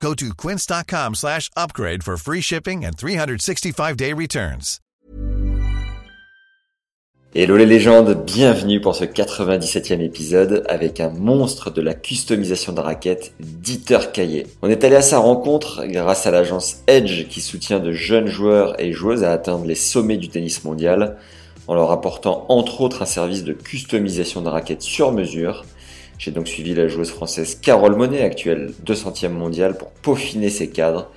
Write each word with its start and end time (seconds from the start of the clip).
Go 0.00 0.14
to 0.14 0.34
quince.com 0.34 1.14
slash 1.14 1.50
upgrade 1.56 2.02
for 2.02 2.16
free 2.16 2.40
shipping 2.40 2.84
and 2.84 2.96
365-day 2.96 4.12
returns. 4.12 4.80
Hello 7.34 7.58
les 7.58 7.66
légendes, 7.66 8.24
bienvenue 8.24 8.80
pour 8.80 8.96
ce 8.96 9.04
97e 9.04 10.00
épisode 10.00 10.64
avec 10.70 11.00
un 11.00 11.10
monstre 11.10 11.70
de 11.70 11.82
la 11.82 11.92
customisation 11.92 12.72
de 12.72 12.80
raquettes, 12.80 13.34
Dieter 13.40 14.10
Caillet. 14.12 14.46
On 14.62 14.70
est 14.70 14.84
allé 14.84 14.96
à 14.96 15.02
sa 15.02 15.18
rencontre 15.18 15.84
grâce 15.84 16.26
à 16.26 16.30
l'agence 16.30 16.78
Edge 16.86 17.26
qui 17.28 17.42
soutient 17.42 17.78
de 17.78 17.92
jeunes 17.92 18.28
joueurs 18.28 18.80
et 18.80 18.92
joueuses 18.92 19.22
à 19.22 19.32
atteindre 19.32 19.66
les 19.66 19.74
sommets 19.74 20.16
du 20.16 20.28
tennis 20.28 20.64
mondial 20.64 21.18
en 21.66 21.74
leur 21.74 21.90
apportant 21.90 22.46
entre 22.48 22.80
autres 22.80 23.02
un 23.02 23.06
service 23.06 23.44
de 23.44 23.52
customisation 23.52 24.40
de 24.40 24.48
raquettes 24.48 24.82
sur 24.82 25.12
mesure. 25.12 25.64
J'ai 26.18 26.30
donc 26.30 26.48
suivi 26.48 26.74
la 26.74 26.88
joueuse 26.88 27.10
française 27.10 27.58
Carole 27.60 27.96
Monet, 27.96 28.22
actuelle 28.22 28.72
200e 28.84 29.28
mondiale, 29.28 29.76
pour 29.76 29.90
peaufiner 29.90 30.48
ses 30.48 30.70
cadres 30.70 31.10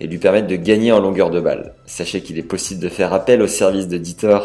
et 0.00 0.06
lui 0.06 0.18
permettre 0.18 0.46
de 0.46 0.56
gagner 0.56 0.92
en 0.92 1.00
longueur 1.00 1.30
de 1.30 1.40
balle. 1.40 1.74
Sachez 1.86 2.20
qu'il 2.20 2.38
est 2.38 2.42
possible 2.42 2.80
de 2.80 2.88
faire 2.88 3.12
appel 3.12 3.42
au 3.42 3.46
service 3.46 3.88
de 3.88 3.98
Dieter 3.98 4.38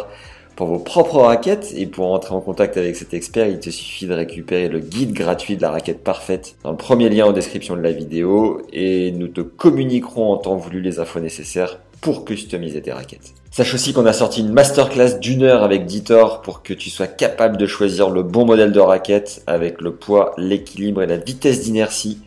pour 0.59 0.67
vos 0.67 0.79
propres 0.79 1.21
raquettes 1.21 1.73
et 1.77 1.85
pour 1.85 2.11
entrer 2.11 2.35
en 2.35 2.41
contact 2.41 2.75
avec 2.75 2.97
cet 2.97 3.13
expert, 3.13 3.47
il 3.47 3.59
te 3.59 3.69
suffit 3.69 4.07
de 4.07 4.13
récupérer 4.13 4.67
le 4.67 4.79
guide 4.79 5.13
gratuit 5.13 5.55
de 5.55 5.61
la 5.61 5.71
raquette 5.71 6.03
parfaite 6.03 6.57
dans 6.66 6.71
le 6.71 6.75
premier 6.75 7.07
lien 7.07 7.27
en 7.27 7.31
description 7.31 7.77
de 7.77 7.81
la 7.81 7.94
vidéo 7.94 8.61
et 8.73 9.11
nous 9.11 9.29
te 9.29 9.39
communiquerons 9.39 10.33
en 10.33 10.38
temps 10.38 10.57
voulu 10.57 10.81
les 10.81 10.99
infos 10.99 11.21
nécessaires 11.21 11.79
pour 12.02 12.25
customiser 12.25 12.81
tes 12.81 12.92
raquettes. 12.92 13.33
Sache 13.52 13.73
aussi 13.73 13.94
qu'on 13.94 14.05
a 14.05 14.14
sorti 14.14 14.42
une 14.42 14.53
masterclass 14.53 15.19
d'une 15.19 15.44
heure 15.44 15.64
avec 15.64 15.86
Dieter 15.86 16.25
pour 16.44 16.61
que 16.61 16.73
tu 16.73 16.89
sois 16.89 17.08
capable 17.08 17.58
de 17.58 17.66
choisir 17.66 18.09
le 18.09 18.23
bon 18.23 18.45
modèle 18.45 18.72
de 18.72 18.80
raquette 18.80 19.41
avec 19.47 19.81
le 19.81 19.94
poids, 19.94 20.33
l'équilibre 20.38 21.02
et 21.02 21.08
la 21.08 21.17
vitesse 21.17 21.64
d'inertie 21.64 22.19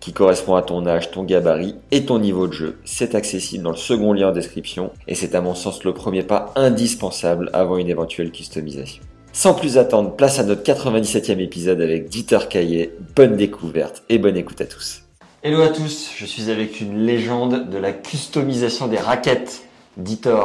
qui 0.00 0.12
correspond 0.12 0.54
à 0.54 0.62
ton 0.62 0.86
âge, 0.86 1.10
ton 1.10 1.22
gabarit 1.22 1.76
et 1.90 2.04
ton 2.04 2.18
niveau 2.18 2.46
de 2.46 2.52
jeu. 2.52 2.76
C'est 2.84 3.14
accessible 3.14 3.64
dans 3.64 3.70
le 3.70 3.76
second 3.76 4.12
lien 4.12 4.28
en 4.28 4.32
description 4.32 4.90
et 5.08 5.14
c'est 5.14 5.34
à 5.34 5.40
mon 5.40 5.54
sens 5.54 5.84
le 5.84 5.94
premier 5.94 6.22
pas 6.22 6.52
indispensable 6.56 7.48
avant 7.54 7.78
une 7.78 7.88
éventuelle 7.88 8.30
customisation. 8.30 9.02
Sans 9.32 9.54
plus 9.54 9.78
attendre, 9.78 10.14
place 10.14 10.38
à 10.38 10.44
notre 10.44 10.62
97e 10.62 11.40
épisode 11.40 11.80
avec 11.80 12.08
Dieter 12.08 12.48
Caillet. 12.50 12.92
Bonne 13.16 13.36
découverte 13.36 14.02
et 14.08 14.18
bonne 14.18 14.36
écoute 14.36 14.60
à 14.60 14.66
tous. 14.66 15.03
Hello 15.46 15.60
à 15.60 15.68
tous, 15.68 16.10
je 16.16 16.24
suis 16.24 16.50
avec 16.50 16.80
une 16.80 17.04
légende 17.04 17.68
de 17.68 17.76
la 17.76 17.92
customisation 17.92 18.86
des 18.86 18.96
raquettes. 18.96 19.62
Dieter, 19.98 20.40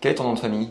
quel 0.00 0.12
est 0.12 0.14
ton 0.14 0.22
nom 0.22 0.34
de 0.34 0.38
famille? 0.38 0.70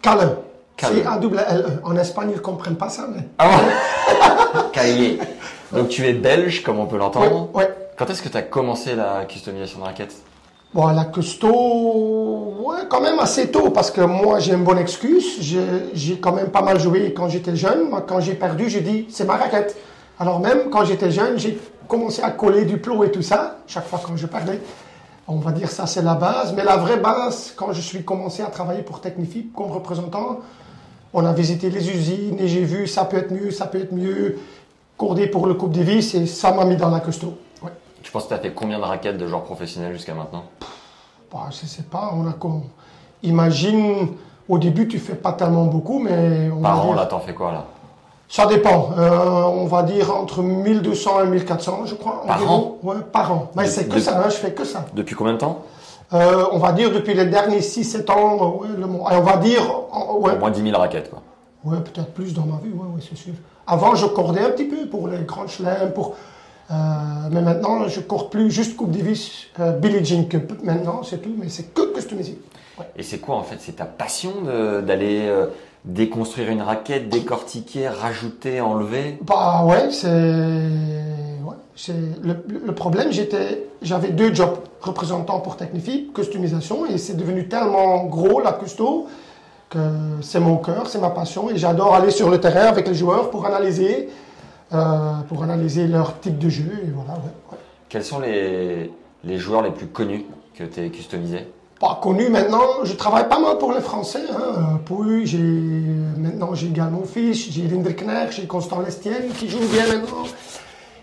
Calin. 0.00 0.36
C'est 0.80 1.04
a 1.04 1.16
double 1.18 1.44
L 1.48 1.64
-E. 1.82 1.84
En 1.84 1.96
Espagne, 1.96 2.28
ils 2.30 2.36
ne 2.36 2.40
comprennent 2.40 2.76
pas 2.76 2.88
ça, 2.88 3.08
mais. 3.12 3.24
Ah 3.38 3.48
ouais 3.48 4.62
Caillet. 4.72 5.18
Donc 5.72 5.88
tu 5.88 6.06
es 6.06 6.12
belge, 6.12 6.62
comme 6.62 6.78
on 6.78 6.86
peut 6.86 6.96
l'entendre. 6.96 7.50
Ouais, 7.52 7.64
ouais. 7.64 7.74
Quand 7.96 8.08
est-ce 8.08 8.22
que 8.22 8.28
tu 8.28 8.36
as 8.36 8.42
commencé 8.42 8.94
la 8.94 9.24
customisation 9.24 9.80
de 9.80 9.84
raquettes? 9.84 10.14
Bon, 10.72 10.86
la 10.86 11.04
custo, 11.06 11.48
ouais, 12.66 12.82
quand 12.88 13.00
même 13.00 13.18
assez 13.18 13.48
tôt, 13.50 13.70
parce 13.70 13.90
que 13.90 14.00
moi, 14.00 14.38
j'ai 14.38 14.52
une 14.54 14.64
bonne 14.64 14.78
excuse. 14.78 15.38
J'ai- 15.40 15.90
J'ai 15.92 16.18
quand 16.20 16.32
même 16.32 16.48
pas 16.50 16.62
mal 16.62 16.78
joué 16.78 17.12
quand 17.12 17.28
j'étais 17.28 17.56
jeune. 17.56 17.90
Moi, 17.90 18.00
quand 18.08 18.20
j'ai 18.20 18.34
perdu, 18.34 18.70
j'ai 18.70 18.80
dit, 18.80 19.06
c'est 19.10 19.24
ma 19.26 19.36
raquette. 19.36 19.76
Alors 20.18 20.38
même 20.40 20.70
quand 20.70 20.84
j'étais 20.84 21.10
jeune, 21.10 21.36
j'ai 21.38 21.58
commencé 21.92 22.22
à 22.22 22.30
coller 22.30 22.64
du 22.64 22.78
plomb 22.78 23.02
et 23.02 23.10
tout 23.12 23.20
ça, 23.20 23.58
chaque 23.66 23.84
fois 23.86 24.00
quand 24.02 24.16
je 24.16 24.26
perdais. 24.26 24.58
On 25.28 25.36
va 25.36 25.52
dire 25.52 25.70
ça, 25.70 25.86
c'est 25.86 26.00
la 26.00 26.14
base. 26.14 26.54
Mais 26.54 26.64
la 26.64 26.78
vraie 26.78 26.96
base, 26.96 27.52
quand 27.54 27.72
je 27.74 27.82
suis 27.82 28.02
commencé 28.02 28.42
à 28.42 28.46
travailler 28.46 28.80
pour 28.80 29.02
Technifib 29.02 29.52
comme 29.54 29.70
représentant, 29.70 30.38
on 31.12 31.26
a 31.26 31.32
visité 31.34 31.68
les 31.68 31.90
usines 31.90 32.38
et 32.40 32.48
j'ai 32.48 32.64
vu, 32.64 32.86
ça 32.86 33.04
peut 33.04 33.18
être 33.18 33.30
mieux, 33.30 33.50
ça 33.50 33.66
peut 33.66 33.78
être 33.78 33.92
mieux. 33.92 34.38
Courder 34.96 35.26
pour 35.26 35.46
le 35.46 35.52
Coupe 35.54 35.72
Davis 35.72 36.14
et 36.14 36.24
ça 36.26 36.52
m'a 36.52 36.64
mis 36.64 36.76
dans 36.76 36.88
la 36.88 37.00
custo. 37.00 37.36
Ouais. 37.62 37.70
Tu 38.02 38.10
penses 38.10 38.24
que 38.24 38.28
tu 38.28 38.34
as 38.34 38.38
fait 38.38 38.52
combien 38.54 38.78
de 38.78 38.84
raquettes 38.84 39.18
de 39.18 39.26
joueurs 39.26 39.42
professionnels 39.44 39.92
jusqu'à 39.92 40.14
maintenant? 40.14 40.44
Bah, 41.30 41.48
je 41.50 41.66
sais 41.66 41.82
pas, 41.82 42.10
on 42.14 42.26
a 42.26 42.32
con- 42.32 42.62
Imagine, 43.22 44.08
au 44.48 44.58
début, 44.58 44.88
tu 44.88 44.98
fais 44.98 45.14
pas 45.14 45.32
tellement 45.34 45.66
beaucoup, 45.66 45.98
mais 45.98 46.50
on 46.56 46.62
Par 46.62 46.80
an, 46.80 46.86
dire- 46.86 46.96
là, 46.96 47.06
t'en 47.06 47.20
fais 47.20 47.34
quoi 47.34 47.52
là? 47.52 47.66
Ça 48.34 48.46
dépend. 48.46 48.90
Euh, 48.98 49.10
on 49.44 49.66
va 49.66 49.82
dire 49.82 50.14
entre 50.16 50.42
1200 50.42 51.24
et 51.24 51.28
1400, 51.28 51.82
je 51.86 51.94
crois. 51.94 52.22
Par 52.26 52.36
environ. 52.38 52.78
Ouais, 52.82 52.96
par 53.12 53.30
an. 53.32 53.50
Mais 53.54 53.66
c'est 53.66 53.88
que 53.88 54.00
ça, 54.00 54.18
hein, 54.18 54.30
je 54.30 54.36
fais 54.36 54.52
que 54.52 54.64
ça. 54.64 54.86
Depuis 54.94 55.14
combien 55.14 55.34
de 55.34 55.38
temps 55.38 55.62
Euh, 56.14 56.44
on 56.52 56.58
va 56.58 56.72
dire 56.72 56.90
depuis 56.90 57.14
les 57.14 57.26
derniers 57.26 57.60
6-7 57.60 58.10
ans, 58.10 58.56
ouais, 58.60 58.68
le. 58.76 58.86
Et 58.86 59.16
on 59.18 59.22
va 59.22 59.36
dire, 59.36 59.62
ouais, 60.18 60.32
Au 60.32 60.38
moins 60.38 60.50
10 60.50 60.62
000 60.62 60.78
raquettes, 60.78 61.10
quoi. 61.10 61.22
ouais 61.64 61.78
peut-être 61.80 62.12
plus 62.12 62.32
dans 62.32 62.46
ma 62.46 62.56
vie, 62.62 62.72
ouais, 62.72 62.86
ouais, 62.94 63.00
c'est 63.06 63.16
sûr. 63.16 63.34
Avant, 63.66 63.94
je 63.94 64.06
cordais 64.06 64.40
un 64.40 64.50
petit 64.50 64.64
peu 64.64 64.86
pour 64.88 65.08
les 65.08 65.18
grands 65.24 65.46
chelems, 65.46 65.92
pour. 65.94 66.14
euh, 66.70 66.74
mais 67.30 67.42
maintenant, 67.42 67.86
je 67.86 68.00
corde 68.00 68.30
plus 68.30 68.50
juste 68.50 68.76
Coupe 68.76 68.90
Davis, 68.92 69.46
euh, 69.60 69.72
Billie 69.72 70.04
Jean 70.04 70.24
Cup. 70.28 70.52
Maintenant, 70.64 71.02
c'est 71.02 71.18
tout, 71.22 71.34
mais 71.38 71.48
c'est 71.50 71.72
que 71.74 71.92
customisé. 71.94 72.38
Ouais. 72.78 72.86
Et 72.96 73.02
c'est 73.02 73.18
quoi 73.18 73.36
en 73.36 73.42
fait 73.42 73.56
C'est 73.60 73.76
ta 73.76 73.84
passion 73.84 74.32
d'aller 74.86 75.30
déconstruire 75.84 76.50
une 76.50 76.62
raquette, 76.62 77.08
décortiquer, 77.08 77.88
rajouter, 77.88 78.60
enlever 78.60 79.18
Bah 79.22 79.64
ouais, 79.64 79.90
c'est 79.90 80.08
ouais, 80.08 81.56
c'est 81.74 81.94
le, 82.22 82.36
le 82.48 82.72
problème. 82.72 83.10
J'étais, 83.10 83.66
j'avais 83.82 84.08
deux 84.10 84.32
jobs 84.34 84.58
représentant 84.80 85.40
pour 85.40 85.56
Technifib, 85.56 86.12
customisation, 86.12 86.86
et 86.86 86.98
c'est 86.98 87.16
devenu 87.16 87.48
tellement 87.48 88.04
gros 88.04 88.40
la 88.40 88.52
custo 88.52 89.08
que 89.70 89.78
c'est 90.20 90.40
mon 90.40 90.56
cœur, 90.56 90.88
c'est 90.88 91.00
ma 91.00 91.10
passion, 91.10 91.50
et 91.50 91.56
j'adore 91.56 91.94
aller 91.94 92.10
sur 92.10 92.28
le 92.30 92.38
terrain 92.40 92.66
avec 92.66 92.86
les 92.86 92.94
joueurs 92.94 93.30
pour 93.30 93.46
analyser, 93.46 94.10
euh, 94.72 95.14
pour 95.28 95.42
analyser 95.42 95.86
leur 95.86 96.20
type 96.20 96.38
de 96.38 96.48
jeu, 96.48 96.70
et 96.84 96.90
voilà. 96.90 97.12
Ouais, 97.14 97.32
ouais. 97.52 97.58
Quels 97.88 98.04
sont 98.04 98.20
les, 98.20 98.92
les 99.24 99.38
joueurs 99.38 99.62
les 99.62 99.70
plus 99.70 99.86
connus 99.86 100.26
que 100.54 100.64
tu 100.64 100.80
as 100.80 100.88
customisés? 100.90 101.46
Pas 101.82 101.98
connu 102.00 102.28
maintenant, 102.28 102.84
je 102.84 102.92
travaille 102.92 103.28
pas 103.28 103.40
mal 103.40 103.58
pour 103.58 103.72
les 103.72 103.80
Français. 103.80 104.22
Hein. 104.30 104.78
Puis 104.86 105.26
j'ai 105.26 105.38
maintenant 106.16 106.54
j'ai 106.54 106.68
également 106.68 107.02
Fisch, 107.02 107.50
j'ai 107.50 107.62
Lindrikner, 107.62 108.26
j'ai 108.30 108.46
Constant 108.46 108.78
Lestienne 108.82 109.30
qui 109.36 109.48
joue 109.50 109.58
bien 109.72 109.88
maintenant. 109.88 110.22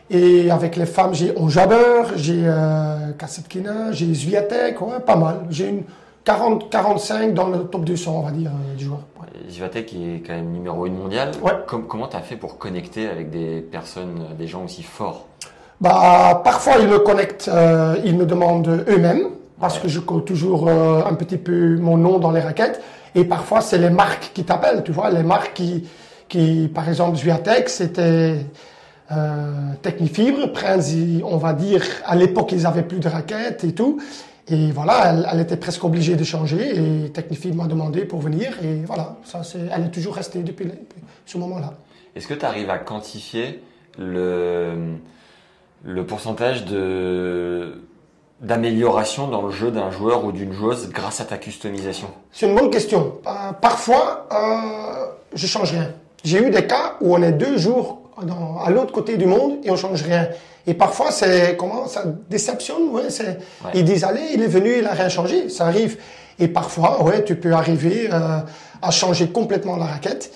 Et 0.10 0.50
avec 0.50 0.78
les 0.78 0.86
femmes, 0.86 1.14
j'ai 1.14 1.34
Onjaber, 1.38 2.04
j'ai 2.16 2.44
euh, 2.46 3.12
Kassetkina, 3.18 3.92
j'ai 3.92 4.14
Zviatek, 4.14 4.80
ouais, 4.82 5.02
pas 5.06 5.18
mal. 5.18 5.42
J'ai 5.50 5.68
une 5.68 5.84
40, 6.24 6.70
45 6.70 7.34
dans 7.34 7.50
le 7.50 7.60
top 7.66 7.84
200, 7.84 8.14
on 8.16 8.22
va 8.22 8.32
dire, 8.32 8.50
euh, 8.52 8.76
du 8.78 8.86
joueur. 8.86 9.02
Ouais. 9.22 9.28
Zivatek 9.50 9.86
qui 9.86 10.16
est 10.16 10.24
quand 10.26 10.34
même 10.34 10.50
numéro 10.50 10.86
1 10.86 10.92
mondial. 10.92 11.32
Ouais. 11.44 11.52
Com- 11.68 11.88
comment 11.90 12.08
tu 12.08 12.16
as 12.16 12.22
fait 12.22 12.38
pour 12.38 12.58
connecter 12.58 13.10
avec 13.10 13.30
des 13.32 13.60
personnes, 13.60 14.28
des 14.38 14.48
gens 14.48 14.64
aussi 14.64 14.84
forts? 14.84 15.28
Bah, 15.82 16.42
parfois 16.42 16.76
ils 16.80 16.88
me 16.88 17.00
connectent, 17.00 17.50
euh, 17.54 17.98
ils 18.06 18.16
me 18.18 18.26
demandent 18.26 18.86
eux-mêmes, 18.90 19.28
parce 19.60 19.80
que 19.80 19.88
je 19.88 20.00
code 20.00 20.26
toujours 20.26 20.68
euh, 20.68 21.04
un 21.06 21.14
petit 21.14 21.38
peu 21.38 21.78
mon 21.78 21.98
nom 21.98 22.20
dans 22.20 22.32
les 22.32 22.42
raquettes. 22.42 22.82
Et 23.16 23.26
parfois 23.26 23.62
c'est 23.62 23.78
les 23.78 23.90
marques 23.90 24.32
qui 24.34 24.44
t'appellent, 24.44 24.84
tu 24.84 24.92
vois, 24.92 25.10
les 25.10 25.24
marques 25.24 25.54
qui, 25.54 25.88
qui 26.28 26.70
par 26.74 26.88
exemple, 26.88 27.18
Zviatek, 27.18 27.70
c'était 27.70 28.36
euh, 29.12 29.74
Technifibre, 29.82 30.52
Prince, 30.52 30.94
on 31.24 31.38
va 31.38 31.54
dire, 31.54 31.84
à 32.06 32.16
l'époque 32.16 32.52
ils 32.52 32.66
avaient 32.66 32.84
plus 32.84 33.00
de 33.00 33.10
raquettes 33.10 33.64
et 33.64 33.74
tout. 33.74 34.00
Et 34.52 34.72
voilà, 34.72 35.14
elle, 35.32 35.40
était 35.40 35.58
presque 35.58 35.84
obligée 35.84 36.16
de 36.16 36.24
changer 36.24 37.06
et 37.06 37.10
Technifibre 37.10 37.56
m'a 37.56 37.68
demandé 37.68 38.06
pour 38.06 38.20
venir 38.20 38.58
et 38.64 38.84
voilà, 38.86 39.18
ça 39.24 39.42
elle 39.72 39.86
est 39.86 39.92
toujours 39.92 40.16
restée 40.16 40.40
depuis, 40.40 40.66
depuis 40.66 41.02
ce 41.26 41.38
moment-là. 41.38 41.74
Est-ce 42.16 42.28
que 42.28 42.34
tu 42.34 42.46
arrives 42.46 42.72
à 42.72 42.80
quantifier 42.80 43.62
le, 44.00 44.96
le 45.84 46.06
pourcentage 46.06 46.66
de 46.66 47.84
d'amélioration 48.42 49.28
dans 49.28 49.42
le 49.42 49.52
jeu 49.52 49.72
d'un 49.72 49.92
joueur 49.92 50.24
ou 50.26 50.32
d'une 50.32 50.54
joueuse 50.54 50.90
grâce 50.90 51.20
à 51.22 51.26
ta 51.26 51.38
customisation 51.38 52.08
C'est 52.32 52.48
une 52.48 52.56
bonne 52.56 52.70
question. 52.70 53.14
Euh, 53.28 53.52
parfois, 53.62 54.28
euh, 54.32 55.06
je 55.34 55.46
change 55.46 55.72
rien. 55.72 55.92
J'ai 56.24 56.40
eu 56.46 56.50
des 56.50 56.66
cas 56.66 56.96
où 57.02 57.16
on 57.16 57.22
est 57.22 57.32
deux 57.34 57.58
jours 57.58 58.00
dans- 58.24 58.60
à 58.64 58.70
l'autre 58.70 58.92
côté 58.92 59.18
du 59.18 59.26
monde 59.26 59.58
et 59.64 59.72
on 59.72 59.76
change 59.76 60.04
rien. 60.04 60.28
Et 60.68 60.74
parfois, 60.74 61.12
c'est 61.12 61.56
comment 61.58 61.88
ça 61.88 62.04
déceptionne. 62.30 62.90
Ouais, 62.92 63.04
ils 63.74 63.84
disent 63.86 64.04
allez, 64.04 64.22
il 64.34 64.42
est 64.42 64.48
venu, 64.48 64.78
il 64.80 64.86
a 64.86 64.92
rien 64.92 65.10
changé. 65.10 65.50
Ça 65.50 65.66
arrive. 65.68 65.98
Et 66.38 66.48
parfois, 66.48 67.04
ouais, 67.04 67.24
tu 67.24 67.36
peux 67.36 67.52
arriver 67.54 68.10
euh, 68.12 68.40
à 68.82 68.92
changer 68.92 69.28
complètement 69.30 69.76
la 69.78 69.86
raquette. 69.86 70.32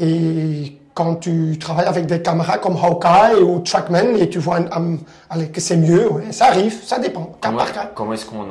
Et 0.00 0.72
quand 0.98 1.14
tu 1.14 1.56
travailles 1.60 1.86
avec 1.86 2.06
des 2.06 2.20
caméras 2.20 2.58
comme 2.58 2.76
Hawkeye 2.76 3.40
ou 3.40 3.60
Trackman 3.60 4.16
et 4.18 4.28
tu 4.28 4.40
vois 4.40 4.56
un- 4.56 4.66
un- 4.72 4.96
allez, 5.30 5.46
que 5.46 5.60
c'est 5.60 5.76
mieux, 5.76 6.10
ouais, 6.10 6.32
ça 6.32 6.46
arrive, 6.46 6.74
ça 6.84 6.98
dépend, 6.98 7.22
cas 7.22 7.36
Comment, 7.42 7.58
par 7.58 7.72
cas. 7.72 7.90
comment 7.94 8.12
est-ce 8.14 8.26
qu'on 8.26 8.44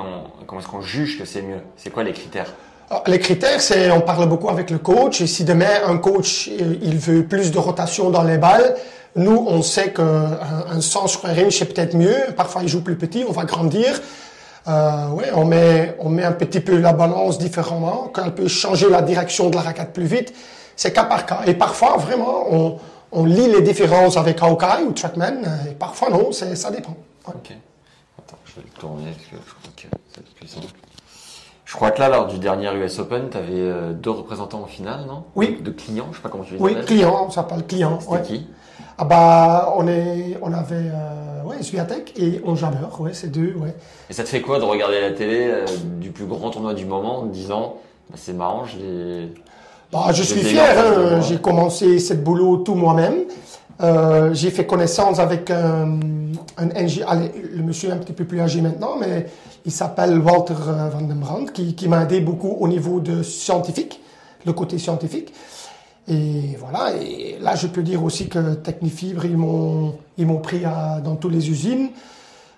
comment 0.47 0.61
est-ce 0.61 0.67
qu'on 0.69 0.79
juge 0.79 1.19
que 1.19 1.25
c'est 1.25 1.41
mieux? 1.41 1.59
C'est 1.75 1.89
quoi 1.89 2.03
les 2.05 2.13
critères? 2.13 2.53
Alors, 2.89 3.03
Les 3.05 3.19
critères, 3.19 3.59
c'est 3.59 3.91
on 3.91 3.99
parle 3.99 4.27
beaucoup 4.29 4.47
avec 4.47 4.69
le 4.69 4.77
coach. 4.77 5.19
Et 5.19 5.27
si 5.27 5.43
demain 5.43 5.75
un 5.85 5.97
coach 5.97 6.47
euh, 6.47 6.75
il 6.81 6.97
veut 6.97 7.23
plus 7.25 7.51
de 7.51 7.59
rotation 7.59 8.09
dans 8.11 8.23
les 8.23 8.37
balles, 8.37 8.75
nous 9.17 9.43
on 9.45 9.61
sait 9.61 9.91
qu'un 9.91 10.39
un 10.71 10.79
100 10.79 11.07
sur 11.07 11.25
un 11.25 11.33
range 11.33 11.55
c'est 11.59 11.65
peut-être 11.73 11.95
mieux. 11.95 12.15
Parfois 12.37 12.61
il 12.63 12.69
joue 12.69 12.81
plus 12.81 12.95
petit, 12.95 13.25
on 13.27 13.33
va 13.33 13.43
grandir. 13.43 13.89
Euh, 14.69 15.09
ouais, 15.09 15.29
on 15.35 15.43
met 15.43 15.97
on 15.99 16.07
met 16.09 16.23
un 16.23 16.31
petit 16.31 16.61
peu 16.61 16.77
la 16.77 16.93
balance 16.93 17.37
différemment, 17.39 18.09
qu'elle 18.15 18.33
peut 18.33 18.47
changer 18.47 18.89
la 18.89 19.01
direction 19.01 19.49
de 19.49 19.55
la 19.55 19.63
raquette 19.63 19.91
plus 19.91 20.05
vite. 20.15 20.33
C'est 20.77 20.93
cas 20.93 21.03
par 21.03 21.25
cas. 21.25 21.41
Et 21.45 21.53
parfois 21.55 21.97
vraiment 21.97 22.45
on 22.49 22.77
on 23.11 23.25
lit 23.25 23.47
les 23.47 23.61
différences 23.61 24.15
avec 24.15 24.41
Hawkeye 24.41 24.83
ou 24.87 24.91
Trackman. 24.93 25.41
Et 25.69 25.73
parfois 25.73 26.09
non, 26.09 26.31
c'est 26.31 26.55
ça 26.55 26.71
dépend. 26.71 26.95
Ouais. 27.27 27.33
Ok. 27.35 27.51
Attends, 28.19 28.37
je 28.45 28.55
vais 28.55 28.61
le 28.73 28.79
tourner 28.79 29.11
parce 29.11 29.25
que 29.25 29.35
je 29.45 29.53
crois 29.53 29.71
que 29.75 29.87
c'est 30.13 30.33
plus 30.35 30.47
simple. 30.47 30.67
Je 31.65 31.75
crois 31.75 31.91
que 31.91 31.99
là, 31.99 32.07
lors 32.07 32.27
du 32.27 32.39
dernier 32.39 32.73
US 32.75 32.99
Open, 32.99 33.29
tu 33.29 33.37
avais 33.37 33.93
deux 33.93 34.11
représentants 34.11 34.61
en 34.61 34.67
finale, 34.67 35.01
non? 35.05 35.23
Oui. 35.35 35.59
De 35.61 35.69
clients, 35.71 36.07
je 36.11 36.17
sais 36.17 36.21
pas 36.21 36.29
comment 36.29 36.45
tu 36.45 36.53
les 36.53 36.59
Oui, 36.61 36.71
appelles. 36.71 36.85
client, 36.85 37.25
on 37.27 37.29
s'appelle 37.29 37.65
client. 37.65 37.99
C'était 37.99 38.13
ouais. 38.13 38.21
qui? 38.21 38.47
Ah 38.99 39.05
bah 39.05 39.73
on 39.77 39.87
est 39.87 40.37
on 40.41 40.51
avait 40.53 40.75
euh, 40.75 41.43
ouais 41.43 41.61
Sviatek 41.61 42.13
et 42.17 42.41
Onjabeur, 42.45 42.99
ouais, 42.99 43.13
c'est 43.13 43.27
deux, 43.27 43.53
ouais. 43.55 43.75
Et 44.09 44.13
ça 44.13 44.23
te 44.23 44.29
fait 44.29 44.41
quoi 44.41 44.57
de 44.59 44.63
regarder 44.63 44.99
la 45.01 45.11
télé 45.11 45.47
euh, 45.49 45.65
du 45.99 46.11
plus 46.11 46.25
grand 46.25 46.49
tournoi 46.49 46.73
du 46.73 46.85
moment 46.85 47.19
en 47.19 47.25
disant 47.25 47.75
bah, 48.09 48.15
c'est 48.17 48.33
marrant, 48.33 48.65
je 48.65 48.77
l'ai. 48.77 49.33
Bah, 49.91 50.07
je 50.13 50.23
suis 50.23 50.41
fier, 50.41 50.63
eu 50.75 50.79
en 50.79 50.83
face 50.83 50.97
de 50.97 51.01
hein, 51.03 51.09
moi. 51.11 51.19
j'ai 51.21 51.37
commencé 51.37 51.99
ce 51.99 52.13
boulot 52.13 52.57
tout 52.57 52.75
moi-même. 52.75 53.15
Euh, 53.81 54.33
j'ai 54.33 54.49
fait 54.49 54.65
connaissance 54.65 55.19
avec 55.19 55.51
un, 55.51 55.99
un 56.57 56.69
allez, 56.69 57.31
le 57.53 57.61
monsieur 57.63 57.89
est 57.89 57.93
un 57.93 57.97
petit 57.97 58.13
peu 58.13 58.25
plus 58.25 58.41
âgé 58.41 58.59
maintenant, 58.61 58.95
mais 58.99 59.27
il 59.65 59.71
s'appelle 59.71 60.17
Walter 60.19 60.55
euh, 60.67 60.89
Van 60.89 61.01
den 61.01 61.17
Brandt, 61.19 61.51
qui, 61.53 61.75
qui 61.75 61.87
m'a 61.87 62.03
aidé 62.03 62.19
beaucoup 62.19 62.57
au 62.59 62.67
niveau 62.67 62.99
de 62.99 63.21
scientifique, 63.23 64.01
le 64.45 64.53
côté 64.53 64.77
scientifique. 64.79 65.31
Et 66.09 66.57
voilà, 66.59 66.95
et 66.95 67.37
là 67.41 67.55
je 67.55 67.67
peux 67.67 67.83
dire 67.83 68.03
aussi 68.03 68.29
que 68.29 68.55
Technifibre, 68.55 69.25
ils 69.25 69.37
m'ont, 69.37 69.93
ils 70.17 70.25
m'ont 70.25 70.39
pris 70.39 70.63
à- 70.65 70.99
dans 71.03 71.15
toutes 71.15 71.33
les 71.33 71.49
usines. 71.49 71.89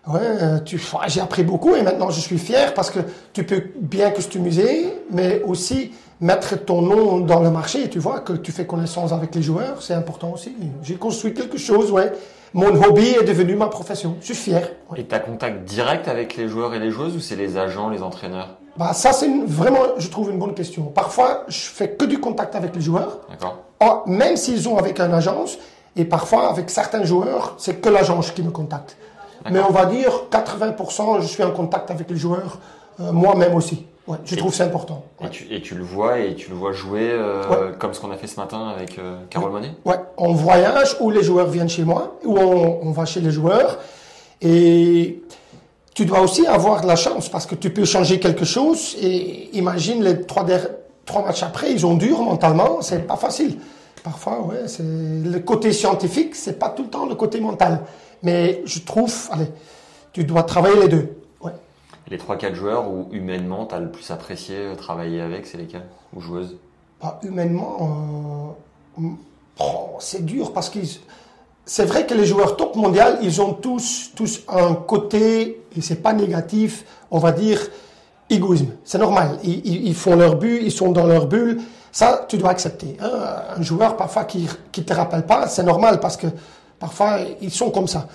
Ouais, 0.08 0.20
euh, 0.24 0.60
tu, 0.60 0.78
ouais, 0.78 1.08
j'ai 1.10 1.20
appris 1.20 1.44
beaucoup 1.44 1.76
et 1.76 1.81
maintenant 1.81 2.10
je 2.12 2.22
suis 2.22 2.38
fier 2.38 2.74
parce 2.74 2.90
que 2.90 3.00
tu 3.34 3.44
peux 3.44 3.64
bien 3.81 4.12
customiser, 4.12 4.86
mais 5.12 5.42
aussi 5.44 5.92
mettre 6.21 6.56
ton 6.57 6.81
nom 6.81 7.19
dans 7.19 7.39
le 7.42 7.50
marché. 7.50 7.83
Et 7.86 7.89
tu 7.89 8.00
vois 8.00 8.19
que 8.19 8.33
tu 8.33 8.51
fais 8.51 8.66
connaissance 8.66 9.12
avec 9.12 9.33
les 9.36 9.42
joueurs, 9.42 9.81
c'est 9.81 9.94
important 9.94 10.31
aussi. 10.33 10.56
J'ai 10.83 10.95
construit 10.95 11.33
quelque 11.33 11.57
chose, 11.57 11.92
ouais. 11.92 12.12
Mon 12.54 12.69
hobby 12.83 13.10
est 13.10 13.24
devenu 13.24 13.56
ma 13.56 13.68
profession. 13.68 14.16
Je 14.21 14.25
suis 14.33 14.36
fier. 14.36 14.71
ouais. 14.92 15.01
Et 15.01 15.06
tu 15.06 15.13
as 15.13 15.19
contact 15.19 15.63
direct 15.66 16.07
avec 16.07 16.36
les 16.36 16.48
joueurs 16.48 16.74
et 16.74 16.80
les 16.80 16.89
joueuses 16.89 17.16
ou 17.16 17.19
c'est 17.19 17.36
les 17.36 17.57
agents, 17.57 17.89
les 17.89 18.01
entraîneurs? 18.01 18.57
Bah, 18.75 18.94
ça, 18.94 19.12
c'est 19.13 19.30
vraiment, 19.45 19.80
je 19.98 20.07
trouve, 20.10 20.31
une 20.31 20.39
bonne 20.39 20.54
question. 20.56 20.83
Parfois, 20.86 21.44
je 21.48 21.57
fais 21.60 21.89
que 21.92 22.06
du 22.06 22.19
contact 22.19 22.56
avec 22.56 22.75
les 22.75 22.81
joueurs, 22.81 23.19
D'accord 23.30 23.57
Ah, 23.80 24.04
même 24.07 24.36
s'ils 24.36 24.68
ont 24.68 24.77
avec 24.77 25.00
une 25.00 25.13
agence, 25.13 25.57
et 25.95 26.06
parfois 26.06 26.50
avec 26.50 26.69
certains 26.69 27.04
joueurs, 27.04 27.56
c'est 27.57 27.81
que 27.81 27.89
l'agence 27.89 28.31
qui 28.31 28.42
me 28.42 28.51
contacte. 28.51 28.95
Mais 29.51 29.60
on 29.60 29.71
va 29.71 29.86
dire 29.86 30.12
80%, 30.31 31.21
je 31.21 31.27
suis 31.27 31.44
en 31.44 31.51
contact 31.51 31.92
avec 31.92 32.10
les 32.10 32.18
joueurs, 32.18 32.57
euh, 33.00 33.12
moi-même 33.12 33.56
aussi. 33.56 33.86
Ouais, 34.09 34.17
je 34.25 34.35
trouve 34.35 34.50
que 34.50 34.57
c'est 34.57 34.63
important. 34.63 35.03
et, 35.23 35.29
tu, 35.29 35.47
et 35.53 35.61
tu 35.61 35.75
le 35.75 35.83
vois 35.83 36.19
et 36.19 36.33
tu 36.33 36.50
le 36.50 36.56
vois 36.56 36.71
jouer 36.73 37.11
euh, 37.11 37.44
Ouais. 37.47 37.77
comme 37.77 37.94
ce 37.94 38.00
qu'on 38.01 38.09
a 38.11 38.17
fait 38.17 38.25
ce 38.27 38.39
matin 38.39 38.67
avec 38.75 38.97
euh, 38.97 39.19
Carole 39.29 39.51
Monet? 39.51 39.71
Ouais, 39.85 40.00
on 40.17 40.33
voyage 40.33 40.97
où 41.00 41.11
les 41.11 41.21
joueurs 41.23 41.47
viennent 41.47 41.69
chez 41.69 41.83
moi, 41.83 42.17
où 42.25 42.35
on, 42.38 42.79
on 42.81 42.91
va 42.91 43.06
chez 43.06 43.21
les 43.21 43.29
joueurs. 43.29 43.77
Et 44.41 45.21
tu 45.94 46.06
dois 46.06 46.21
aussi 46.21 46.47
avoir 46.47 46.81
de 46.81 46.88
la 46.88 46.95
chance 46.95 47.29
parce 47.29 47.45
que 47.45 47.56
tu 47.56 47.69
peux 47.69 47.85
changer 47.85 48.19
quelque 48.19 48.45
chose. 48.45 48.95
Et 49.01 49.56
imagine 49.57 50.03
les 50.03 50.21
trois, 50.21 50.45
trois 51.06 51.23
matchs 51.23 51.44
après, 51.44 51.71
ils 51.71 51.85
ont 51.85 51.95
dur 51.95 52.21
mentalement, 52.21 52.81
c'est 52.81 53.06
pas 53.06 53.15
facile. 53.17 53.59
Parfois, 54.03 54.41
ouais, 54.41 54.67
c'est 54.67 54.81
le 54.83 55.39
côté 55.39 55.71
scientifique, 55.73 56.33
c'est 56.35 56.57
pas 56.57 56.69
tout 56.69 56.83
le 56.83 56.89
temps 56.89 57.06
le 57.06 57.15
côté 57.15 57.39
mental. 57.41 57.81
Mais 58.23 58.61
je 58.65 58.79
trouve, 58.79 59.13
allez, 59.31 59.47
tu 60.13 60.23
dois 60.23 60.44
travailler 60.44 60.79
les 60.81 60.88
deux. 60.88 61.15
Les 62.09 62.17
3-4 62.17 62.53
joueurs 62.53 62.89
où 62.89 63.07
humainement 63.11 63.65
tu 63.65 63.75
as 63.75 63.79
le 63.79 63.91
plus 63.91 64.09
apprécié 64.11 64.56
euh, 64.57 64.75
travailler 64.75 65.21
avec, 65.21 65.45
c'est 65.45 65.57
lesquels? 65.57 65.85
Ou 66.15 66.21
joueuses 66.21 66.57
humainement, 67.23 68.56
euh, 69.00 69.07
c'est 70.00 70.25
dur 70.25 70.53
parce 70.53 70.69
qu'ils. 70.69 70.88
C'est 71.65 71.85
vrai 71.85 72.06
que 72.06 72.13
les 72.15 72.25
joueurs 72.25 72.57
top 72.57 72.75
mondial, 72.75 73.19
ils 73.21 73.41
ont 73.41 73.53
tous, 73.53 74.11
tous 74.15 74.41
un 74.47 74.73
côté, 74.73 75.61
et 75.77 75.81
c'est 75.81 76.01
pas 76.01 76.13
négatif, 76.13 76.83
on 77.11 77.19
va 77.19 77.31
dire, 77.31 77.59
égoïsme. 78.29 78.71
C'est 78.83 78.97
normal. 78.97 79.38
Ils, 79.44 79.94
font 79.94 80.15
leur 80.15 80.35
but, 80.35 80.61
ils 80.63 80.71
sont 80.71 80.91
dans 80.91 81.06
leur 81.06 81.27
bulle. 81.27 81.61
Ça, 81.91 82.25
tu 82.27 82.38
dois 82.38 82.50
accepter. 82.50 82.97
hein. 83.00 83.11
Un 83.56 83.61
joueur, 83.61 83.97
parfois, 83.97 84.23
qui, 84.23 84.47
qui 84.71 84.83
te 84.83 84.94
rappelle 84.94 85.27
pas, 85.27 85.47
c'est 85.47 85.61
normal 85.63 86.00
parce 86.00 86.17
que 86.17 86.25
parfois, 86.79 87.19
ils 87.39 87.51
sont 87.51 87.69
comme 87.69 87.88
ça. 87.88 88.07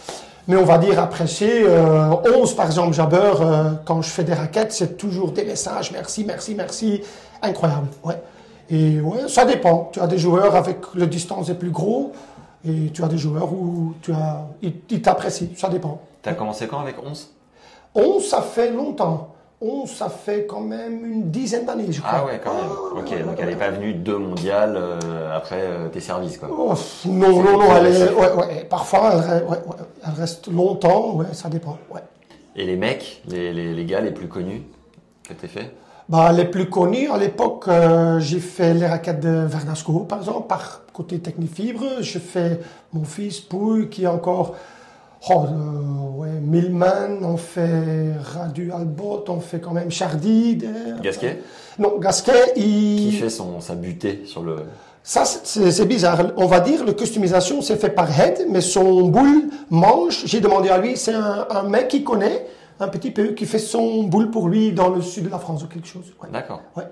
Mais 0.47 0.57
on 0.57 0.65
va 0.65 0.79
dire 0.79 0.99
apprécier. 0.99 1.65
Euh, 1.67 2.11
11, 2.37 2.55
par 2.55 2.67
exemple, 2.67 2.93
Jabber, 2.93 3.33
euh, 3.41 3.71
quand 3.85 4.03
je 4.03 4.11
fais 4.11 4.25
des 4.25 4.35
raquettes, 4.35 4.73
c'est 4.73 4.97
toujours 4.97 5.33
des 5.33 5.45
messages, 5.45 5.91
merci, 5.93 6.25
merci, 6.25 6.55
merci. 6.55 7.01
Incroyable, 7.43 7.89
ouais. 8.05 8.21
Et 8.71 9.01
ouais, 9.01 9.29
ça 9.29 9.45
dépend. 9.45 9.91
Tu 9.93 10.01
as 10.01 10.07
des 10.07 10.19
joueurs 10.19 10.55
avec 10.55 10.79
le 10.95 11.07
distance 11.07 11.49
est 11.51 11.55
plus 11.55 11.71
gros 11.71 12.13
et 12.67 12.91
tu 12.93 13.05
as 13.05 13.09
des 13.09 13.19
joueurs 13.19 13.53
où 13.53 13.95
tu 14.01 14.13
as, 14.13 14.47
ils, 14.63 14.73
ils 14.91 15.03
t'apprécient. 15.03 15.49
Ça 15.57 15.69
dépend. 15.69 16.01
Tu 16.23 16.29
as 16.29 16.35
commencé 16.35 16.67
quand 16.67 16.81
avec 16.81 16.97
11 17.03 17.31
11, 17.95 18.27
ça 18.27 18.43
fait 18.43 18.71
longtemps. 18.71 19.34
11, 19.65 19.91
ça 19.91 20.09
fait 20.11 20.47
quand 20.47 20.61
même 20.61 21.05
une 21.05 21.31
dizaine 21.31 21.65
d'années, 21.65 21.91
je 21.91 22.01
crois. 22.01 22.19
Ah 22.23 22.27
ouais, 22.27 22.41
quand 22.43 22.55
même. 22.55 22.65
Ah, 22.69 22.99
ok, 22.99 23.11
ouais, 23.11 23.19
donc 23.21 23.29
ouais, 23.29 23.35
elle 23.39 23.47
n'est 23.47 23.53
ouais. 23.53 23.59
pas 23.59 23.71
venue 23.71 23.95
de 23.95 24.15
mondial 24.15 24.75
euh, 24.77 25.35
après 25.35 25.61
euh, 25.63 25.89
tes 25.89 26.01
services, 26.01 26.37
quoi. 26.37 26.49
Oh, 26.53 26.75
non, 27.07 27.43
non, 27.43 27.59
non, 27.59 27.77
elle 27.77 27.87
est, 27.87 28.07
progressif. 28.07 28.19
ouais, 28.19 28.55
ouais. 28.55 28.67
Parfois, 28.69 29.13
elle, 29.33 30.15
reste 30.15 30.49
longtemps, 30.49 31.15
ouais, 31.15 31.33
ça 31.33 31.49
dépend, 31.49 31.79
ouais. 31.91 32.03
Et 32.57 32.67
les 32.67 32.77
mecs, 32.77 33.23
les, 33.29 33.53
les, 33.53 33.75
les 33.75 33.85
gars 33.85 34.01
les 34.01 34.13
plus 34.13 34.29
connus 34.29 34.63
que 35.27 35.33
t'as 35.33 35.49
fait? 35.49 35.75
Bah, 36.09 36.33
les 36.33 36.45
plus 36.45 36.69
connus, 36.69 37.09
à 37.11 37.17
l'époque, 37.17 37.65
euh, 37.69 38.21
j'ai 38.21 38.41
fait 38.41 38.75
les 38.75 38.87
raquettes 38.87 39.21
de 39.21 39.47
Verdasco, 39.47 40.01
par 40.01 40.19
exemple, 40.19 40.49
par 40.49 40.83
côté 40.93 41.19
Technifibre. 41.19 42.03
Je 42.03 42.19
fais 42.19 42.61
mon 42.93 43.05
fils 43.05 43.41
Pouille, 43.41 43.89
qui 43.89 44.05
est 44.05 44.09
encore, 44.09 44.55
oh, 45.31 45.45
euh, 45.47 46.19
ouais, 46.19 46.41
Millman, 46.41 47.23
on 47.23 47.37
fait 47.37 48.13
Radu 48.21 48.73
Albot, 48.73 49.25
on 49.29 49.41
fait 49.41 49.61
quand 49.61 49.73
même 49.73 49.91
Chardy. 49.91 50.59
Gasquet 51.03 51.43
Non, 51.79 51.99
Gasquet, 51.99 52.53
il... 52.57 53.11
Qui 53.11 53.13
fait 53.13 53.31
son, 53.31 53.61
sa 53.61 53.75
butée 53.75 54.23
sur 54.27 54.43
le. 54.43 54.57
Ça, 55.03 55.25
c'est 55.25 55.87
bizarre. 55.87 56.33
On 56.39 56.47
va 56.47 56.61
dire, 56.61 56.85
le 56.85 56.93
customisation, 56.93 57.61
c'est 57.61 57.77
fait 57.77 57.91
par 57.91 58.09
Head, 58.19 58.47
mais 58.49 58.63
son 58.63 59.03
boule 59.09 59.51
mange. 59.69 60.23
J'ai 60.25 60.41
demandé 60.41 60.71
à 60.71 60.79
lui, 60.79 60.97
c'est 60.97 61.13
un, 61.13 61.47
un 61.51 61.63
mec 61.65 61.89
qui 61.89 62.03
connaît 62.03 62.47
un 62.81 62.89
petit 62.89 63.11
peu, 63.11 63.29
qui 63.29 63.45
fait 63.47 63.59
son 63.59 64.05
boule 64.05 64.31
pour 64.31 64.49
lui 64.49 64.73
dans 64.73 64.89
le 64.89 65.03
sud 65.03 65.25
de 65.25 65.29
la 65.29 65.39
France 65.39 65.63
ou 65.63 65.67
quelque 65.67 65.87
chose. 65.87 66.13
Ouais. 66.23 66.29
D'accord. 66.33 66.63
Ouais. 66.77 66.85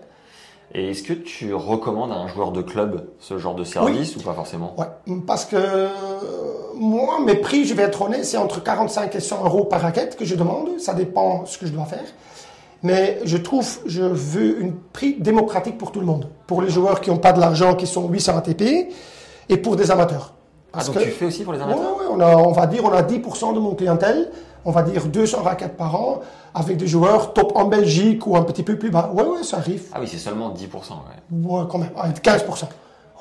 Et 0.75 0.91
est-ce 0.91 1.03
que 1.03 1.13
tu 1.13 1.53
recommandes 1.55 2.13
à 2.13 2.15
un 2.15 2.29
joueur 2.29 2.51
de 2.51 2.63
club 2.63 3.07
ce 3.19 3.37
genre 3.37 3.55
de 3.55 3.65
service 3.65 4.17
ou 4.17 4.21
pas 4.21 4.33
forcément? 4.33 4.75
Ouais, 4.79 4.87
parce 5.27 5.45
que 5.45 5.57
euh, 5.57 5.89
moi, 6.75 7.21
mes 7.25 7.35
prix, 7.35 7.65
je 7.67 7.75
vais 7.75 7.83
être 7.83 8.01
honnête, 8.01 8.25
c'est 8.25 8.39
entre 8.39 8.63
45 8.63 9.15
et 9.15 9.21
100 9.21 9.45
euros 9.45 9.65
par 9.65 9.83
raquette 9.83 10.17
que 10.17 10.25
je 10.25 10.35
demande. 10.35 10.79
Ça 10.81 10.95
dépend 10.95 11.45
ce 11.45 11.59
que 11.59 11.67
je 11.67 11.73
dois 11.73 11.85
faire. 11.85 12.05
Mais 12.83 13.21
je 13.25 13.37
trouve, 13.37 13.69
je 13.87 14.03
veux 14.03 14.59
un 14.65 14.71
prix 14.93 15.17
démocratique 15.21 15.77
pour 15.79 15.93
tout 15.93 16.01
le 16.01 16.07
monde. 16.07 16.29
Pour 16.47 16.63
les 16.63 16.71
joueurs 16.71 17.01
qui 17.03 17.11
n'ont 17.11 17.19
pas 17.19 17.33
de 17.33 17.39
l'argent, 17.41 17.75
qui 17.75 17.87
sont 17.87 18.09
800 18.09 18.39
ATP, 18.39 18.63
et 19.51 19.57
pour 19.59 19.77
des 19.77 19.91
amateurs. 19.91 20.33
Ah, 20.73 20.79
Parce 20.79 20.87
donc 20.87 20.97
que- 20.97 21.03
tu 21.05 21.11
fais 21.11 21.27
aussi 21.27 21.45
pour 21.45 21.53
les 21.53 21.61
amateurs? 21.61 21.97
ouais, 21.99 22.07
on, 22.11 22.49
on 22.49 22.53
va 22.53 22.67
dire, 22.67 22.83
on 22.85 22.91
a 22.93 23.03
10% 23.03 23.53
de 23.55 23.61
mon 23.61 23.75
clientèle, 23.75 24.31
on 24.65 24.71
va 24.71 24.83
dire 24.83 25.07
200 25.07 25.43
raquettes 25.43 25.77
par 25.77 25.95
an, 25.95 26.21
avec 26.55 26.77
des 26.77 26.87
joueurs 26.87 27.33
top 27.33 27.53
en 27.57 27.65
Belgique 27.65 28.27
ou 28.27 28.37
un 28.37 28.43
petit 28.43 28.63
peu 28.63 28.77
plus 28.77 28.91
bas. 28.91 29.11
Ouais, 29.15 29.25
ouais, 29.25 29.43
ça 29.43 29.59
arrive. 29.59 29.85
Ah 29.93 29.99
oui, 30.01 30.07
c'est 30.09 30.19
seulement 30.19 30.53
10%. 30.53 30.65
Ouais. 30.65 31.49
Ouais, 31.51 31.65
quand 31.69 31.79
même, 31.79 31.91
avec 31.97 32.23
15%. 32.23 32.65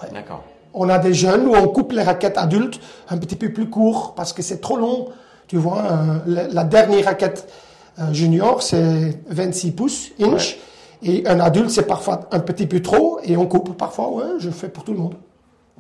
Ouais. 0.02 0.10
D'accord. 0.14 0.44
On 0.74 0.88
a 0.90 1.00
des 1.00 1.14
jeunes 1.14 1.48
où 1.48 1.56
on 1.56 1.68
coupe 1.68 1.92
les 1.92 2.04
raquettes 2.04 2.38
adultes 2.38 2.80
un 3.10 3.18
petit 3.18 3.36
peu 3.36 3.52
plus 3.52 3.70
court 3.70 4.14
parce 4.16 4.34
que 4.34 4.42
c'est 4.42 4.62
trop 4.62 4.78
long. 4.78 5.10
Tu 5.48 5.58
vois, 5.58 5.84
euh, 5.84 6.48
la, 6.52 6.64
dernière 6.64 7.06
raquette 7.06 7.52
euh, 8.00 8.14
junior, 8.14 8.62
c'est 8.62 9.20
26 9.28 9.72
pouces, 9.72 10.12
inch. 10.22 10.58
Et 11.04 11.28
un 11.28 11.40
adulte, 11.40 11.72
c'est 11.72 11.88
parfois 11.88 12.22
un 12.32 12.40
petit 12.40 12.68
peu 12.68 12.82
trop 12.82 13.20
et 13.24 13.36
on 13.36 13.48
coupe 13.48 13.76
parfois. 13.76 14.10
Ouais, 14.12 14.40
je 14.40 14.50
fais 14.50 14.70
pour 14.70 14.84
tout 14.84 14.94
le 14.94 15.00
monde. 15.00 15.16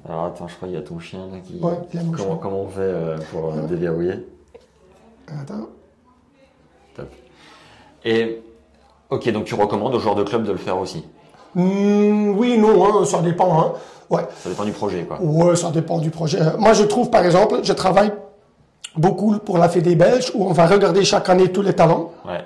Alors 0.08 0.26
attends, 0.26 0.48
je 0.48 0.56
crois 0.56 0.68
qu'il 0.68 0.76
y 0.78 0.80
a 0.80 0.84
ton 0.84 1.00
chien 1.00 1.28
là 1.32 1.40
qui. 1.40 1.60
Ouais, 1.60 1.74
il 1.94 2.00
y 2.00 2.02
a 2.02 2.06
mon 2.06 2.12
comment, 2.12 2.30
chien. 2.30 2.40
comment 2.42 2.62
on 2.62 2.68
fait 2.68 2.82
euh, 2.82 3.18
pour 3.32 3.54
euh, 3.54 3.68
déverrouiller? 3.68 4.26
Attends. 5.40 5.68
Top. 6.96 7.10
Et 8.06 8.42
ok, 9.10 9.30
donc 9.32 9.46
tu 9.46 9.56
recommandes 9.56 9.96
aux 9.96 10.00
joueurs 10.00 10.16
de 10.16 10.24
club 10.24 10.44
de 10.44 10.52
le 10.52 10.58
faire 10.58 10.78
aussi. 10.80 11.06
Hmm, 11.56 12.32
oui, 12.38 12.58
non, 12.58 12.86
hein, 13.02 13.06
ça 13.06 13.22
dépend. 13.22 13.62
Hein. 13.62 13.74
Ouais. 14.10 14.24
Ça 14.44 14.50
dépend 14.50 14.66
du 14.66 14.72
projet, 14.72 15.04
quoi. 15.04 15.22
Ouais, 15.22 15.56
ça 15.56 15.70
dépend 15.72 16.00
du 16.00 16.10
projet. 16.10 16.40
Moi, 16.58 16.74
je 16.74 16.84
trouve, 16.84 17.10
par 17.10 17.24
exemple, 17.26 17.60
je 17.64 17.74
travaille 17.74 18.12
beaucoup 18.98 19.38
pour 19.38 19.58
la 19.58 19.70
Fédé 19.70 19.96
belge 19.96 20.32
où 20.34 20.46
on 20.46 20.52
va 20.54 20.66
regarder 20.68 21.04
chaque 21.06 21.30
année 21.30 21.52
tous 21.52 21.62
les 21.62 21.74
talents. 21.74 22.12
Ouais. 22.26 22.44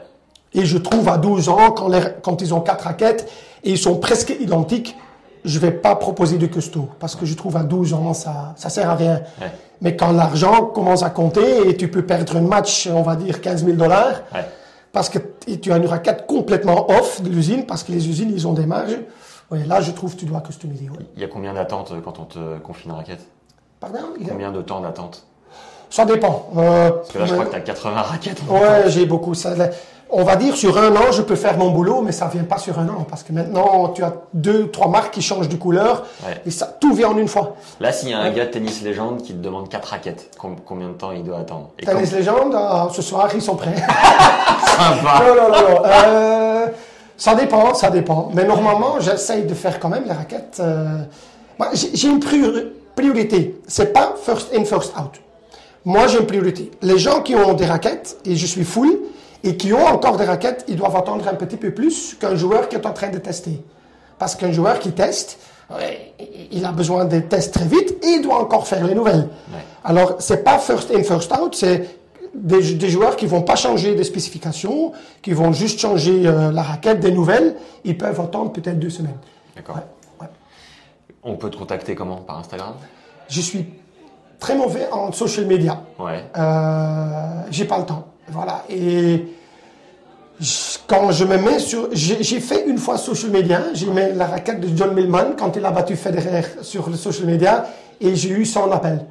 Et 0.54 0.66
je 0.66 0.78
trouve 0.78 1.08
à 1.10 1.18
12 1.18 1.50
ans, 1.50 1.72
quand, 1.72 1.88
les- 1.88 2.02
quand 2.22 2.42
ils 2.42 2.54
ont 2.54 2.62
quatre 2.62 2.84
raquettes 2.84 3.30
et 3.64 3.72
ils 3.72 3.78
sont 3.78 3.98
presque 3.98 4.30
identiques, 4.40 4.96
je 5.46 5.60
vais 5.60 5.72
pas 5.72 5.96
proposer 5.96 6.38
de 6.38 6.48
custo. 6.48 6.90
Parce 7.00 7.16
que 7.16 7.26
je 7.26 7.36
trouve 7.36 7.56
à 7.58 7.64
12 7.64 7.94
ans, 7.94 8.14
ça, 8.14 8.54
ça 8.58 8.70
sert 8.70 8.90
à 8.90 8.96
rien. 8.96 9.22
Ouais. 9.42 9.52
Mais 9.82 9.96
quand 9.96 10.12
l'argent 10.12 10.66
commence 10.66 11.04
à 11.04 11.10
compter 11.10 11.70
et 11.70 11.78
tu 11.78 11.90
peux 11.90 12.04
perdre 12.06 12.36
un 12.38 12.42
match, 12.42 12.88
on 12.92 13.02
va 13.02 13.16
dire 13.16 13.42
15 13.42 13.64
000 13.66 13.78
dollars, 13.78 14.22
Ouais. 14.34 14.46
parce 14.92 15.10
que 15.10 15.20
tu 15.62 15.72
as 15.72 15.78
une 15.78 15.86
raquette 15.86 16.26
complètement 16.28 16.90
off 16.90 17.22
de 17.22 17.30
l'usine, 17.30 17.66
parce 17.66 17.84
que 17.84 17.92
les 17.92 18.08
usines, 18.10 18.32
ils 18.34 18.48
ont 18.48 18.54
des 18.54 18.66
marges. 18.66 18.98
Ouais, 19.52 19.64
là, 19.66 19.80
je 19.82 19.92
trouve 19.92 20.16
que 20.16 20.20
tu 20.22 20.26
dois 20.26 20.42
customiser. 20.42 20.90
Il 21.16 21.22
y 21.22 21.26
a 21.26 21.28
combien 21.28 21.54
d'attentes 21.54 21.92
euh, 21.92 22.02
quand 22.04 22.18
on 22.20 22.24
te 22.26 22.58
confie 22.60 22.86
une 22.88 22.94
raquette? 22.94 23.22
Pardon? 23.80 24.00
Il 24.20 24.26
y 24.26 24.30
a- 24.30 24.32
Combien 24.34 24.52
de 24.52 24.62
temps 24.62 24.80
d'attente? 24.82 25.24
Ça 25.92 26.04
dépend. 26.04 26.50
Euh, 26.58 26.90
Parce 26.90 27.10
que 27.12 27.20
là, 27.20 27.26
je 27.28 27.34
crois 27.34 27.46
que 27.46 27.52
tu 27.52 27.56
as 27.58 27.60
80 27.62 28.02
raquettes. 28.02 28.42
Ouais, 28.50 28.84
j'ai 28.90 29.06
beaucoup. 29.06 29.36
Ça, 29.36 29.54
on 30.18 30.24
va 30.24 30.36
dire 30.38 30.56
sur 30.56 30.78
un 30.78 30.96
an, 30.96 31.12
je 31.12 31.22
peux 31.22 31.36
faire 31.36 31.58
mon 31.58 31.70
boulot, 31.72 32.02
mais 32.02 32.12
ça 32.12 32.28
vient 32.34 32.44
pas 32.46 32.58
sur 32.58 32.80
un 32.80 32.88
an 32.90 33.06
parce 33.10 33.22
que 33.24 33.34
maintenant 33.34 33.90
tu 33.90 34.04
as 34.04 34.14
deux, 34.34 34.70
trois 34.72 34.88
marques 34.88 35.14
qui 35.14 35.22
changent 35.22 35.50
de 35.50 35.56
couleur 35.58 36.04
Ouais. 36.26 36.42
et 36.46 36.52
ça 36.52 36.66
tout 36.80 36.94
vient 36.94 37.10
en 37.10 37.18
une 37.18 37.28
fois. 37.28 37.56
Là, 37.80 37.92
s'il 37.92 38.10
y 38.10 38.14
a 38.14 38.20
un 38.20 38.32
gars 38.32 38.46
de 38.46 38.52
tennis 38.52 38.82
légende 38.82 39.22
qui 39.22 39.34
te 39.34 39.40
demande 39.42 39.68
4 39.70 39.86
raquettes, 39.90 40.32
com- 40.40 40.56
combien 40.66 40.88
de 40.88 40.94
temps 40.94 41.12
il 41.12 41.24
doit 41.24 41.40
attendre 41.40 41.70
Et 41.80 41.86
Tennis 41.86 42.12
légende, 42.14 42.54
ah, 42.56 42.88
ce 42.94 43.02
soir 43.02 43.30
ils 43.36 43.42
sont 43.42 43.56
prêts. 43.56 43.74
comme- 43.76 43.84
Sympa. 44.98 45.24
non, 45.28 45.36
non, 45.36 45.50
non. 45.50 45.82
Euh, 45.86 46.68
ça 47.18 47.36
dépend, 47.36 47.74
ça 47.74 47.90
dépend. 47.90 48.30
Mais 48.34 48.44
normalement, 48.46 49.00
j'essaye 49.00 49.44
de 49.44 49.54
faire 49.54 49.80
quand 49.80 49.90
même 49.90 50.04
les 50.06 50.14
raquettes. 50.14 50.58
euh, 50.60 50.86
moi, 51.60 51.70
j'ai 51.74 52.08
une 52.10 52.20
priori- 52.20 52.68
priorité. 52.96 53.60
C'est 53.68 53.94
pas 53.94 54.16
first 54.22 54.54
in, 54.56 54.66
first 54.66 54.94
out. 54.98 55.22
Moi, 55.86 56.08
j'ai 56.08 56.20
une 56.20 56.26
priorité. 56.26 56.72
Les 56.82 56.98
gens 56.98 57.22
qui 57.22 57.36
ont 57.36 57.54
des 57.54 57.66
raquettes, 57.66 58.18
et 58.26 58.36
je 58.36 58.46
suis 58.46 58.64
full, 58.64 58.98
et 59.46 59.56
qui 59.56 59.72
ont 59.72 59.86
encore 59.86 60.18
des 60.18 60.26
raquettes, 60.26 60.66
ils 60.68 60.76
doivent 60.76 60.98
attendre 60.98 61.26
un 61.28 61.36
petit 61.36 61.56
peu 61.56 61.72
plus 61.72 62.16
qu'un 62.20 62.36
joueur 62.36 62.68
qui 62.68 62.76
est 62.76 62.86
en 62.86 62.94
train 62.94 63.10
de 63.10 63.20
tester. 63.20 63.64
Parce 64.18 64.36
qu'un 64.36 64.52
joueur 64.52 64.80
qui 64.80 64.92
teste, 64.92 65.40
ouais, 65.70 66.14
il 66.52 66.66
a 66.66 66.72
besoin 66.72 67.06
des 67.06 67.24
tests 67.26 67.54
très 67.54 67.66
vite 67.66 68.04
et 68.04 68.08
il 68.18 68.22
doit 68.22 68.40
encore 68.40 68.66
faire 68.68 68.86
les 68.86 68.96
nouvelles. 68.96 69.30
Alors, 69.84 70.16
c'est 70.20 70.44
pas 70.44 70.58
first 70.58 70.90
in, 70.92 71.04
first 71.04 71.32
out, 71.32 71.54
c'est 71.56 72.00
des, 72.34 72.74
des 72.74 72.90
joueurs 72.90 73.16
qui 73.16 73.28
vont 73.28 73.44
pas 73.44 73.56
changer 73.56 73.94
de 73.94 74.04
spécifications, 74.04 74.94
qui 75.22 75.34
vont 75.34 75.54
juste 75.54 75.80
changer 75.80 76.26
euh, 76.26 76.52
la 76.52 76.64
raquette, 76.64 77.00
des 77.00 77.12
nouvelles. 77.12 77.56
Ils 77.84 77.98
peuvent 77.98 78.20
attendre 78.20 78.52
peut-être 78.52 78.80
deux 78.80 78.90
semaines. 78.90 79.18
D'accord. 79.56 79.76
Ouais, 79.76 79.84
ouais. 80.22 80.28
On 81.24 81.36
peut 81.36 81.50
te 81.50 81.58
contacter 81.58 81.94
comment? 81.94 82.18
Par 82.18 82.40
Instagram? 82.40 82.74
Je 83.30 83.42
suis 83.42 83.66
très 84.40 84.56
mauvais 84.56 84.88
en 84.92 85.12
social 85.12 85.46
media. 85.46 85.82
Ouais. 86.00 86.24
Euh, 86.36 87.42
j'ai 87.52 87.66
pas 87.66 87.78
le 87.78 87.86
temps. 87.86 88.06
Voilà. 88.30 88.64
Et 88.70 89.35
quand 90.88 91.12
je 91.12 91.24
me 91.26 91.38
mets 91.38 91.60
sur, 91.60 91.90
j'ai 91.92 92.40
fait 92.40 92.68
une 92.68 92.78
fois 92.78 92.98
social 92.98 93.32
media. 93.32 93.62
J'ai 93.74 93.88
mis 93.88 94.14
la 94.14 94.28
raquette 94.28 94.60
de 94.60 94.76
John 94.76 94.94
Millman 94.94 95.36
quand 95.38 95.56
il 95.56 95.66
a 95.66 95.72
battu 95.72 95.96
Federer 95.96 96.44
sur 96.62 96.90
le 96.90 96.96
social 96.96 97.26
media 97.28 97.66
et 98.02 98.16
j'ai 98.16 98.30
eu 98.30 98.46
100 98.46 98.72
appels. 98.72 99.06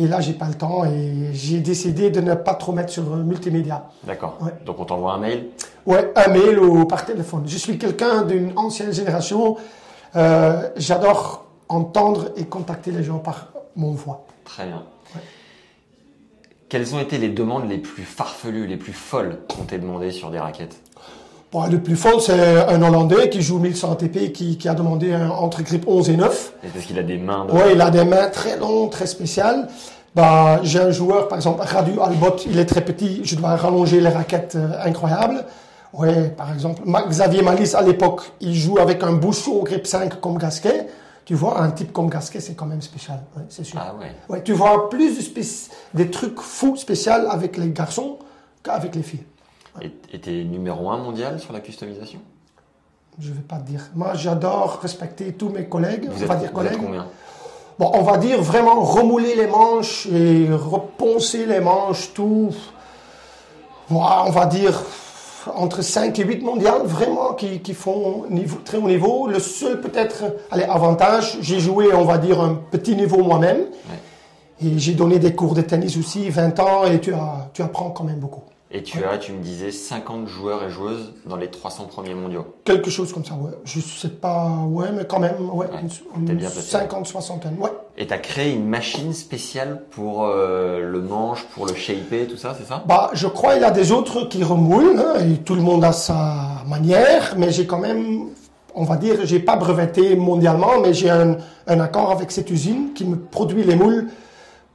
Et 0.00 0.06
là, 0.06 0.20
j'ai 0.20 0.32
pas 0.34 0.46
le 0.46 0.54
temps 0.54 0.84
et 0.84 1.30
j'ai 1.32 1.58
décidé 1.58 2.10
de 2.10 2.20
ne 2.20 2.34
pas 2.34 2.54
trop 2.54 2.70
mettre 2.70 2.92
sur 2.92 3.02
euh, 3.12 3.16
multimédia. 3.16 3.86
D'accord. 4.04 4.38
Ouais. 4.40 4.52
Donc 4.64 4.78
on 4.78 4.84
t'envoie 4.84 5.14
un 5.14 5.18
mail? 5.18 5.46
Ouais, 5.84 6.12
un 6.14 6.28
mail 6.28 6.58
ou 6.60 6.84
par 6.84 7.04
téléphone. 7.04 7.42
Je 7.46 7.58
suis 7.58 7.78
quelqu'un 7.78 8.22
d'une 8.22 8.52
ancienne 8.56 8.92
génération. 8.92 9.56
Euh, 10.14 10.68
J'adore 10.76 11.46
entendre 11.68 12.26
et 12.36 12.44
contacter 12.44 12.92
les 12.92 13.02
gens 13.02 13.18
par 13.18 13.48
mon 13.74 13.90
voix. 13.92 14.24
Très 14.44 14.66
bien. 14.66 14.82
Quelles 16.68 16.94
ont 16.94 17.00
été 17.00 17.16
les 17.16 17.30
demandes 17.30 17.66
les 17.68 17.78
plus 17.78 18.02
farfelues, 18.02 18.66
les 18.66 18.76
plus 18.76 18.92
folles 18.92 19.38
qu'on 19.48 19.62
t'ait 19.62 19.78
demandé 19.78 20.10
sur 20.10 20.30
des 20.30 20.38
raquettes 20.38 20.76
Bon, 21.50 21.66
le 21.66 21.80
plus 21.80 21.96
fort, 21.96 22.20
c'est 22.20 22.58
un 22.68 22.82
Hollandais 22.82 23.30
qui 23.30 23.40
joue 23.40 23.58
1100 23.58 23.92
ATP, 23.92 24.32
qui, 24.32 24.58
qui 24.58 24.68
a 24.68 24.74
demandé 24.74 25.14
un 25.14 25.30
entre 25.30 25.62
grip 25.62 25.84
11 25.86 26.10
et 26.10 26.16
9. 26.18 26.52
Et 26.64 26.68
Parce 26.68 26.84
qu'il 26.84 26.98
a 26.98 27.02
des 27.02 27.16
mains 27.16 27.46
de... 27.46 27.52
Ouais, 27.52 27.72
il 27.72 27.80
a 27.80 27.90
des 27.90 28.04
mains 28.04 28.28
très 28.28 28.58
longues, 28.58 28.90
très 28.90 29.06
spéciales. 29.06 29.66
Bah, 30.14 30.60
j'ai 30.62 30.80
un 30.80 30.90
joueur, 30.90 31.28
par 31.28 31.38
exemple, 31.38 31.62
Radu 31.64 31.92
Albot, 32.02 32.36
il 32.46 32.58
est 32.58 32.66
très 32.66 32.82
petit, 32.82 33.22
je 33.24 33.34
dois 33.36 33.56
rallonger 33.56 34.02
les 34.02 34.10
raquettes 34.10 34.56
euh, 34.56 34.84
incroyables. 34.84 35.46
Ouais, 35.94 36.28
par 36.36 36.52
exemple, 36.52 36.82
Xavier 37.08 37.40
Malice, 37.40 37.74
à 37.74 37.80
l'époque, 37.80 38.30
il 38.42 38.54
joue 38.54 38.78
avec 38.78 39.02
un 39.02 39.12
bouchon 39.12 39.52
au 39.52 39.62
grip 39.62 39.86
5 39.86 40.20
comme 40.20 40.36
Gasquet. 40.36 40.86
Tu 41.28 41.34
vois, 41.34 41.60
un 41.60 41.70
type 41.72 41.92
comme 41.92 42.08
Gasquet, 42.08 42.40
c'est 42.40 42.54
quand 42.54 42.64
même 42.64 42.80
spécial, 42.80 43.22
ouais, 43.36 43.42
c'est 43.50 43.62
sûr. 43.62 43.78
Ah 43.78 43.94
ouais. 44.00 44.14
Ouais, 44.30 44.42
tu 44.42 44.54
vois 44.54 44.88
plus 44.88 45.14
de 45.18 45.42
des 45.92 46.10
trucs 46.10 46.40
fous 46.40 46.74
spéciaux 46.76 47.12
avec 47.28 47.58
les 47.58 47.68
garçons 47.68 48.18
qu'avec 48.62 48.94
les 48.94 49.02
filles. 49.02 49.26
Et 49.82 49.92
et 50.10 50.20
t'es 50.22 50.42
numéro 50.44 50.88
un 50.88 50.96
mondial 50.96 51.38
sur 51.38 51.52
la 51.52 51.60
customisation? 51.60 52.20
Je 53.18 53.30
vais 53.30 53.42
pas 53.42 53.58
te 53.58 53.66
dire. 53.66 53.82
Moi, 53.94 54.14
j'adore 54.14 54.78
respecter 54.80 55.34
tous 55.34 55.50
mes 55.50 55.66
collègues. 55.66 56.08
Vous 56.10 56.18
on 56.18 56.22
êtes, 56.22 56.28
va 56.28 56.36
dire 56.36 56.50
vous 56.50 56.62
êtes 56.62 56.70
collègues. 56.70 56.80
combien? 56.82 57.06
Bon, 57.78 57.90
on 57.92 58.02
va 58.04 58.16
dire 58.16 58.40
vraiment 58.40 58.80
remouler 58.80 59.34
les 59.36 59.48
manches 59.48 60.06
et 60.06 60.48
reponcer 60.50 61.44
les 61.44 61.60
manches, 61.60 62.14
tout. 62.14 62.54
Voilà, 63.90 64.24
on 64.24 64.30
va 64.30 64.46
dire 64.46 64.82
entre 65.56 65.82
5 65.82 66.18
et 66.18 66.24
8 66.24 66.42
mondiales, 66.42 66.82
vraiment, 66.84 67.34
qui, 67.34 67.60
qui 67.60 67.74
font 67.74 68.24
niveau, 68.30 68.58
très 68.64 68.78
haut 68.78 68.88
niveau. 68.88 69.26
Le 69.28 69.38
seul 69.38 69.80
peut-être, 69.80 70.24
allez, 70.50 70.64
avantage, 70.64 71.38
j'ai 71.40 71.60
joué, 71.60 71.92
on 71.94 72.04
va 72.04 72.18
dire, 72.18 72.40
un 72.40 72.60
petit 72.70 72.96
niveau 72.96 73.22
moi-même. 73.22 73.66
Et 74.60 74.78
j'ai 74.78 74.94
donné 74.94 75.18
des 75.18 75.34
cours 75.34 75.54
de 75.54 75.62
tennis 75.62 75.96
aussi, 75.96 76.30
20 76.30 76.58
ans, 76.60 76.84
et 76.84 77.00
tu, 77.00 77.14
as, 77.14 77.48
tu 77.52 77.62
apprends 77.62 77.90
quand 77.90 78.04
même 78.04 78.18
beaucoup. 78.18 78.42
Et 78.70 78.82
tu 78.82 79.02
as, 79.02 79.16
tu 79.16 79.32
me 79.32 79.42
disais, 79.42 79.70
50 79.70 80.28
joueurs 80.28 80.62
et 80.62 80.68
joueuses 80.70 81.14
dans 81.24 81.36
les 81.36 81.48
300 81.48 81.84
premiers 81.86 82.12
mondiaux. 82.12 82.44
Quelque 82.64 82.90
chose 82.90 83.14
comme 83.14 83.24
ça, 83.24 83.32
ouais. 83.34 83.52
Je 83.64 83.80
sais 83.80 84.10
pas, 84.10 84.46
ouais, 84.68 84.88
mais 84.92 85.06
quand 85.06 85.20
même, 85.20 85.48
ouais. 85.52 85.66
Ouais, 85.66 85.80
une- 86.16 86.24
bien 86.36 86.50
placé. 86.50 86.68
50, 86.72 87.06
60, 87.06 87.44
ouais. 87.58 87.70
Et 87.96 88.06
tu 88.06 88.12
as 88.12 88.18
créé 88.18 88.52
une 88.52 88.66
machine 88.68 89.14
spéciale 89.14 89.80
pour 89.90 90.26
euh, 90.26 90.80
le 90.80 91.00
manche, 91.00 91.44
pour 91.54 91.64
le 91.66 91.74
shaper, 91.74 92.26
tout 92.26 92.36
ça, 92.36 92.54
c'est 92.58 92.66
ça? 92.68 92.84
Bah, 92.86 93.08
je 93.14 93.26
crois 93.26 93.54
qu'il 93.54 93.62
y 93.62 93.64
a 93.64 93.70
des 93.70 93.90
autres 93.90 94.28
qui 94.28 94.44
remoulent, 94.44 94.98
hein, 94.98 95.14
et 95.24 95.38
tout 95.38 95.54
le 95.54 95.62
monde 95.62 95.82
a 95.82 95.92
sa 95.92 96.62
manière, 96.68 97.36
mais 97.38 97.50
j'ai 97.50 97.66
quand 97.66 97.78
même, 97.78 98.26
on 98.74 98.84
va 98.84 98.96
dire, 98.96 99.16
j'ai 99.24 99.38
pas 99.40 99.56
breveté 99.56 100.14
mondialement, 100.14 100.78
mais 100.82 100.92
j'ai 100.92 101.08
un, 101.08 101.38
un 101.68 101.80
accord 101.80 102.10
avec 102.10 102.30
cette 102.30 102.50
usine 102.50 102.92
qui 102.94 103.06
me 103.06 103.16
produit 103.16 103.64
les 103.64 103.76
moules 103.76 104.08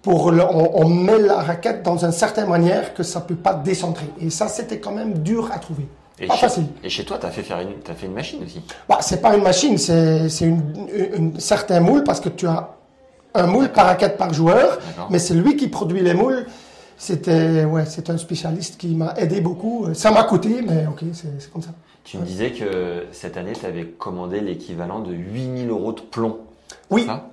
pour 0.04 0.32
le- 0.32 0.44
on, 0.44 0.82
on 0.84 0.88
met 0.90 1.18
la 1.18 1.38
raquette 1.42 1.82
dans 1.82 1.98
une 2.06 2.12
certaine 2.12 2.48
manière 2.48 2.94
que 2.94 3.02
ça 3.02 3.22
peut 3.22 3.36
pas 3.36 3.56
décentrer. 3.56 4.06
Et 4.22 4.30
ça, 4.30 4.48
c'était 4.48 4.80
quand 4.80 4.92
même 4.92 5.14
dur 5.20 5.50
à 5.52 5.58
trouver. 5.58 5.88
et 6.20 6.28
pas 6.28 6.36
chez, 6.36 6.42
facile. 6.42 6.66
Et 6.84 6.90
chez 6.90 7.06
toi, 7.06 7.18
tu 7.20 7.26
as 7.26 7.32
fait 7.32 7.42
faire 7.42 7.60
une, 7.62 7.74
t'as 7.84 7.96
fait 7.96 8.06
une 8.06 8.14
machine 8.14 8.44
aussi. 8.44 8.62
Bah, 8.88 9.00
c'est 9.02 9.22
pas 9.22 9.36
une 9.36 9.42
machine, 9.44 9.78
c'est 9.80 10.30
c'est 10.30 10.46
une, 10.46 10.62
une, 11.18 11.40
certain 11.40 11.80
moule 11.80 12.04
parce 12.04 12.20
que 12.20 12.30
tu 12.30 12.46
as 12.46 12.70
un 13.34 13.48
moule 13.48 13.70
par 13.70 13.86
raquette 13.88 14.18
par 14.18 14.32
joueur, 14.34 14.78
mais 15.10 15.18
c'est 15.18 15.34
lui 15.34 15.56
qui 15.56 15.68
produit 15.70 16.02
les 16.02 16.14
moules. 16.14 16.46
C'était 16.98 17.66
ouais, 17.66 17.86
c'est 17.86 18.10
un 18.10 18.18
spécialiste 18.18 18.78
qui 18.78 18.94
m'a 18.96 19.14
aidé 19.18 19.42
beaucoup. 19.42 19.88
Ça 19.94 20.12
m'a 20.12 20.24
coûté, 20.24 20.62
mais 20.62 20.86
ok, 20.88 21.02
c'est 21.14 21.52
comme 21.52 21.62
ça. 21.64 21.72
Tu 22.04 22.18
me 22.18 22.26
disais 22.26 22.52
que 22.52 23.06
cette 23.14 23.38
année, 23.38 23.54
tu 23.54 23.66
avais 23.66 23.86
commandé 23.86 24.42
l'équivalent 24.42 25.00
de 25.00 25.14
8000 25.14 25.70
euros 25.70 25.94
de 25.94 26.02
plomb. 26.02 26.40
Oui, 26.92 27.06
Ça? 27.06 27.30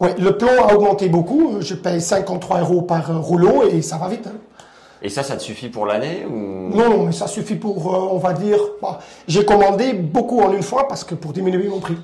Le 0.00 0.30
plomb 0.32 0.50
a 0.68 0.74
augmenté 0.74 1.08
beaucoup. 1.08 1.60
Je 1.60 1.74
paye 1.74 2.00
53 2.00 2.60
euros 2.60 2.82
par 2.82 3.10
euh, 3.10 3.18
rouleau 3.18 3.62
et 3.68 3.82
ça 3.82 3.96
va 3.96 4.08
vite. 4.08 4.26
hein. 4.26 4.36
Et 5.02 5.08
ça, 5.10 5.22
ça 5.22 5.36
te 5.36 5.42
suffit 5.42 5.68
pour 5.68 5.84
l'année 5.86 6.24
ou? 6.26 6.74
Non, 6.74 6.88
non, 6.90 7.02
mais 7.04 7.12
ça 7.12 7.26
suffit 7.26 7.56
pour, 7.56 7.94
euh, 7.94 8.08
on 8.12 8.18
va 8.18 8.32
dire, 8.32 8.58
bah, 8.80 8.98
j'ai 9.28 9.44
commandé 9.44 9.92
beaucoup 9.92 10.40
en 10.40 10.52
une 10.52 10.62
fois 10.62 10.88
parce 10.88 11.04
que 11.04 11.14
pour 11.14 11.32
diminuer 11.32 11.68
mon 11.68 11.78
prix. 11.80 11.96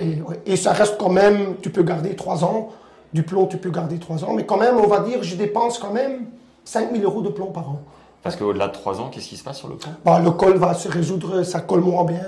et, 0.00 0.22
ouais, 0.22 0.40
et 0.46 0.56
ça 0.56 0.72
reste 0.72 0.96
quand 0.98 1.10
même, 1.10 1.56
tu 1.62 1.70
peux 1.70 1.82
garder 1.82 2.16
trois 2.16 2.42
ans, 2.44 2.70
du 3.12 3.22
plomb 3.24 3.46
tu 3.46 3.58
peux 3.58 3.70
garder 3.70 3.98
trois 3.98 4.24
ans, 4.24 4.32
mais 4.34 4.46
quand 4.46 4.56
même, 4.56 4.76
on 4.78 4.86
va 4.86 5.00
dire, 5.00 5.22
je 5.22 5.36
dépense 5.36 5.78
quand 5.78 5.92
même 5.92 6.26
5000 6.64 7.04
euros 7.04 7.20
de 7.22 7.28
plomb 7.28 7.50
par 7.52 7.68
an. 7.68 7.80
Parce 8.22 8.36
qu'au-delà 8.36 8.68
de 8.68 8.72
3 8.74 9.00
ans, 9.00 9.08
qu'est-ce 9.10 9.28
qui 9.28 9.36
se 9.38 9.42
passe 9.44 9.56
sur 9.58 9.68
le 9.68 9.76
plomb? 9.76 9.92
Bah, 10.04 10.20
le 10.22 10.30
col 10.30 10.56
va 10.58 10.74
se 10.74 10.88
résoudre, 10.88 11.42
ça 11.42 11.60
colle 11.60 11.80
moins 11.80 12.04
bien, 12.04 12.20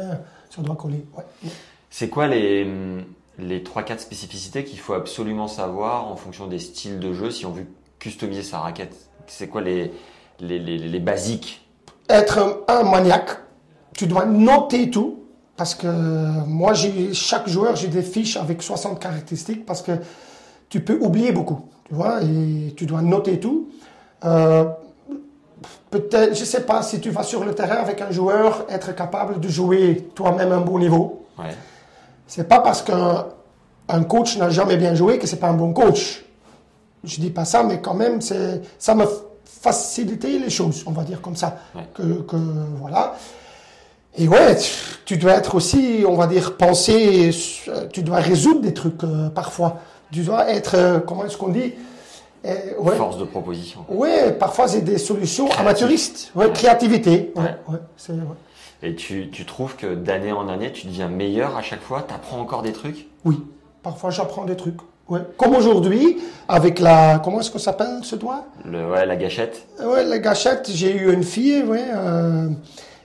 ça 0.48 0.62
doit 0.62 0.74
coller. 0.74 1.04
Ouais. 1.16 1.50
C'est 1.90 2.08
quoi 2.08 2.26
les, 2.28 2.66
les 3.42 3.60
3-4 3.60 3.98
spécificités 3.98 4.64
qu'il 4.64 4.78
faut 4.78 4.94
absolument 4.94 5.48
savoir 5.48 6.06
en 6.10 6.16
fonction 6.16 6.46
des 6.46 6.58
styles 6.58 6.98
de 6.98 7.12
jeu 7.12 7.30
si 7.30 7.46
on 7.46 7.50
veut 7.50 7.66
customiser 7.98 8.42
sa 8.42 8.58
raquette 8.60 8.96
C'est 9.26 9.48
quoi 9.48 9.60
les, 9.60 9.92
les, 10.40 10.58
les, 10.58 10.78
les 10.78 11.00
basiques? 11.00 11.66
Être 12.08 12.38
un, 12.68 12.80
un 12.80 12.82
maniaque, 12.84 13.30
tu 13.94 14.06
dois 14.06 14.24
noter 14.26 14.90
tout. 14.90 15.18
Parce 15.56 15.74
que 15.74 15.86
moi, 16.46 16.72
j'ai 16.72 17.12
chaque 17.12 17.46
joueur, 17.48 17.76
j'ai 17.76 17.88
des 17.88 18.02
fiches 18.02 18.36
avec 18.36 18.62
60 18.62 18.98
caractéristiques 18.98 19.66
parce 19.66 19.82
que 19.82 19.92
tu 20.70 20.80
peux 20.80 20.98
oublier 20.98 21.30
beaucoup, 21.30 21.68
tu 21.86 21.94
vois, 21.94 22.22
et 22.22 22.72
tu 22.74 22.86
dois 22.86 23.02
noter 23.02 23.38
tout. 23.38 23.68
Euh, 24.24 24.64
Peut-être, 25.90 26.34
je 26.34 26.44
sais 26.44 26.62
pas, 26.62 26.82
si 26.82 27.00
tu 27.00 27.10
vas 27.10 27.22
sur 27.22 27.44
le 27.44 27.54
terrain 27.54 27.76
avec 27.76 28.00
un 28.00 28.10
joueur, 28.10 28.64
être 28.70 28.94
capable 28.94 29.40
de 29.40 29.48
jouer 29.48 30.08
toi-même 30.14 30.50
un 30.50 30.62
bon 30.62 30.78
niveau. 30.78 31.26
Ouais. 31.38 31.54
C'est 32.26 32.48
pas 32.48 32.60
parce 32.60 32.82
qu'un 32.82 33.26
un 33.88 34.02
coach 34.04 34.36
n'a 34.38 34.48
jamais 34.48 34.76
bien 34.76 34.94
joué 34.94 35.18
que 35.18 35.26
c'est 35.26 35.36
pas 35.40 35.48
un 35.48 35.54
bon 35.54 35.72
coach. 35.72 36.24
Je 37.04 37.20
dis 37.20 37.30
pas 37.30 37.44
ça, 37.44 37.62
mais 37.64 37.80
quand 37.80 37.94
même, 37.94 38.20
c'est, 38.20 38.62
ça 38.78 38.94
me 38.94 39.04
faciliter 39.44 40.38
les 40.38 40.50
choses, 40.50 40.84
on 40.86 40.92
va 40.92 41.02
dire 41.02 41.20
comme 41.20 41.36
ça. 41.36 41.58
Ouais. 41.74 41.82
Que, 41.94 42.02
que 42.22 42.36
voilà. 42.80 43.16
Et 44.16 44.28
ouais, 44.28 44.56
tu- 45.04 45.16
dois 45.16 45.32
être 45.32 45.54
aussi, 45.54 46.04
on 46.06 46.14
va 46.16 46.26
dire, 46.26 46.56
penser, 46.56 47.30
euh, 47.68 47.86
tu 47.92 48.02
dois 48.02 48.18
résoudre 48.18 48.60
des 48.60 48.74
trucs 48.74 49.02
euh, 49.04 49.28
parfois. 49.30 49.78
Tu 50.12 50.20
dois 50.20 50.50
être, 50.50 50.74
euh, 50.76 51.00
comment 51.00 51.24
est-ce 51.24 51.36
qu'on 51.36 51.48
dit 51.48 51.72
Euh, 52.44 52.54
ouais. 52.78 52.96
Force 52.96 53.18
de 53.18 53.24
proposition. 53.24 53.84
Ouais, 53.88 54.32
parfois 54.32 54.68
c'est 54.68 54.82
des 54.82 54.98
solutions 54.98 55.48
amateuristes. 55.52 56.30
Ouais, 56.34 56.46
Ouais. 56.46 56.52
créativité. 56.52 57.32
Ouais, 57.36 57.56
Ouais. 57.68 57.78
c'est. 57.96 58.12
Et 58.82 58.94
tu, 58.94 59.30
tu 59.30 59.44
trouves 59.44 59.76
que 59.76 59.94
d'année 59.94 60.32
en 60.32 60.48
année, 60.48 60.72
tu 60.72 60.86
deviens 60.86 61.08
meilleur 61.08 61.56
à 61.56 61.62
chaque 61.62 61.82
fois? 61.82 62.02
T'apprends 62.02 62.40
encore 62.40 62.62
des 62.62 62.72
trucs? 62.72 63.06
Oui, 63.24 63.40
parfois 63.82 64.10
j'apprends 64.10 64.44
des 64.44 64.56
trucs. 64.56 64.78
Ouais. 65.08 65.20
Comme 65.36 65.54
aujourd'hui, 65.54 66.18
avec 66.48 66.78
la, 66.80 67.20
comment 67.22 67.40
est-ce 67.40 67.52
ça 67.52 67.58
s'appelle 67.58 67.98
ce 68.02 68.16
doigt? 68.16 68.46
Le, 68.64 68.90
Ouais, 68.90 69.04
la 69.06 69.16
gâchette. 69.16 69.66
Ouais, 69.84 70.04
la 70.04 70.18
gâchette, 70.18 70.68
j'ai 70.72 70.94
eu 70.96 71.12
une 71.12 71.22
fille, 71.22 71.62
ouais, 71.62 71.84
euh, 71.94 72.48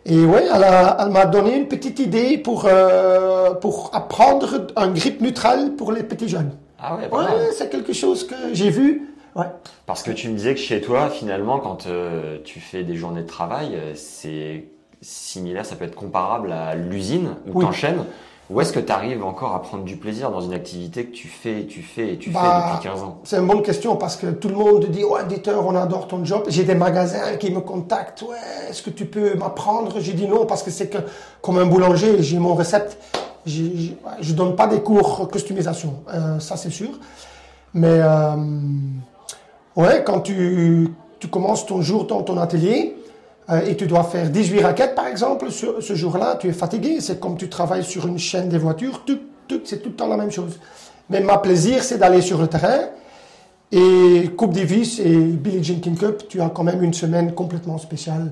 et 0.06 0.24
ouais, 0.26 0.46
elle, 0.54 0.64
a- 0.64 0.98
elle 1.02 1.10
m'a 1.12 1.26
donné 1.26 1.56
une 1.58 1.68
petite 1.68 2.00
idée 2.00 2.38
pour, 2.38 2.66
euh, 2.66 3.54
pour 3.56 3.90
apprendre 3.94 4.68
un 4.76 4.88
grip 4.92 5.22
neutral 5.22 5.76
pour 5.76 5.92
les 5.92 6.04
petits 6.04 6.30
jeunes. 6.30 6.52
Ah 6.80 6.96
ouais, 6.96 7.10
Ouais, 7.12 7.52
c'est 7.54 7.70
quelque 7.70 7.94
chose 7.94 8.26
que 8.26 8.36
j'ai 8.54 8.70
vu. 8.70 9.10
Ouais. 9.36 9.46
Parce 9.86 10.02
que 10.04 10.12
tu 10.12 10.30
me 10.30 10.36
disais 10.36 10.54
que 10.56 10.60
chez 10.60 10.82
toi, 10.82 11.10
finalement, 11.10 11.60
quand 11.60 11.86
euh, 11.88 12.38
tu 12.46 12.60
fais 12.60 12.84
des 12.84 12.96
journées 12.96 13.22
de 13.24 13.28
travail, 13.28 13.78
c'est 13.96 14.66
similaire, 15.02 15.66
ça 15.66 15.76
peut 15.76 15.86
être 15.86 15.96
comparable 15.96 16.52
à 16.52 16.76
l'usine 16.76 17.36
où 17.48 17.52
Oui. 17.60 17.66
tu 17.66 17.70
enchaînes. 17.70 18.04
Où 18.50 18.62
est-ce 18.62 18.72
que 18.72 18.80
tu 18.80 18.94
arrives 18.94 19.26
encore 19.26 19.54
à 19.54 19.62
prendre 19.62 19.84
du 19.84 19.98
plaisir 19.98 20.32
dans 20.32 20.40
une 20.40 20.54
activité 20.54 21.06
que 21.06 21.12
tu 21.14 21.28
fais, 21.28 21.62
et 21.64 21.68
tu 21.68 21.82
fais 21.82 22.14
et 22.14 22.18
tu 22.18 22.30
Bah, 22.30 22.40
fais 22.40 22.76
depuis 22.78 22.90
15 22.90 23.04
ans 23.04 23.20
C'est 23.26 23.38
une 23.40 23.46
bonne 23.48 23.62
question 23.62 23.98
parce 23.98 24.16
que 24.16 24.28
tout 24.28 24.48
le 24.48 24.56
monde 24.56 24.86
dit 24.86 25.04
Ouais, 25.04 25.24
éditeur, 25.24 25.66
on 25.68 25.76
adore 25.76 26.08
ton 26.08 26.24
job. 26.24 26.44
J'ai 26.48 26.64
des 26.64 26.74
magasins 26.76 27.36
qui 27.36 27.52
me 27.52 27.60
contactent 27.60 28.22
Ouais, 28.22 28.38
est-ce 28.70 28.82
que 28.82 28.90
tu 28.90 29.06
peux 29.06 29.36
m'apprendre? 29.36 30.00
J'ai 30.00 30.14
dit 30.14 30.28
non 30.28 30.46
parce 30.46 30.64
que 30.64 30.72
c'est 30.72 30.88
que, 30.88 31.00
comme 31.42 31.58
un 31.58 31.66
boulanger, 31.66 32.24
j'ai 32.24 32.40
mon 32.40 32.56
ouais, 32.56 32.66
Je 34.22 34.34
donne 34.34 34.56
pas 34.56 34.68
des 34.68 34.80
cours 34.80 35.28
customisation, 35.30 35.96
euh, 36.14 36.40
ça 36.40 36.56
c'est 36.56 36.70
sûr. 36.70 36.92
Mais 37.74 38.00
euh, 38.02 38.36
ouais, 39.76 40.04
quand 40.06 40.22
tu, 40.22 40.90
tu 41.20 41.28
commences 41.28 41.66
ton 41.66 41.82
jour 41.82 42.06
dans 42.06 42.22
ton 42.24 42.38
atelier 42.38 42.96
euh, 43.50 43.66
et 43.66 43.78
tu 43.78 43.88
dois 43.88 44.04
faire 44.04 44.30
18 44.30 44.62
raquettes 44.62 44.96
par 44.96 45.08
exemple, 45.08 45.52
ce, 45.52 45.80
ce 45.80 45.96
jour-là, 45.96 46.36
tu 46.36 46.48
es 46.50 46.54
fatigué. 46.54 47.00
C'est 47.02 47.20
comme 47.20 47.38
tu 47.38 47.50
travailles 47.50 47.84
sur 47.84 48.08
une 48.08 48.20
chaîne 48.20 48.50
des 48.50 48.58
voitures, 48.58 49.04
c'est 49.64 49.82
tout 49.82 49.90
le 49.90 49.96
temps 49.96 50.08
la 50.08 50.18
même 50.18 50.32
chose. 50.32 50.60
Mais 51.10 51.22
ma 51.22 51.38
plaisir, 51.38 51.84
c'est 51.84 51.98
d'aller 51.98 52.22
sur 52.22 52.40
le 52.40 52.48
terrain. 52.48 52.90
Et 53.72 54.30
Coupe 54.38 54.54
Davis 54.54 55.00
et 55.00 55.16
Billie 55.18 55.64
Jean 55.64 55.80
King 55.80 55.98
Cup, 55.98 56.24
tu 56.30 56.42
as 56.42 56.50
quand 56.50 56.64
même 56.64 56.84
une 56.84 56.94
semaine 56.94 57.34
complètement 57.34 57.78
spéciale. 57.78 58.32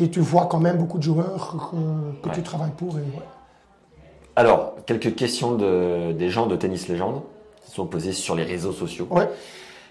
Et 0.00 0.08
tu 0.10 0.20
vois 0.20 0.46
quand 0.46 0.60
même 0.60 0.78
beaucoup 0.78 0.98
de 0.98 1.02
joueurs 1.02 1.72
que, 2.22 2.28
que 2.28 2.34
tu 2.34 2.42
travailles 2.42 2.72
pour. 2.76 2.96
Et, 2.98 3.00
ouais. 3.00 3.26
Alors, 4.36 4.76
quelques 4.86 5.16
questions 5.16 5.56
de, 5.56 6.12
des 6.12 6.30
gens 6.30 6.46
de 6.46 6.54
Tennis 6.54 6.86
Légende 6.86 7.22
qui 7.64 7.72
sont 7.72 7.86
posées 7.86 8.12
sur 8.12 8.36
les 8.36 8.44
réseaux 8.44 8.70
sociaux. 8.72 9.08
Ouais, 9.10 9.28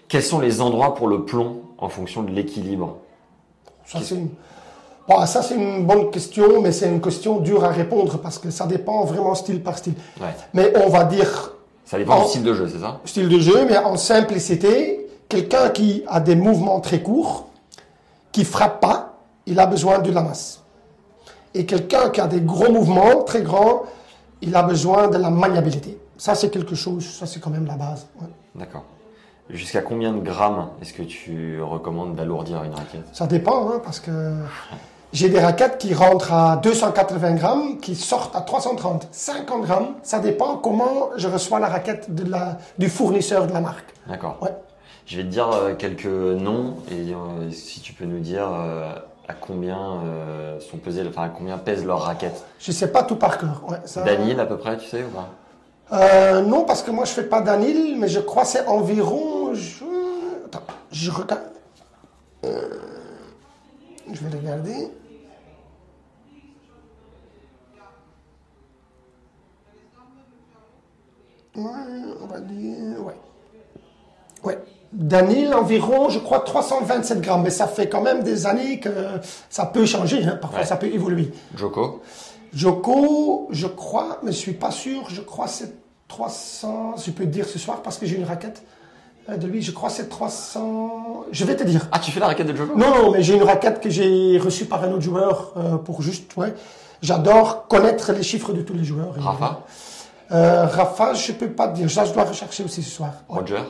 Quels 0.08 0.22
sont 0.22 0.40
les 0.40 0.62
endroits 0.62 0.94
pour 0.94 1.06
le 1.06 1.26
plomb 1.26 1.60
en 1.76 1.90
fonction 1.90 2.22
de 2.22 2.30
l'équilibre? 2.30 2.96
Ça 3.84 4.00
c'est 4.02 4.14
une... 4.14 4.30
Bon, 5.08 5.24
ça 5.26 5.42
c'est 5.42 5.54
une 5.54 5.86
bonne 5.86 6.10
question, 6.10 6.60
mais 6.60 6.70
c'est 6.72 6.88
une 6.88 7.00
question 7.00 7.38
dure 7.38 7.64
à 7.64 7.68
répondre 7.68 8.18
parce 8.18 8.38
que 8.38 8.50
ça 8.50 8.66
dépend 8.66 9.04
vraiment 9.04 9.34
style 9.34 9.62
par 9.62 9.78
style. 9.78 9.94
Ouais. 10.20 10.26
Mais 10.52 10.72
on 10.84 10.88
va 10.90 11.04
dire 11.04 11.54
Ça 11.86 11.96
dépend 11.96 12.18
Oh. 12.20 12.22
du 12.24 12.28
style 12.28 12.42
de 12.44 12.52
jeu, 12.54 12.68
c'est 12.68 12.78
ça? 12.80 13.00
Style 13.06 13.28
de 13.28 13.38
jeu, 13.38 13.64
mais 13.66 13.78
en 13.78 13.96
simplicité, 13.96 15.06
quelqu'un 15.28 15.70
qui 15.70 16.04
a 16.06 16.20
des 16.20 16.36
mouvements 16.36 16.80
très 16.80 17.02
courts, 17.02 17.48
qui 18.32 18.44
frappe 18.44 18.80
pas, 18.80 19.18
il 19.46 19.58
a 19.58 19.64
besoin 19.66 19.98
de 20.00 20.10
la 20.12 20.20
masse. 20.22 20.62
Et 21.54 21.64
quelqu'un 21.64 22.10
qui 22.10 22.20
a 22.20 22.26
des 22.26 22.42
gros 22.42 22.70
mouvements 22.70 23.22
très 23.22 23.40
grands, 23.40 23.84
il 24.42 24.54
a 24.54 24.62
besoin 24.62 25.08
de 25.08 25.16
la 25.16 25.30
maniabilité. 25.30 25.98
Ça, 26.18 26.34
c'est 26.34 26.50
quelque 26.50 26.74
chose, 26.74 27.04
ça, 27.06 27.24
c'est 27.26 27.40
quand 27.40 27.48
même 27.50 27.64
la 27.66 27.76
base. 27.76 28.06
ouais. 28.20 28.28
D'accord. 28.54 28.84
Jusqu'à 29.48 29.80
combien 29.80 30.12
de 30.12 30.20
grammes 30.20 30.68
est-ce 30.82 30.92
que 30.92 31.02
tu 31.02 31.62
recommandes 31.62 32.14
d'alourdir 32.14 32.62
une 32.64 32.74
raquette? 32.74 33.06
Ça 33.14 33.26
dépend, 33.26 33.70
hein, 33.70 33.80
parce 33.82 33.98
que 33.98 34.10
j'ai 35.12 35.28
des 35.28 35.40
raquettes 35.40 35.78
qui 35.78 35.94
rentrent 35.94 36.32
à 36.32 36.56
280 36.56 37.34
grammes, 37.34 37.78
qui 37.78 37.94
sortent 37.94 38.36
à 38.36 38.40
330, 38.42 39.08
50 39.10 39.62
grammes. 39.62 39.94
Ça 40.02 40.18
dépend 40.18 40.56
comment 40.56 41.10
je 41.16 41.28
reçois 41.28 41.58
la 41.60 41.68
raquette 41.68 42.14
de 42.14 42.30
la, 42.30 42.58
du 42.78 42.88
fournisseur 42.88 43.46
de 43.46 43.52
la 43.52 43.60
marque. 43.60 43.86
D'accord. 44.06 44.36
Ouais. 44.42 44.54
Je 45.06 45.16
vais 45.16 45.22
te 45.22 45.28
dire 45.28 45.48
euh, 45.50 45.74
quelques 45.74 46.04
noms 46.04 46.76
et 46.90 47.14
euh, 47.14 47.50
si 47.50 47.80
tu 47.80 47.94
peux 47.94 48.04
nous 48.04 48.20
dire 48.20 48.46
euh, 48.52 48.92
à 49.26 49.32
combien 49.32 49.78
euh, 50.04 50.60
sont 50.60 50.76
pesées, 50.76 51.02
enfin 51.08 51.22
à 51.24 51.28
combien 51.30 51.56
pèsent 51.56 51.86
leurs 51.86 52.02
raquettes. 52.02 52.44
Je 52.58 52.72
sais 52.72 52.88
pas 52.92 53.02
tout 53.02 53.16
par 53.16 53.38
cœur. 53.38 53.62
Ouais, 53.68 53.78
ça- 53.86 54.02
Danil 54.02 54.38
à 54.38 54.44
peu 54.44 54.58
près, 54.58 54.76
tu 54.76 54.86
sais 54.86 55.02
ou 55.04 55.08
pas? 55.08 55.28
Euh, 55.90 56.42
non, 56.42 56.64
parce 56.64 56.82
que 56.82 56.90
moi 56.90 57.06
je 57.06 57.12
fais 57.12 57.22
pas 57.22 57.40
d'anil, 57.40 57.96
mais 57.98 58.08
je 58.08 58.20
crois 58.20 58.42
que 58.42 58.48
c'est 58.50 58.66
environ. 58.66 59.54
Je... 59.54 59.84
Attends, 60.44 60.60
je 60.92 61.10
regarde. 61.10 61.40
Je 64.12 64.24
vais 64.26 64.38
regarder. 64.38 64.90
Ouais, 71.56 71.62
on 72.22 72.26
va 72.26 72.40
dire. 72.40 73.02
Ouais. 73.04 73.14
Ouais. 74.44 74.58
Danil, 74.92 75.52
environ, 75.54 76.08
je 76.08 76.18
crois, 76.18 76.40
327 76.40 77.20
grammes. 77.20 77.42
Mais 77.42 77.50
ça 77.50 77.66
fait 77.66 77.88
quand 77.88 78.00
même 78.00 78.22
des 78.22 78.46
années 78.46 78.80
que 78.80 78.90
ça 79.50 79.66
peut 79.66 79.84
changer. 79.84 80.24
hein. 80.24 80.38
Parfois, 80.40 80.60
Ouais. 80.60 80.66
ça 80.66 80.76
peut 80.76 80.86
évoluer. 80.86 81.30
Joko? 81.56 82.02
Joko, 82.52 83.48
je 83.50 83.66
crois, 83.66 84.18
mais 84.22 84.32
je 84.32 84.38
suis 84.38 84.54
pas 84.54 84.70
sûr, 84.70 85.08
je 85.10 85.20
crois 85.20 85.44
que 85.46 85.50
c'est 85.52 85.74
300, 86.08 86.94
je 86.96 87.10
peux 87.10 87.24
te 87.24 87.28
dire 87.28 87.46
ce 87.46 87.58
soir 87.58 87.82
parce 87.82 87.98
que 87.98 88.06
j'ai 88.06 88.16
une 88.16 88.24
raquette 88.24 88.62
de 89.36 89.46
lui, 89.46 89.60
je 89.60 89.72
crois 89.72 89.90
que 89.90 89.96
c'est 89.96 90.08
300, 90.08 91.24
je 91.30 91.44
vais 91.44 91.54
te 91.54 91.62
dire. 91.64 91.86
Ah, 91.92 91.98
tu 91.98 92.10
fais 92.10 92.20
la 92.20 92.28
raquette 92.28 92.46
de 92.46 92.56
Joko 92.56 92.76
Non, 92.76 92.90
non, 92.94 93.10
mais 93.10 93.22
j'ai 93.22 93.34
une 93.34 93.42
raquette 93.42 93.80
que 93.80 93.90
j'ai 93.90 94.38
reçue 94.38 94.64
par 94.64 94.82
un 94.84 94.90
autre 94.92 95.02
joueur 95.02 95.52
euh, 95.56 95.76
pour 95.76 96.00
juste, 96.00 96.34
ouais. 96.36 96.54
J'adore 97.02 97.66
connaître 97.68 98.12
les 98.12 98.22
chiffres 98.22 98.52
de 98.52 98.62
tous 98.62 98.72
les 98.72 98.84
joueurs. 98.84 99.14
Rafa? 99.18 99.60
Euh, 100.32 100.66
Rafa, 100.66 101.14
je 101.14 101.32
peux 101.32 101.50
pas 101.50 101.68
te 101.68 101.76
dire, 101.76 101.90
ça 101.90 102.04
je 102.04 102.12
dois 102.12 102.24
rechercher 102.24 102.64
aussi 102.64 102.82
ce 102.82 102.90
soir. 102.90 103.10
Ouais. 103.28 103.40
Roger? 103.40 103.62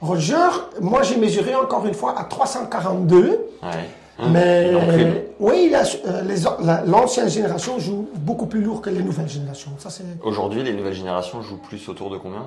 Roger, 0.00 0.48
moi 0.80 1.02
j'ai 1.02 1.16
mesuré 1.16 1.54
encore 1.54 1.86
une 1.86 1.94
fois 1.94 2.18
à 2.18 2.24
342. 2.24 3.18
Ouais. 3.62 3.70
Mais 4.30 4.74
en 4.74 4.86
prime. 4.86 5.14
oui, 5.40 5.72
euh, 5.74 6.22
la- 6.62 6.82
l'ancienne 6.86 7.28
génération 7.28 7.78
joue 7.78 8.08
beaucoup 8.16 8.46
plus 8.46 8.60
lourd 8.62 8.80
que 8.80 8.90
les 8.90 9.02
nouvelles 9.02 9.28
générations. 9.28 9.72
Ça, 9.78 9.90
c'est, 9.90 10.04
Aujourd'hui, 10.22 10.62
les 10.62 10.72
nouvelles 10.72 10.94
générations 10.94 11.42
jouent 11.42 11.56
plus 11.58 11.88
autour 11.88 12.10
de 12.10 12.16
combien? 12.18 12.44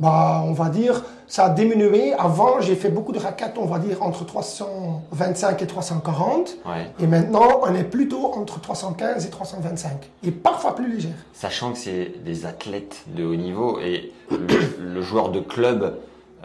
Bah, 0.00 0.42
on 0.44 0.52
va 0.52 0.70
dire, 0.70 1.04
ça 1.28 1.44
a 1.44 1.50
diminué. 1.50 2.12
Avant, 2.14 2.60
j'ai 2.60 2.74
fait 2.74 2.88
beaucoup 2.88 3.12
de 3.12 3.20
raquettes, 3.20 3.54
on 3.58 3.66
va 3.66 3.78
dire 3.78 4.02
entre 4.02 4.26
325 4.26 5.62
et 5.62 5.66
340. 5.68 6.56
Ouais. 6.66 6.90
Et 6.98 7.06
maintenant, 7.06 7.60
on 7.62 7.72
est 7.74 7.84
plutôt 7.84 8.32
entre 8.34 8.60
315 8.60 9.24
et 9.24 9.30
325. 9.30 9.92
Et 10.24 10.32
parfois 10.32 10.74
plus 10.74 10.92
légère. 10.92 11.12
Sachant 11.32 11.72
que 11.72 11.78
c'est 11.78 12.12
des 12.24 12.44
athlètes 12.44 13.04
de 13.16 13.24
haut 13.24 13.36
niveau 13.36 13.78
et 13.80 14.12
le, 14.30 14.92
le 14.94 15.02
joueur 15.02 15.28
de 15.28 15.38
club 15.38 15.96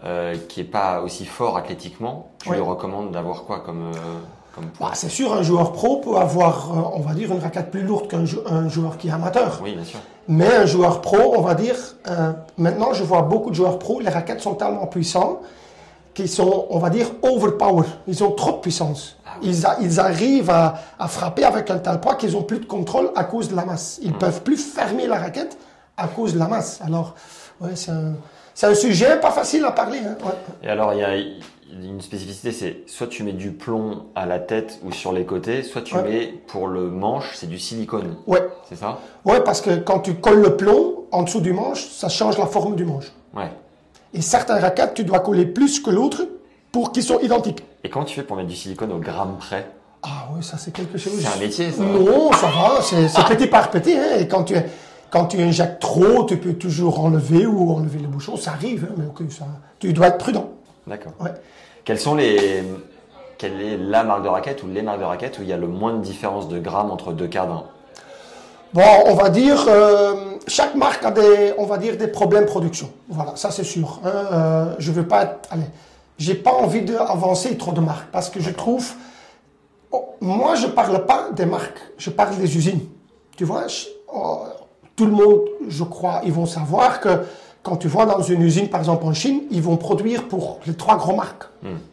euh, 0.06 0.36
qui 0.48 0.62
est 0.62 0.64
pas 0.66 1.02
aussi 1.02 1.26
fort 1.26 1.58
athlétiquement, 1.58 2.30
tu 2.44 2.50
Ouais. 2.50 2.56
lui 2.58 2.64
recommandes 2.64 3.12
d'avoir 3.12 3.44
quoi 3.46 3.60
comme, 3.62 3.82
euh, 3.88 3.98
Bah, 4.80 4.92
c'est 4.94 5.10
sûr, 5.10 5.34
un 5.34 5.42
joueur 5.44 5.72
pro 5.74 5.98
peut 5.98 6.16
avoir, 6.18 6.72
euh, 6.72 6.98
on 6.98 7.02
va 7.02 7.14
dire, 7.14 7.32
une 7.32 7.40
raquette 7.40 7.72
plus 7.72 7.82
lourde 7.82 8.08
qu'un 8.08 8.26
jou- 8.26 8.42
un 8.50 8.68
joueur 8.70 8.98
qui 8.98 9.08
est 9.08 9.12
amateur. 9.12 9.60
Oui, 9.64 9.74
bien 9.74 9.84
sûr. 9.86 10.00
Mais 10.28 10.54
un 10.56 10.66
joueur 10.66 11.02
pro, 11.02 11.36
on 11.38 11.42
va 11.42 11.56
dire, 11.56 11.76
euh, 12.08 12.32
maintenant 12.58 12.94
je 12.94 13.04
vois 13.04 13.22
beaucoup 13.24 13.50
de 13.50 13.56
joueurs 13.56 13.80
pro, 13.80 14.00
les 14.00 14.10
raquettes 14.10 14.42
sont 14.42 14.54
tellement 14.56 14.86
puissants 14.88 15.40
qu'ils 16.14 16.30
sont, 16.30 16.66
on 16.70 16.80
va 16.80 16.90
dire, 16.90 17.08
overpower. 17.22 17.86
Ils 18.08 18.24
ont 18.24 18.32
trop 18.32 18.52
de 18.54 18.58
puissance. 18.58 19.16
Ils, 19.42 19.66
a- 19.66 19.78
ils 19.82 20.00
arrivent 20.00 20.50
à, 20.50 20.76
à 21.00 21.08
frapper 21.08 21.44
avec 21.46 21.70
un 21.72 21.78
tel 21.78 22.00
poids 22.00 22.16
qu'ils 22.16 22.36
ont 22.36 22.44
plus 22.44 22.60
de 22.60 22.66
contrôle 22.66 23.12
à 23.16 23.24
cause 23.24 23.50
de 23.50 23.56
la 23.56 23.64
masse. 23.66 24.00
Ils 24.02 24.14
peuvent 24.14 24.42
plus 24.42 24.58
fermer 24.58 25.08
la 25.08 25.18
raquette 25.20 25.58
à 25.98 26.08
cause 26.08 26.34
de 26.34 26.40
la 26.40 26.48
masse. 26.48 26.80
Alors, 26.86 27.16
ouais, 27.62 27.70
c'est 27.76 27.92
un, 27.92 28.14
un 28.64 28.76
sujet 28.76 29.20
pas 29.20 29.32
facile 29.32 29.64
à 29.66 29.72
parler. 29.72 30.00
hein. 30.00 30.16
Ouais. 30.26 30.34
Et 30.64 30.68
alors, 30.70 30.94
il 30.94 31.00
y 31.00 31.04
a 31.04 31.16
une 31.72 32.02
spécificité, 32.02 32.52
c'est 32.52 32.78
soit 32.88 33.08
tu 33.08 33.24
mets 33.24 33.34
du 33.34 33.52
plomb 33.52 34.06
à 34.16 34.26
la 34.26 34.40
tête 34.40 34.80
ou 34.84 34.92
sur 34.92 35.12
les 35.14 35.26
côtés, 35.26 35.64
soit 35.64 35.82
tu 35.82 35.96
Ouais. 35.96 36.04
mets 36.04 36.34
pour 36.48 36.68
le 36.68 36.90
manche, 36.90 37.32
c'est 37.36 37.48
du 37.48 37.60
silicone. 37.60 38.18
Ouais. 38.28 38.48
C'est 38.68 38.76
ça? 38.76 39.00
Ouais, 39.26 39.42
parce 39.42 39.62
que 39.62 39.78
quand 39.78 40.00
tu 40.00 40.16
colles 40.16 40.42
le 40.42 40.58
plomb 40.58 41.06
en 41.12 41.24
dessous 41.24 41.42
du 41.42 41.54
manche, 41.54 41.86
ça 41.88 42.10
change 42.10 42.38
la 42.38 42.46
forme 42.48 42.76
du 42.76 42.86
manche. 42.86 43.12
Ouais. 43.36 43.52
Et 44.14 44.22
certains 44.22 44.60
raquettes, 44.60 44.96
tu 44.96 45.04
dois 45.04 45.20
coller 45.20 45.46
plus 45.46 45.80
que 45.80 45.90
l'autre 45.92 46.28
pour 46.72 46.92
qu'ils 46.92 47.04
soient 47.04 47.22
identiques. 47.22 47.64
Et 47.84 47.90
comment 47.90 48.06
tu 48.06 48.16
fais 48.16 48.24
pour 48.24 48.36
mettre 48.38 48.50
du 48.50 48.56
silicone 48.56 48.92
au 48.92 48.98
gramme 49.00 49.38
près? 49.38 49.68
Ah 50.02 50.30
oui, 50.36 50.44
ça 50.44 50.58
c'est 50.58 50.72
quelque 50.72 50.98
chose. 50.98 51.14
C'est 51.20 51.28
un 51.38 51.40
métier, 51.40 51.72
ça. 51.72 51.84
Non, 51.84 52.32
ça 52.32 52.48
va, 52.48 52.82
c'est 52.82 53.08
c'est 53.10 53.24
petit 53.26 53.48
par 53.48 53.70
petit. 53.70 53.94
Hein, 53.94 54.18
et 54.20 54.28
quand 54.28 54.44
tu, 54.46 54.56
quand 55.10 55.26
tu 55.26 55.42
injectes 55.42 55.82
trop, 55.82 56.24
tu 56.26 56.38
peux 56.38 56.54
toujours 56.54 57.00
enlever 57.02 57.46
ou 57.46 57.72
enlever 57.72 58.00
le 58.00 58.08
bouchon. 58.08 58.38
Ça 58.38 58.52
arrive, 58.52 58.88
hein, 58.90 58.96
mais 58.98 59.30
ça, 59.30 59.46
tu 59.80 59.92
dois 59.94 60.08
être 60.08 60.18
prudent. 60.18 60.52
D'accord. 60.90 61.14
Ouais. 61.20 61.32
Quels 61.86 62.00
sont 62.00 62.16
les, 62.16 62.64
quelle 63.38 63.62
est 63.62 63.78
la 63.78 64.04
marque 64.04 64.24
de 64.24 64.28
raquette 64.28 64.64
ou 64.64 64.68
les 64.68 64.82
marques 64.82 65.00
de 65.00 65.06
raquette 65.06 65.40
où 65.40 65.44
il 65.44 65.48
y 65.48 65.54
a 65.54 65.58
le 65.58 65.68
moins 65.68 65.94
de 65.94 66.02
différence 66.02 66.48
de 66.50 66.60
grammes 66.60 66.92
entre 66.92 67.14
deux 67.14 67.28
cadres 67.28 67.66
Bon, 68.74 68.84
on 69.08 69.16
va 69.16 69.30
dire, 69.30 69.66
euh, 69.68 70.14
chaque 70.48 70.76
marque 70.76 71.04
a 71.04 71.12
des, 71.12 71.54
on 71.58 71.66
va 71.66 71.78
dire, 71.78 71.98
des 71.98 72.08
problèmes 72.08 72.44
de 72.46 72.50
production. 72.50 72.92
Voilà, 73.08 73.36
ça 73.36 73.50
c'est 73.50 73.64
sûr. 73.64 74.00
Hein. 74.04 74.10
Euh, 74.32 74.76
je 74.78 74.92
veux 74.92 75.08
pas 75.08 75.24
être, 75.24 75.40
allez, 75.52 75.64
j'ai 76.20 76.36
pas 76.36 76.52
envie 76.54 76.82
d'avancer 76.82 77.58
trop 77.58 77.72
de 77.72 77.80
marques 77.80 78.10
parce 78.12 78.30
que 78.30 78.40
je 78.40 78.52
trouve, 78.52 78.92
oh, 79.92 80.16
moi 80.22 80.54
je 80.56 80.68
parle 80.68 81.06
pas 81.06 81.30
des 81.32 81.46
marques, 81.46 81.80
je 81.98 82.10
parle 82.12 82.36
des 82.38 82.58
usines. 82.58 82.82
Tu 83.38 83.44
vois, 83.44 83.68
je- 83.68 83.86
oh, 84.14 84.44
tout 84.96 85.06
le 85.06 85.14
monde, 85.14 85.42
je 85.68 85.84
crois, 85.84 86.22
ils 86.24 86.34
vont 86.34 86.46
savoir 86.46 87.00
que 87.00 87.10
quand 87.64 87.78
tu 87.78 87.88
vois 87.88 88.06
dans 88.06 88.22
une 88.22 88.42
usine, 88.42 88.70
par 88.70 88.80
exemple 88.80 89.06
en 89.06 89.14
Chine, 89.14 89.42
ils 89.52 89.62
vont 89.62 89.78
produire 89.78 90.28
pour 90.28 90.60
les 90.66 90.74
trois 90.74 90.98
grandes 90.98 91.18
marques. 91.18 91.44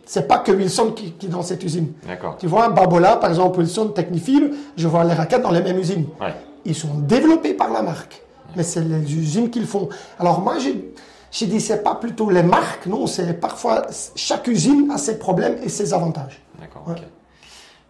C'est 0.04 0.28
pas 0.28 0.38
que 0.38 0.52
Wilson 0.52 0.92
qui, 0.92 1.12
qui 1.12 1.26
est 1.26 1.28
dans 1.28 1.42
cette 1.42 1.62
usine. 1.64 1.92
Tu 2.38 2.46
vois, 2.46 2.68
Babola, 2.68 3.16
par 3.16 3.30
exemple, 3.30 3.58
Wilson, 3.58 3.88
Technifil, 3.88 4.54
je 4.76 4.88
vois 4.88 5.04
les 5.04 5.14
raquettes 5.14 5.42
dans 5.42 5.50
les 5.50 5.62
mêmes 5.62 5.78
usines. 5.78 6.06
Ouais. 6.20 6.34
Ils 6.64 6.74
sont 6.74 6.98
développés 6.98 7.54
par 7.54 7.72
la 7.72 7.82
marque, 7.82 8.22
mais 8.54 8.62
c'est 8.62 8.80
les 8.80 9.12
usines 9.14 9.50
qui 9.50 9.60
le 9.60 9.66
font. 9.66 9.88
Alors 10.18 10.40
moi, 10.40 10.58
j'ai 10.58 10.92
j'ai 11.32 11.46
dit, 11.46 11.60
c'est 11.60 11.82
pas 11.82 11.96
plutôt 11.96 12.30
les 12.30 12.42
marques, 12.42 12.86
non, 12.86 13.06
c'est 13.06 13.34
parfois, 13.34 13.86
chaque 14.14 14.46
usine 14.46 14.90
a 14.90 14.96
ses 14.96 15.18
problèmes 15.18 15.56
et 15.62 15.68
ses 15.68 15.92
avantages. 15.92 16.40
D'accord. 16.58 16.84
Ouais. 16.86 16.94
ok. 16.94 17.02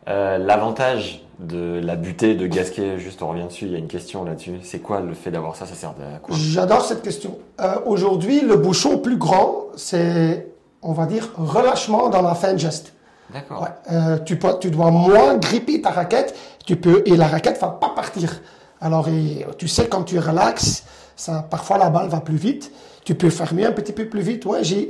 Euh, 0.09 0.39
L'avantage 0.39 1.23
de 1.39 1.81
la 1.83 1.97
butée 1.97 2.35
de 2.35 2.47
Gasquet, 2.47 2.99
juste 2.99 3.21
on 3.23 3.29
revient 3.29 3.45
dessus, 3.45 3.67
il 3.67 3.73
y 3.73 3.75
a 3.75 3.79
une 3.79 3.89
question 3.89 4.25
là-dessus. 4.25 4.59
C'est 4.63 4.79
quoi 4.79 5.01
le 5.01 5.13
fait 5.15 5.31
d'avoir 5.31 5.55
ça 5.57 5.67
Ça 5.67 5.75
sert 5.75 5.91
à 5.91 6.19
quoi? 6.19 6.35
J'adore 6.37 6.83
cette 6.85 7.03
question. 7.03 7.37
Euh, 7.61 7.75
Aujourd'hui, 7.85 8.41
le 8.41 8.57
bouchon 8.57 8.99
plus 8.99 9.17
grand, 9.19 9.65
c'est, 9.77 10.49
on 10.83 10.93
va 10.93 11.05
dire, 11.07 11.29
relâchement 11.37 12.09
dans 12.09 12.23
la 12.23 12.35
fin 12.35 12.53
de 12.55 12.59
geste. 12.59 12.95
D'accord. 13.35 13.63
Ouais, 13.63 13.69
euh, 13.93 14.19
tu, 14.25 14.39
peux- 14.39 14.59
tu 14.61 14.71
dois 14.71 14.91
moins 14.91 15.37
gripper 15.37 15.83
ta 15.83 15.91
raquette, 15.91 16.35
tu 16.65 16.77
peux, 16.77 17.03
et 17.05 17.17
la 17.17 17.27
raquette 17.27 17.61
va 17.61 17.69
pas 17.69 17.91
partir. 17.91 18.41
Alors, 18.81 19.09
et, 19.09 19.45
tu 19.59 19.67
sais, 19.69 19.89
quand 19.89 20.05
tu 20.05 20.19
relaxes, 20.19 20.85
ça, 21.17 21.45
parfois 21.51 21.77
la 21.79 21.91
balle 21.91 22.09
va 22.09 22.21
plus 22.21 22.37
vite. 22.37 22.71
Tu 23.07 23.15
peux 23.15 23.31
fermer 23.31 23.65
un 23.65 23.71
petit 23.71 23.93
peu 23.93 24.07
plus 24.07 24.21
vite. 24.21 24.45
Ouais, 24.47 24.65
j'ai, 24.65 24.89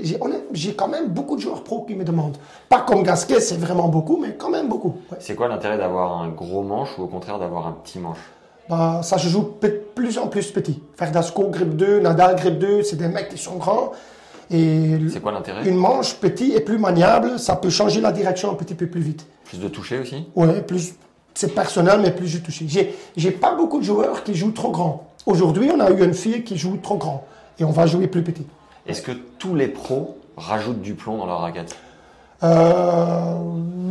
quand 0.75 0.89
même 0.89 1.09
beaucoup 1.09 1.37
de 1.37 1.43
joueurs 1.43 1.63
pro 1.63 1.83
qui 1.83 1.95
me 1.95 2.03
demandent. 2.03 2.39
Pas 2.67 2.81
comme 2.81 3.03
Gasquet, 3.03 3.41
c'est 3.41 3.59
vraiment 3.61 3.89
beaucoup, 3.89 4.17
mais 4.17 4.37
quand 4.39 4.49
même 4.49 4.69
beaucoup. 4.69 4.97
Ouais. 5.13 5.19
C'est 5.21 5.35
quoi 5.35 5.49
l'intérêt 5.49 5.77
d'avoir 5.77 6.23
un 6.23 6.31
gros 6.31 6.63
manche 6.63 6.97
ou 6.97 7.03
au 7.03 7.09
contraire 7.09 7.39
d'avoir 7.39 7.67
un 7.67 7.73
petit 7.73 7.99
manche? 7.99 8.17
Bah, 8.71 9.01
ça 9.03 9.19
se 9.19 9.29
joue 9.29 9.51
de 9.61 9.69
plus 9.95 10.17
en 10.17 10.29
plus 10.29 10.51
petit. 10.51 10.81
Ferdasco, 10.97 11.49
grip 11.49 11.77
2, 11.77 12.01
Nadal, 12.01 12.37
grip 12.37 12.59
2, 12.59 12.83
c'est 12.85 12.97
des 12.97 13.09
mecs 13.09 13.29
qui 13.29 13.37
sont 13.37 13.57
grands. 13.57 13.93
Et 14.51 14.97
C'est 15.11 15.21
quoi 15.21 15.33
l'intérêt? 15.33 15.69
une 15.69 15.77
manche 15.77 16.15
petit 16.15 16.53
et 16.53 16.61
plus 16.61 16.79
maniable, 16.79 17.39
ça 17.39 17.55
peut 17.57 17.69
changer 17.69 18.01
la 18.01 18.13
direction 18.13 18.51
un 18.51 18.55
petit 18.55 18.75
peu 18.75 18.87
plus 18.87 19.03
vite. 19.03 19.27
Plus 19.45 19.59
de 19.61 19.69
toucher 19.69 19.99
aussi? 19.99 20.27
Ouais, 20.35 20.63
plus 20.63 20.95
c'est 21.35 21.55
personnel, 21.55 22.01
mais 22.01 22.13
plus 22.13 22.29
je 22.29 22.39
touche. 22.39 22.63
J'ai, 22.67 22.95
j'ai 23.15 23.31
pas 23.31 23.55
beaucoup 23.55 23.79
de 23.79 23.85
joueurs 23.85 24.25
qui 24.25 24.35
jouent 24.35 24.53
trop 24.53 24.71
grand. 24.71 25.07
Aujourd'hui, 25.27 25.71
on 25.71 25.81
a 25.81 25.91
eu 25.91 26.03
une 26.03 26.15
fille 26.15 26.45
qui 26.45 26.57
joue 26.57 26.79
trop 26.83 26.97
grand. 26.97 27.27
Et 27.59 27.65
on 27.65 27.71
va 27.71 27.87
jouer 27.87 28.07
plus 28.07 28.23
petit. 28.23 28.47
Est-ce 28.87 29.03
que 29.03 29.13
tous 29.13 29.55
les 29.55 29.69
pros 29.69 30.19
rajoutent 30.37 30.83
du 30.83 30.95
plomb 30.95 31.19
dans 31.19 31.27
leur 31.27 31.41
raquette? 31.41 31.75
Euh, 32.43 33.35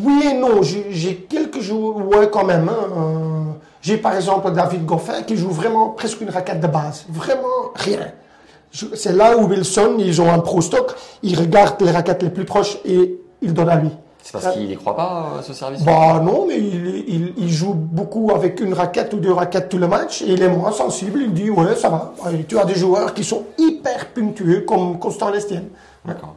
oui 0.03 0.27
et 0.29 0.33
non. 0.33 0.61
J'ai, 0.61 1.15
quelques 1.29 1.61
joueurs, 1.61 1.97
ouais, 2.07 2.29
quand 2.31 2.45
même. 2.45 2.69
hein. 2.69 2.87
Euh, 2.97 3.43
j'ai 3.81 3.97
par 3.97 4.15
exemple 4.15 4.51
David 4.51 4.85
Goffin 4.85 5.21
qui 5.23 5.35
joue 5.37 5.49
vraiment 5.49 5.89
presque 5.89 6.21
une 6.21 6.29
raquette 6.29 6.59
de 6.59 6.67
base. 6.67 7.05
Vraiment 7.09 7.71
rien. 7.75 8.11
C'est 8.71 9.13
là 9.13 9.37
où 9.37 9.47
Wilson, 9.47 9.95
ils 9.99 10.21
ont 10.21 10.31
un 10.31 10.39
pro 10.39 10.61
stock. 10.61 10.93
Ils 11.23 11.37
regardent 11.39 11.81
les 11.81 11.91
raquettes 11.91 12.23
les 12.23 12.29
plus 12.29 12.45
proches 12.45 12.77
et 12.85 13.19
ils 13.41 13.53
donnent 13.53 13.69
à 13.69 13.75
lui. 13.77 13.89
C'est 14.25 14.31
parce 14.31 14.55
qu'il 14.55 14.71
y 14.71 14.75
croit 14.75 14.95
pas 14.95 15.33
à 15.37 15.43
ce 15.43 15.53
service? 15.53 15.83
Bah 15.83 16.19
non, 16.19 16.47
mais 16.47 16.57
il, 16.57 17.03
il, 17.07 17.33
il 17.37 17.47
joue 17.51 17.75
beaucoup 17.75 18.31
avec 18.33 18.59
une 18.59 18.73
raquette 18.73 19.13
ou 19.13 19.17
deux 19.17 19.31
raquettes 19.31 19.69
tout 19.69 19.77
le 19.77 19.87
match 19.87 20.23
et 20.23 20.31
il 20.31 20.41
est 20.41 20.49
moins 20.49 20.71
sensible. 20.71 21.21
Il 21.21 21.31
dit 21.31 21.51
ouais 21.51 21.75
ça 21.75 21.89
va. 21.89 22.11
Et 22.33 22.43
tu 22.43 22.57
as 22.57 22.65
des 22.65 22.73
joueurs 22.73 23.13
qui 23.13 23.23
sont 23.23 23.43
hyper 23.59 24.07
punctueux 24.15 24.61
comme 24.61 24.97
Constant 24.97 25.29
Lestienne. 25.29 25.67
D'accord. 26.03 26.33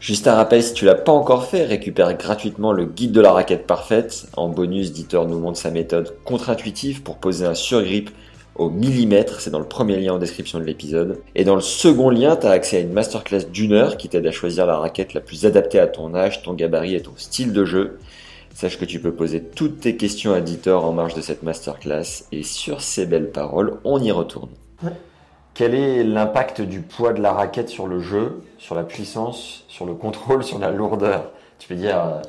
Juste 0.00 0.26
un 0.28 0.34
rappel, 0.34 0.62
si 0.62 0.72
tu 0.72 0.86
l'as 0.86 0.94
pas 0.94 1.12
encore 1.12 1.44
fait, 1.44 1.64
récupère 1.66 2.14
gratuitement 2.14 2.72
le 2.72 2.86
guide 2.86 3.12
de 3.12 3.20
la 3.20 3.32
raquette 3.32 3.66
parfaite. 3.66 4.28
En 4.38 4.48
bonus, 4.48 4.94
Dieter 4.94 5.20
nous 5.28 5.38
montre 5.38 5.58
sa 5.58 5.70
méthode 5.70 6.14
contre-intuitive 6.24 7.02
pour 7.02 7.16
poser 7.16 7.44
un 7.44 7.54
surgrip 7.54 8.08
au 8.58 8.70
millimètre. 8.70 9.40
C'est 9.40 9.50
dans 9.50 9.58
le 9.58 9.66
premier 9.66 9.96
lien 9.96 10.14
en 10.14 10.18
description 10.18 10.58
de 10.58 10.64
l'épisode. 10.64 11.20
Et 11.34 11.44
dans 11.44 11.54
le 11.54 11.60
second 11.60 12.10
lien, 12.10 12.36
tu 12.36 12.46
as 12.46 12.50
accès 12.50 12.78
à 12.78 12.80
une 12.80 12.92
masterclass 12.92 13.44
d'une 13.52 13.72
heure 13.72 13.96
qui 13.96 14.08
t'aide 14.08 14.26
à 14.26 14.32
choisir 14.32 14.66
la 14.66 14.76
raquette 14.76 15.14
la 15.14 15.20
plus 15.20 15.46
adaptée 15.46 15.78
à 15.78 15.86
ton 15.86 16.14
âge, 16.14 16.42
ton 16.42 16.54
gabarit 16.54 16.94
et 16.94 17.02
ton 17.02 17.12
style 17.16 17.52
de 17.52 17.64
jeu. 17.64 17.98
Sache 18.54 18.78
que 18.78 18.86
tu 18.86 19.00
peux 19.00 19.12
poser 19.12 19.42
toutes 19.42 19.80
tes 19.80 19.96
questions 19.96 20.32
à 20.32 20.40
Dieter 20.40 20.70
en 20.70 20.92
marge 20.92 21.14
de 21.14 21.20
cette 21.20 21.42
masterclass. 21.42 22.24
Et 22.32 22.42
sur 22.42 22.80
ces 22.80 23.04
belles 23.04 23.30
paroles, 23.30 23.78
on 23.84 24.00
y 24.00 24.10
retourne. 24.10 24.48
Quel 25.52 25.74
est 25.74 26.04
l'impact 26.04 26.60
du 26.60 26.80
poids 26.80 27.12
de 27.12 27.20
la 27.20 27.32
raquette 27.32 27.68
sur 27.68 27.86
le 27.86 28.00
jeu, 28.00 28.42
sur 28.58 28.74
la 28.74 28.82
puissance, 28.82 29.64
sur 29.68 29.86
le 29.86 29.94
contrôle, 29.94 30.44
sur 30.44 30.58
la 30.58 30.70
lourdeur? 30.70 31.30
Tu 31.58 31.68
peux 31.68 31.74
dire, 31.74 31.98
euh, 31.98 32.22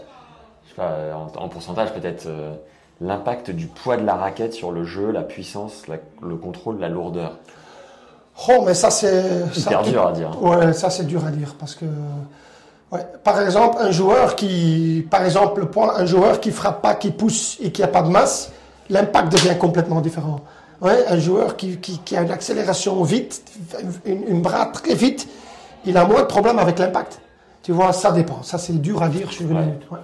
je 0.63 0.69
sais 0.69 0.75
pas, 0.75 0.97
en, 1.13 1.43
en 1.43 1.49
pourcentage 1.49 1.93
peut-être, 1.93 2.25
euh, 2.27 2.53
l'impact 3.01 3.51
du 3.51 3.67
poids 3.67 3.97
de 3.97 4.05
la 4.05 4.15
raquette 4.15 4.53
sur 4.53 4.71
le 4.71 4.83
jeu, 4.83 5.11
la 5.11 5.21
puissance, 5.21 5.87
la- 5.87 5.97
le 6.27 6.35
contrôle, 6.35 6.79
la 6.79 6.89
lourdeur. 6.89 7.37
Oh 8.49 8.63
mais 8.65 8.73
ça 8.73 8.89
c'est 8.91 9.23
Hyper 9.55 9.81
dur 9.83 10.07
à 10.07 10.11
dire. 10.11 10.41
Ouais, 10.41 10.73
ça 10.73 10.89
c'est 10.89 11.05
dur 11.05 11.25
à 11.25 11.31
dire 11.31 11.55
parce 11.59 11.73
que 11.75 11.85
ouais. 12.91 13.05
par 13.23 13.41
exemple 13.41 13.77
un 13.79 13.91
joueur 13.91 14.35
qui 14.35 15.05
par 15.09 15.23
exemple 15.25 15.61
le 15.61 15.67
point 15.67 15.93
un 15.95 16.05
joueur 16.05 16.39
qui 16.39 16.51
frappe 16.51 16.81
pas, 16.81 16.95
qui 16.95 17.11
pousse 17.11 17.57
et 17.61 17.71
qui 17.71 17.81
a 17.83 17.87
pas 17.87 18.01
de 18.03 18.09
masse, 18.09 18.51
l'impact 18.89 19.31
devient 19.31 19.57
complètement 19.59 20.01
différent. 20.01 20.39
Ouais, 20.79 21.05
un 21.07 21.17
joueur 21.17 21.57
qui, 21.57 21.77
qui, 21.77 21.97
qui 21.99 22.15
a 22.15 22.21
une 22.21 22.29
accélération 22.29 23.01
vite, 23.01 23.43
une, 24.05 24.27
une 24.27 24.41
bras 24.43 24.67
très 24.67 24.93
vite, 24.93 25.27
il 25.85 25.97
a 25.97 26.05
moins 26.05 26.21
de 26.21 26.27
problèmes 26.27 26.59
avec 26.59 26.77
l'impact. 26.77 27.19
Tu 27.63 27.71
vois, 27.71 27.91
ça 27.93 28.11
dépend. 28.11 28.43
Ça 28.43 28.59
c'est 28.59 28.73
dur 28.79 29.01
à 29.01 29.09
dire 29.09 29.27
une 29.39 29.47
Ouais. 29.57 29.61
minute. 29.65 29.81
ouais. 29.91 29.97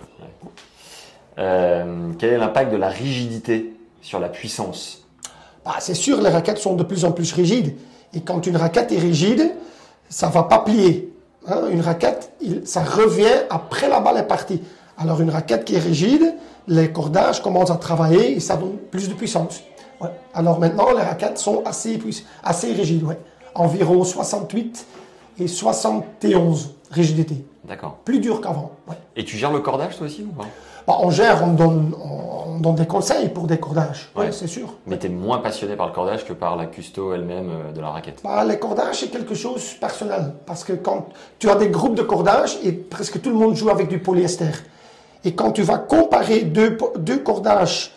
Euh, 1.40 2.12
quel 2.20 2.34
est 2.34 2.38
l'impact 2.38 2.72
de 2.72 2.78
la 2.78 2.90
rigidité 2.90 3.74
sur 4.02 4.20
la 4.20 4.30
puissance? 4.30 5.06
Bah, 5.66 5.76
c'est 5.80 5.94
sûr, 5.94 6.22
les 6.22 6.30
raquettes 6.30 6.58
sont 6.58 6.76
de 6.76 6.84
plus 6.84 7.06
en 7.06 7.12
plus 7.12 7.32
rigides. 7.34 7.76
Et 8.14 8.22
quand 8.22 8.46
une 8.46 8.58
raquette 8.58 8.92
est 8.92 9.00
rigide, 9.00 9.52
ça 10.10 10.28
va 10.28 10.44
pas 10.44 10.60
plier. 10.60 11.12
Hein, 11.48 11.64
une 11.72 11.82
raquette, 11.82 12.32
il- 12.42 12.66
ça 12.68 12.84
revient 12.84 13.44
après 13.50 13.90
la 13.90 14.00
balle 14.00 14.18
est 14.18 14.28
partie. 14.28 14.62
Alors 14.98 15.20
une 15.22 15.30
raquette 15.32 15.66
qui 15.66 15.76
est 15.76 15.80
rigide, 15.80 16.36
les 16.68 16.92
cordages 16.92 17.42
commencent 17.42 17.72
à 17.72 17.76
travailler 17.78 18.36
et 18.36 18.40
ça 18.40 18.56
donne 18.56 18.78
plus 18.92 19.10
de 19.10 19.14
puissance. 19.14 19.62
Ouais. 20.00 20.10
Alors 20.34 20.60
maintenant, 20.60 20.92
les 20.96 21.02
raquettes 21.02 21.38
sont 21.40 21.64
assez, 21.66 22.00
rigides. 22.74 23.04
Ouais. 23.04 23.18
Environ 23.56 24.04
68 24.04 24.86
et 25.40 25.48
71 25.48 26.76
rigidité. 26.92 27.44
D'accord. 27.66 27.98
Plus 28.06 28.20
dur 28.20 28.40
qu'avant. 28.42 28.72
Ouais. 28.88 28.96
Et 29.16 29.26
tu 29.26 29.38
gères 29.38 29.52
le 29.52 29.60
cordage 29.60 29.98
toi 29.98 30.06
aussi 30.06 30.24
ou 30.24 30.32
pas? 30.34 30.46
Bah, 30.88 30.98
on 31.00 31.10
gère, 31.10 31.44
on 31.44 31.54
donne, 31.54 31.94
on 32.04 32.60
donne 32.60 32.76
des 32.76 32.86
conseils 32.86 33.30
pour 33.30 33.48
des 33.48 33.58
cordages. 33.58 34.10
Ouais, 34.16 34.32
c'est 34.32 34.48
sûr. 34.48 34.74
Mais 34.86 34.98
tu 34.98 35.08
es 35.08 35.10
moins 35.10 35.40
passionné 35.40 35.76
par 35.76 35.88
le 35.88 35.94
cordage 35.94 36.26
que 36.26 36.34
par 36.34 36.56
la 36.56 36.66
custo 36.66 37.14
elle-même 37.14 37.50
euh, 37.50 37.72
de 37.72 37.82
la 37.82 37.90
raquette. 37.90 38.22
Bah, 38.24 38.44
les 38.44 38.60
cordages, 38.60 39.00
c'est 39.00 39.12
quelque 39.12 39.36
chose 39.36 39.74
de 39.76 39.80
personnel. 39.80 40.34
Parce 40.46 40.64
que 40.64 40.74
quand 40.74 41.08
tu 41.40 41.50
as 41.50 41.56
des 41.56 41.70
groupes 41.70 41.96
de 41.96 42.04
cordages 42.04 42.58
et 42.64 42.72
presque 42.72 43.22
tout 43.22 43.30
le 43.30 43.36
monde 43.36 43.56
joue 43.56 43.70
avec 43.70 43.88
du 43.88 44.00
polyester. 44.00 44.52
Et 45.26 45.34
quand 45.34 45.52
tu 45.52 45.62
vas 45.62 45.78
comparer 45.78 46.42
deux, 46.42 46.78
cordages, 47.24 47.94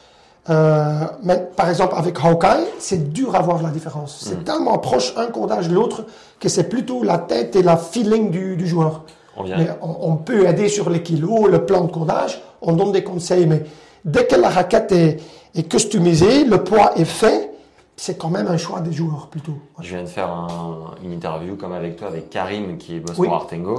euh, 0.48 1.00
mais, 1.24 1.48
par 1.56 1.68
exemple 1.68 1.94
avec 1.96 2.16
Hawkeye, 2.22 2.66
c'est 2.78 3.12
dur 3.12 3.34
à 3.34 3.40
voir 3.40 3.62
la 3.62 3.70
différence. 3.70 4.18
C'est 4.20 4.44
tellement 4.44 4.78
proche 4.78 5.12
un 5.16 5.26
cordage 5.26 5.68
de 5.68 5.74
l'autre 5.74 6.04
que 6.38 6.48
c'est 6.48 6.68
plutôt 6.68 7.02
la 7.02 7.18
tête 7.18 7.56
et 7.56 7.62
la 7.64 7.76
feeling 7.76 8.30
du, 8.30 8.56
du 8.56 8.66
joueur. 8.66 9.02
On 9.36 9.42
vient. 9.42 9.58
Mais 9.58 9.68
on, 9.82 9.96
on 10.12 10.16
peut 10.16 10.46
aider 10.46 10.68
sur 10.68 10.88
les 10.88 11.02
kilos, 11.02 11.48
le 11.50 11.66
plan 11.66 11.82
de 11.82 11.90
cordage, 11.90 12.40
on 12.62 12.72
donne 12.72 12.92
des 12.92 13.04
conseils, 13.04 13.46
mais 13.46 13.62
dès 14.04 14.26
que 14.26 14.36
la 14.36 14.48
raquette 14.50 14.92
est, 14.92 15.20
est 15.54 15.68
customisée, 15.68 16.44
le 16.44 16.62
poids 16.64 16.92
est 16.98 17.04
fait, 17.04 17.50
c'est 17.98 18.18
quand 18.18 18.28
même 18.28 18.46
un 18.48 18.58
choix 18.58 18.80
des 18.80 18.92
joueurs 18.92 19.28
plutôt. 19.28 19.54
Je 19.80 19.88
viens 19.94 20.02
de 20.02 20.08
faire 20.08 20.30
un- 20.30 20.94
une 21.02 21.12
interview 21.12 21.56
comme 21.56 21.72
avec 21.72 21.96
toi 21.96 22.08
avec 22.08 22.28
Karim 22.28 22.76
qui 22.76 22.96
est 22.96 23.00
boss 23.00 23.16
Oui. 23.18 23.26
pour 23.26 23.36
Artengo, 23.36 23.78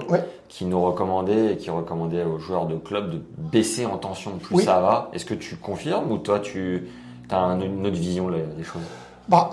qui 0.49 0.65
nous 0.65 0.81
recommandait 0.81 1.53
et 1.53 1.57
qui 1.57 1.69
recommandait 1.69 2.23
aux 2.23 2.39
joueurs 2.39 2.65
de 2.65 2.77
club 2.77 3.11
de 3.11 3.21
baisser 3.37 3.85
en 3.85 3.97
tension 3.97 4.31
plus 4.41 4.55
Oui. 4.55 4.63
ça 4.63 4.79
va. 4.79 5.09
Est-ce 5.13 5.25
que 5.25 5.35
tu 5.35 5.55
confirmes 5.57 6.11
ou 6.11 6.17
toi 6.17 6.39
tu 6.39 6.87
as 7.29 7.35
une 7.63 7.85
autre 7.85 7.95
vision 7.97 8.29
des 8.29 8.63
choses? 8.63 8.81
Bah, 9.29 9.51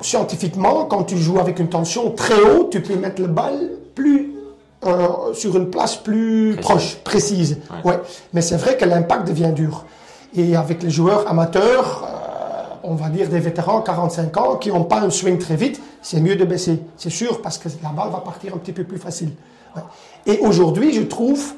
scientifiquement, 0.00 0.84
quand 0.84 1.04
tu 1.04 1.16
joues 1.16 1.38
avec 1.38 1.58
une 1.58 1.68
tension 1.68 2.10
très 2.12 2.40
haute, 2.42 2.70
tu 2.70 2.82
peux 2.82 2.96
mettre 2.96 3.20
le 3.20 3.28
balle 3.28 3.70
plus 3.94 4.32
euh, 4.86 5.34
sur 5.34 5.56
une 5.56 5.70
place 5.70 5.96
plus 5.96 6.56
proche, 6.60 6.96
précise. 7.04 7.58
Ouais. 7.84 7.92
Ouais. 7.92 8.00
Mais 8.32 8.40
c'est 8.40 8.56
vrai 8.56 8.76
que 8.76 8.84
l'impact 8.84 9.28
devient 9.28 9.52
dur. 9.54 9.84
Et 10.34 10.56
avec 10.56 10.82
les 10.82 10.90
joueurs 10.90 11.28
amateurs, 11.28 12.04
euh, 12.04 12.74
on 12.84 12.94
va 12.94 13.08
dire 13.08 13.28
des 13.28 13.40
vétérans 13.40 13.82
45 13.82 14.36
ans 14.36 14.56
qui 14.56 14.70
n'ont 14.70 14.84
pas 14.84 15.00
un 15.00 15.10
swing 15.10 15.38
très 15.38 15.56
vite, 15.56 15.80
c'est 16.02 16.20
mieux 16.20 16.36
de 16.36 16.44
baisser. 16.44 16.80
C'est 16.96 17.10
sûr 17.10 17.42
parce 17.42 17.58
que 17.58 17.68
la 17.82 17.90
balle 17.90 18.10
va 18.10 18.20
partir 18.20 18.54
un 18.54 18.58
petit 18.58 18.72
peu 18.72 18.84
plus 18.84 18.98
facile. 18.98 19.32
Ouais. 19.76 19.82
Et 20.26 20.38
aujourd'hui, 20.40 20.92
je 20.92 21.02
trouve 21.02 21.54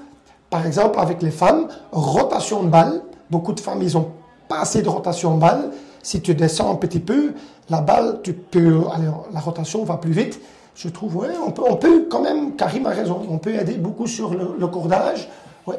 par 0.52 0.66
exemple, 0.66 1.00
avec 1.00 1.22
les 1.22 1.30
femmes, 1.30 1.66
rotation 1.92 2.62
de 2.62 2.68
balle. 2.68 3.00
Beaucoup 3.30 3.54
de 3.54 3.60
femmes, 3.60 3.80
ils 3.80 3.96
ont 3.96 4.10
pas 4.48 4.60
assez 4.60 4.82
de 4.82 4.88
rotation 4.90 5.34
de 5.34 5.40
balle. 5.40 5.70
Si 6.02 6.20
tu 6.20 6.34
descends 6.34 6.70
un 6.70 6.74
petit 6.74 7.00
peu, 7.00 7.32
la 7.70 7.80
balle, 7.80 8.20
tu 8.22 8.34
peux, 8.34 8.82
allez, 8.94 9.08
la 9.32 9.40
rotation 9.40 9.82
va 9.84 9.96
plus 9.96 10.12
vite. 10.12 10.38
Je 10.74 10.88
trouve, 10.88 11.16
ouais, 11.16 11.28
on 11.46 11.50
peut, 11.50 11.62
on 11.68 11.76
peut 11.76 12.06
quand 12.10 12.22
même, 12.22 12.56
Karim 12.56 12.86
a 12.86 12.90
raison, 12.90 13.20
on 13.28 13.38
peut 13.38 13.54
aider 13.54 13.74
beaucoup 13.74 14.06
sur 14.06 14.32
le, 14.34 14.54
le 14.58 14.66
cordage. 14.68 15.28
Ouais. 15.66 15.78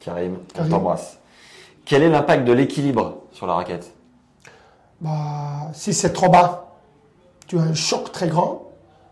Karim, 0.00 0.36
on 0.36 0.54
Karim. 0.54 0.70
t'embrasse. 0.70 1.18
Quel 1.84 2.02
est 2.02 2.10
l'impact 2.10 2.44
de 2.44 2.52
l'équilibre 2.52 3.18
sur 3.32 3.46
la 3.46 3.54
raquette? 3.54 3.92
Bah, 5.00 5.70
si 5.72 5.94
c'est 5.94 6.12
trop 6.12 6.28
bas, 6.28 6.74
tu 7.46 7.58
as 7.58 7.62
un 7.62 7.74
choc 7.74 8.12
très 8.12 8.28
grand. 8.28 8.62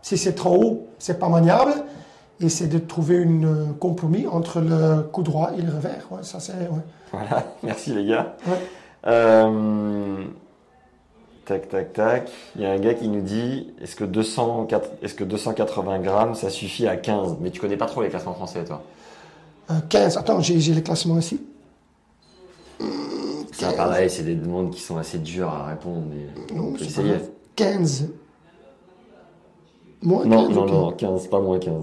Si 0.01 0.17
c'est 0.17 0.33
trop 0.35 0.61
haut, 0.63 0.87
c'est 0.99 1.19
pas 1.19 1.29
maniable. 1.29 1.73
Et 2.41 2.49
c'est 2.49 2.67
de 2.67 2.79
trouver 2.79 3.23
un 3.23 3.73
compromis 3.79 4.27
entre 4.27 4.59
le 4.59 5.03
coup 5.03 5.23
droit 5.23 5.51
et 5.57 5.61
le 5.61 5.71
revers. 5.71 6.05
Ouais, 6.11 6.21
ça 6.21 6.37
ouais. 6.53 6.81
Voilà, 7.11 7.45
merci 7.63 7.93
les 7.93 8.05
gars. 8.05 8.35
Ouais. 8.45 8.59
Euh, 9.07 10.25
tac, 11.45 11.69
tac, 11.69 11.93
tac. 11.93 12.31
Il 12.55 12.61
y 12.61 12.65
a 12.65 12.71
un 12.71 12.79
gars 12.79 12.93
qui 12.93 13.07
nous 13.07 13.21
dit 13.21 13.73
est-ce 13.81 13.95
que, 13.95 14.03
204 14.03 14.89
est-ce 15.01 15.13
que 15.15 15.23
280 15.23 15.99
grammes 15.99 16.35
ça 16.35 16.49
suffit 16.49 16.87
à 16.87 16.97
15 16.97 17.37
Mais 17.41 17.51
tu 17.51 17.59
connais 17.61 17.77
pas 17.77 17.85
trop 17.85 18.01
les 18.01 18.09
classements 18.09 18.33
français, 18.33 18.63
toi. 18.65 18.81
Euh, 19.71 19.73
15, 19.89 20.17
attends, 20.17 20.41
j'ai, 20.41 20.59
j'ai 20.59 20.73
les 20.73 20.83
classements 20.83 21.17
ici. 21.17 21.41
Ça, 23.51 23.71
pareil, 23.71 24.09
c'est 24.09 24.23
des 24.23 24.35
demandes 24.35 24.71
qui 24.71 24.81
sont 24.81 24.97
assez 24.97 25.17
dures 25.17 25.47
à 25.49 25.67
répondre, 25.67 26.03
mais 26.09 26.55
Non, 26.55 26.73
c'est 26.77 26.85
essayer. 26.85 27.11
pas 27.13 27.17
grave. 27.19 27.29
15. 27.55 28.09
Moins 30.01 30.25
Non, 30.25 30.47
15, 30.47 30.55
non, 30.55 30.63
ok. 30.63 30.71
non, 30.71 30.91
15, 30.91 31.27
pas 31.27 31.39
moins 31.39 31.59
15. 31.59 31.73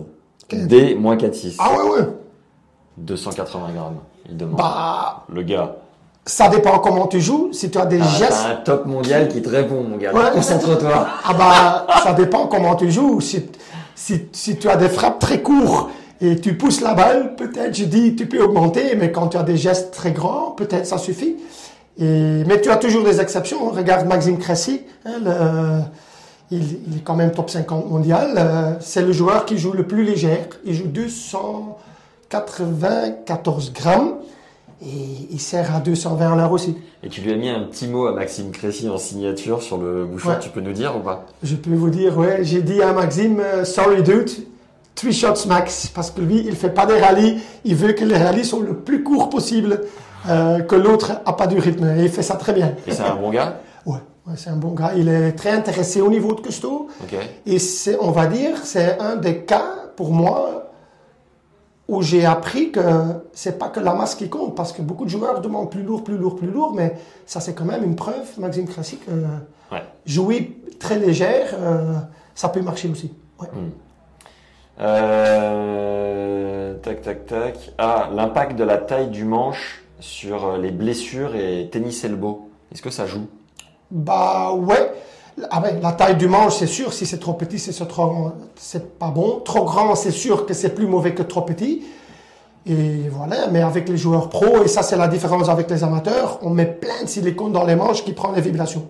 15. 0.49 0.67
D, 0.69 0.95
moins 0.95 1.17
4,6. 1.17 1.57
Ah 1.59 1.75
ouais, 1.75 1.91
ouais. 2.01 2.09
280 2.99 3.73
grammes, 3.73 3.97
il 4.29 4.37
demande. 4.37 4.59
Bah, 4.59 5.25
Le 5.31 5.43
gars. 5.43 5.77
Ça 6.25 6.49
dépend 6.49 6.79
comment 6.79 7.07
tu 7.07 7.21
joues. 7.21 7.51
Si 7.53 7.71
tu 7.71 7.79
as 7.79 7.87
des 7.87 8.01
Ah, 8.01 8.07
gestes. 8.19 8.47
un 8.51 8.57
top 8.57 8.87
mondial 8.87 9.29
qui 9.29 9.43
te 9.43 9.49
répond, 9.49 9.83
mon 9.83 9.97
gars. 9.97 10.13
Ouais. 10.13 10.31
Concentre-toi. 10.33 11.07
Ah 11.25 11.35
bah, 11.35 11.87
ça 12.03 12.13
dépend 12.13 12.47
comment 12.47 12.75
tu 12.77 12.91
joues. 12.91 13.21
Si, 13.21 13.45
si, 13.95 14.23
si 14.33 14.57
tu 14.57 14.69
as 14.69 14.77
des 14.77 14.89
frappes 14.89 15.19
très 15.19 15.43
courtes 15.43 15.91
et 16.21 16.37
tu 16.41 16.57
pousses 16.57 16.81
la 16.81 16.95
balle, 16.95 17.35
peut-être, 17.37 17.75
je 17.75 17.85
dis, 17.85 18.15
tu 18.15 18.27
peux 18.27 18.41
augmenter, 18.43 18.95
mais 18.97 19.11
quand 19.11 19.29
tu 19.29 19.37
as 19.37 19.43
des 19.43 19.57
gestes 19.57 19.93
très 19.93 20.13
grands, 20.13 20.53
peut-être 20.53 20.87
ça 20.87 20.99
suffit. 20.99 21.37
Et, 21.99 22.45
mais 22.47 22.61
tu 22.61 22.71
as 22.71 22.77
toujours 22.77 23.05
des 23.05 23.21
exceptions. 23.21 23.71
Regarde 23.71 24.07
Maxime 24.07 24.39
Cressy, 24.39 24.83
hein, 25.05 25.15
le- 25.25 25.81
il, 26.51 26.63
il 26.89 26.97
est 26.99 27.03
quand 27.03 27.17
même 27.17 27.33
top 27.33 27.51
50 27.51 27.89
mondial. 27.91 28.35
Euh, 28.37 28.73
c'est 28.81 29.03
le 29.03 29.13
joueur 29.13 29.45
qui 29.45 29.59
joue 29.59 29.73
le 29.73 29.87
plus 29.87 30.05
léger. 30.05 30.39
Il 30.65 30.75
joue 30.75 30.87
294 30.87 33.73
grammes 33.73 34.15
et 34.85 35.29
il 35.31 35.41
sert 35.41 35.75
à 35.75 35.81
220 35.81 36.33
à 36.33 36.37
l'heure 36.37 36.53
aussi. 36.53 36.77
Et 37.03 37.09
tu 37.09 37.21
lui 37.21 37.33
as 37.33 37.37
mis 37.37 37.49
un 37.49 37.61
petit 37.65 37.87
mot 37.89 38.07
à 38.07 38.13
Maxime 38.13 38.51
Cressy 38.51 38.89
en 38.89 38.99
signature 38.99 39.63
sur 39.63 39.77
le 39.79 40.05
bouchon. 40.05 40.31
Ouais. 40.31 40.39
Tu 40.41 40.49
peux 40.51 40.61
nous 40.61 40.73
dire 40.73 40.97
ou 40.97 41.01
pas? 41.01 41.27
Je 41.43 41.55
peux 41.57 41.75
vous 41.75 41.91
dire, 41.91 42.19
ouais, 42.19 42.39
j'ai 42.43 42.63
dit 42.63 42.83
à 42.83 42.93
Maxime, 42.93 43.41
euh, 43.41 43.65
sorry 43.65 44.03
dude, 44.03 44.31
three 44.95 45.13
shots 45.13 45.47
max, 45.47 45.89
parce 45.95 46.11
que 46.11 46.21
lui, 46.21 46.43
il 46.47 46.57
fait 46.57 46.71
pas 46.71 46.87
des 46.87 46.99
rallyes, 46.99 47.39
il 47.65 47.75
veut 47.77 47.93
que 47.93 48.05
les 48.05 48.17
rallyes 48.17 48.45
soient 48.45 48.61
le 48.61 48.75
plus 48.77 49.03
courts 49.03 49.31
possible, 49.31 49.83
euh, 50.29 50.61
que 50.61 50.77
l'autre 50.77 51.13
a 51.27 51.33
pas 51.33 51.47
du 51.47 51.59
rythme, 51.59 51.95
et 51.99 52.03
il 52.05 52.09
fait 52.11 52.23
ça 52.23 52.35
très 52.37 52.53
bien. 52.53 52.75
Et 52.87 52.93
c'est 52.93 53.03
un 53.03 53.15
bon 53.17 53.31
gars? 53.31 53.61
Ouais, 53.87 53.99
ouais, 54.27 54.35
c'est 54.37 54.51
un 54.51 54.57
bon 54.57 54.73
gars, 54.73 54.93
il 54.97 55.09
est 55.09 55.33
très 55.33 55.51
intéressé 55.51 56.01
au 56.01 56.11
niveau 56.11 56.35
de 56.35 56.41
Custo, 56.41 56.89
Ok. 57.03 57.17
et 57.47 57.59
c'est, 57.59 57.97
on 58.01 58.11
va 58.11 58.27
dire, 58.27 58.57
c'est 58.63 58.99
un 59.01 59.17
des 59.17 59.39
cas, 59.39 59.65
pour 59.97 60.11
moi, 60.13 60.62
où 61.93 62.03
j'ai 62.03 62.25
appris 62.25 62.73
que 62.73 62.81
c'est 63.33 63.59
pas 63.59 63.69
que 63.69 63.81
la 63.81 63.95
masse 63.95 64.15
qui 64.15 64.29
compte, 64.31 64.55
parce 64.57 64.73
que 64.73 64.81
beaucoup 64.83 65.05
de 65.05 65.11
joueurs 65.11 65.41
demandent 65.41 65.71
plus 65.71 65.83
lourd, 65.83 66.03
plus 66.05 66.17
lourd, 66.17 66.37
plus 66.37 66.49
lourd, 66.51 66.73
mais 66.75 66.97
ça 67.27 67.41
c'est 67.41 67.55
quand 67.55 67.65
même 67.67 67.85
une 67.85 67.97
preuve, 67.97 68.39
Maxime 68.39 68.67
Cressy, 68.67 68.99
que 68.99 69.11
Ouais. 69.71 69.83
jouer 70.07 70.59
très 70.79 70.99
légère, 70.99 71.49
euh, 71.59 71.95
ça 72.35 72.49
peut 72.49 72.61
marcher 72.63 72.89
aussi. 72.89 73.13
Ouais. 73.41 73.49
Euh, 74.81 76.75
tac, 76.83 77.03
tac, 77.03 77.27
tac. 77.27 77.73
Ah, 77.79 78.09
l'impact 78.13 78.57
de 78.59 78.65
la 78.65 78.79
taille 78.79 79.09
du 79.09 79.25
manche 79.25 79.83
sur 80.01 80.47
euh, 80.47 80.59
les 80.59 80.71
blessures 80.71 81.35
et 81.35 81.69
tennis 81.71 82.05
elbow. 82.05 82.51
Est-ce 82.73 82.83
que 82.83 82.91
ça 82.91 83.07
joue? 83.07 83.27
Bah 83.91 84.53
ouais. 84.53 84.93
Ah 85.51 85.61
ben, 85.61 85.81
la 85.81 85.93
taille 85.93 86.17
du 86.17 86.29
manche, 86.29 86.57
c'est 86.57 86.67
sûr. 86.67 86.93
Si 86.93 87.07
c'est 87.07 87.19
trop 87.19 87.35
petit, 87.35 87.59
c'est 87.59 87.73
c'est 88.57 88.99
pas 88.99 89.09
bon. 89.09 89.41
Trop 89.45 89.65
grand, 89.65 89.95
c'est 89.95 90.11
sûr 90.11 90.47
que 90.47 90.55
c'est 90.55 90.75
plus 90.75 90.87
mauvais 90.87 91.15
que 91.15 91.23
trop 91.23 91.43
petit. 91.43 91.83
Et 92.67 93.09
voilà. 93.11 93.49
Mais 93.49 93.63
avec 93.63 93.89
les 93.89 93.97
joueurs 93.97 94.29
pros, 94.29 94.63
et 94.63 94.69
ça 94.69 94.83
c'est 94.83 94.97
la 94.97 95.09
différence 95.09 95.49
avec 95.49 95.71
les 95.71 95.83
amateurs, 95.83 96.39
on 96.43 96.51
met 96.51 96.67
plein 96.67 97.03
de 97.03 97.09
silicone 97.09 97.53
dans 97.53 97.65
les 97.65 97.77
manches 97.77 98.05
qui 98.05 98.13
prend 98.13 98.33
les 98.33 98.41
vibrations. 98.41 98.87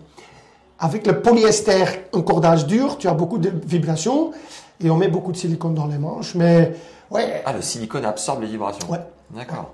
Avec 0.78 1.07
le 1.07 1.22
polyester, 1.22 1.85
un 2.12 2.22
cordage 2.22 2.66
dur, 2.66 2.98
tu 2.98 3.07
as 3.07 3.14
beaucoup 3.14 3.38
de 3.38 3.52
vibrations 3.64 4.33
et 4.83 4.90
on 4.90 4.96
met 4.96 5.09
beaucoup 5.09 5.31
de 5.31 5.37
silicone 5.37 5.74
dans 5.74 5.87
les 5.87 5.98
manches. 5.98 6.35
Mais 6.35 6.72
ouais. 7.11 7.42
Ah, 7.46 7.52
le 7.52 7.62
silicone 7.62 8.05
absorbe 8.05 8.42
les 8.42 8.48
vibrations. 8.48 8.90
Ouais. 8.90 8.98
D'accord. 9.31 9.70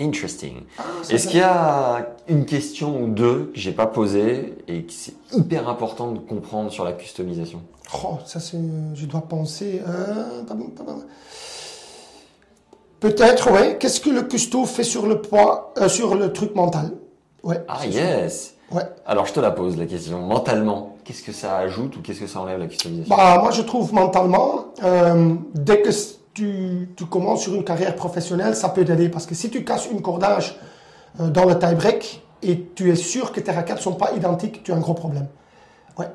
Interesting. 0.00 0.62
ça, 1.02 1.12
Est-ce 1.14 1.28
qu'il 1.28 1.40
y 1.40 1.42
a 1.42 2.08
une 2.28 2.44
question 2.46 3.02
ou 3.02 3.08
deux 3.08 3.50
que 3.52 3.58
j'ai 3.58 3.72
pas 3.72 3.86
posée 3.86 4.54
et 4.68 4.84
que 4.84 4.92
c'est 4.92 5.14
hyper 5.32 5.68
important 5.68 6.12
de 6.12 6.18
comprendre 6.18 6.70
sur 6.70 6.84
la 6.84 6.92
customisation? 6.92 7.60
Oh, 8.04 8.18
ça 8.24 8.38
c'est, 8.38 8.58
je 8.94 9.06
dois 9.06 9.22
penser. 9.22 9.82
euh, 9.88 10.42
pardon. 10.46 10.70
Peut-être, 13.00 13.50
ouais. 13.52 13.76
Qu'est-ce 13.78 14.00
que 14.00 14.10
le 14.10 14.22
custo 14.22 14.64
fait 14.64 14.84
sur 14.84 15.06
le 15.06 15.20
poids, 15.20 15.72
euh, 15.78 15.88
sur 15.88 16.14
le 16.16 16.32
truc 16.32 16.54
mental? 16.54 16.92
Ouais. 17.42 17.62
Ah 17.68 17.86
yes. 17.86 18.54
Ouais. 18.72 18.82
Alors 19.06 19.24
je 19.26 19.32
te 19.32 19.40
la 19.40 19.50
pose 19.50 19.76
la 19.78 19.86
question. 19.86 20.20
Mentalement, 20.20 20.96
qu'est-ce 21.04 21.22
que 21.22 21.32
ça 21.32 21.56
ajoute 21.56 21.96
ou 21.96 22.02
qu'est-ce 22.02 22.20
que 22.20 22.26
ça 22.26 22.40
enlève 22.40 22.58
la 22.58 22.66
customisation? 22.66 23.14
Bah, 23.16 23.38
moi 23.40 23.50
je 23.52 23.62
trouve 23.62 23.94
mentalement, 23.94 24.66
euh, 24.82 25.34
dès 25.54 25.80
que 25.80 25.90
tu, 26.38 27.06
commences 27.06 27.42
sur 27.42 27.54
une 27.54 27.64
carrière 27.64 27.94
professionnelle, 27.96 28.54
ça 28.54 28.68
peut 28.68 28.84
t'aider 28.84 29.08
parce 29.08 29.26
que 29.26 29.34
si 29.34 29.50
tu 29.50 29.64
casses 29.64 29.88
une 29.90 30.02
cordage 30.02 30.56
euh, 31.20 31.28
dans 31.28 31.44
le 31.44 31.58
tie-break 31.58 32.22
et 32.42 32.66
tu 32.74 32.90
es 32.90 32.96
sûr 32.96 33.32
que 33.32 33.40
tes 33.40 33.50
raquettes 33.50 33.80
sont 33.80 33.94
pas 33.94 34.12
identiques, 34.12 34.62
tu 34.62 34.72
as 34.72 34.76
un 34.76 34.80
gros 34.80 34.94
problème. 34.94 35.26
Ouais. 35.98 36.06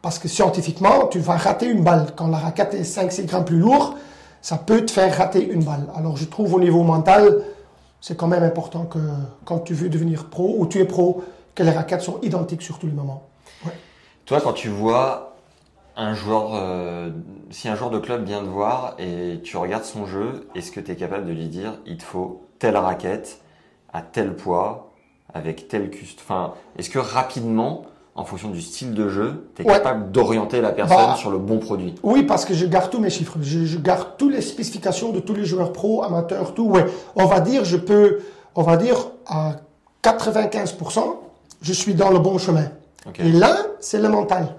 Parce 0.00 0.18
que 0.18 0.28
scientifiquement, 0.28 1.08
tu 1.08 1.18
vas 1.18 1.36
rater 1.36 1.66
une 1.66 1.82
balle. 1.82 2.06
Quand 2.14 2.28
la 2.28 2.38
raquette 2.38 2.74
est 2.74 2.82
5-6 2.82 3.26
grammes 3.26 3.44
plus 3.44 3.58
lourde, 3.58 3.94
ça 4.40 4.56
peut 4.56 4.84
te 4.84 4.92
faire 4.92 5.16
rater 5.16 5.44
une 5.44 5.64
balle. 5.64 5.88
Alors 5.96 6.16
je 6.16 6.24
trouve 6.26 6.54
au 6.54 6.60
niveau 6.60 6.82
mental, 6.82 7.42
c'est 8.00 8.16
quand 8.16 8.28
même 8.28 8.44
important 8.44 8.84
que 8.84 8.98
quand 9.44 9.60
tu 9.60 9.74
veux 9.74 9.88
devenir 9.88 10.26
pro 10.26 10.54
ou 10.58 10.66
tu 10.66 10.78
es 10.80 10.84
pro, 10.84 11.22
que 11.54 11.62
les 11.62 11.70
raquettes 11.70 12.02
sont 12.02 12.20
identiques 12.22 12.62
sur 12.62 12.78
tous 12.78 12.86
les 12.86 12.92
moments. 12.92 13.24
Toi, 14.24 14.40
quand 14.40 14.52
tu 14.52 14.68
vois 14.68 15.31
un 15.96 16.14
joueur, 16.14 16.50
euh, 16.54 17.10
si 17.50 17.68
un 17.68 17.74
joueur 17.74 17.90
de 17.90 17.98
club 17.98 18.24
vient 18.24 18.40
te 18.40 18.48
voir 18.48 18.94
et 18.98 19.40
tu 19.44 19.56
regardes 19.56 19.84
son 19.84 20.06
jeu, 20.06 20.48
est-ce 20.54 20.70
que 20.72 20.80
tu 20.80 20.90
es 20.92 20.96
capable 20.96 21.26
de 21.26 21.32
lui 21.32 21.48
dire 21.48 21.74
il 21.86 21.96
te 21.98 22.02
faut 22.04 22.42
telle 22.58 22.76
raquette 22.76 23.40
à 23.92 24.00
tel 24.02 24.34
poids 24.34 24.90
avec 25.34 25.68
tel 25.68 25.90
cust 25.90 26.18
Enfin, 26.20 26.54
est-ce 26.78 26.88
que 26.90 26.98
rapidement, 26.98 27.82
en 28.14 28.24
fonction 28.24 28.48
du 28.50 28.60
style 28.62 28.94
de 28.94 29.08
jeu, 29.08 29.50
tu 29.54 29.62
es 29.62 29.66
Ouais. 29.66 29.72
capable 29.74 30.10
d'orienter 30.12 30.60
la 30.60 30.70
personne 30.72 30.96
Bah, 30.96 31.14
sur 31.16 31.30
le 31.30 31.38
bon 31.38 31.58
produit? 31.58 31.94
Oui, 32.02 32.22
parce 32.24 32.44
que 32.44 32.54
je 32.54 32.66
garde 32.66 32.90
tous 32.90 33.00
mes 33.00 33.10
chiffres. 33.10 33.36
Je, 33.40 33.64
je 33.64 33.78
garde 33.78 34.08
toutes 34.18 34.32
les 34.32 34.42
spécifications 34.42 35.10
de 35.12 35.20
tous 35.20 35.34
les 35.34 35.44
joueurs 35.44 35.72
pro, 35.72 36.02
amateurs, 36.02 36.54
tout. 36.54 36.64
Ouais. 36.68 36.84
On 37.16 37.26
va 37.26 37.40
dire, 37.40 37.64
je 37.64 37.76
peux, 37.78 38.20
on 38.54 38.62
va 38.62 38.76
dire, 38.76 38.96
à 39.26 39.56
95%, 40.02 41.00
je 41.62 41.72
suis 41.72 41.94
dans 41.94 42.10
le 42.10 42.18
bon 42.18 42.38
chemin. 42.38 42.66
Et 43.18 43.32
là, 43.32 43.56
c'est 43.80 43.98
le 44.00 44.08
mental. 44.08 44.54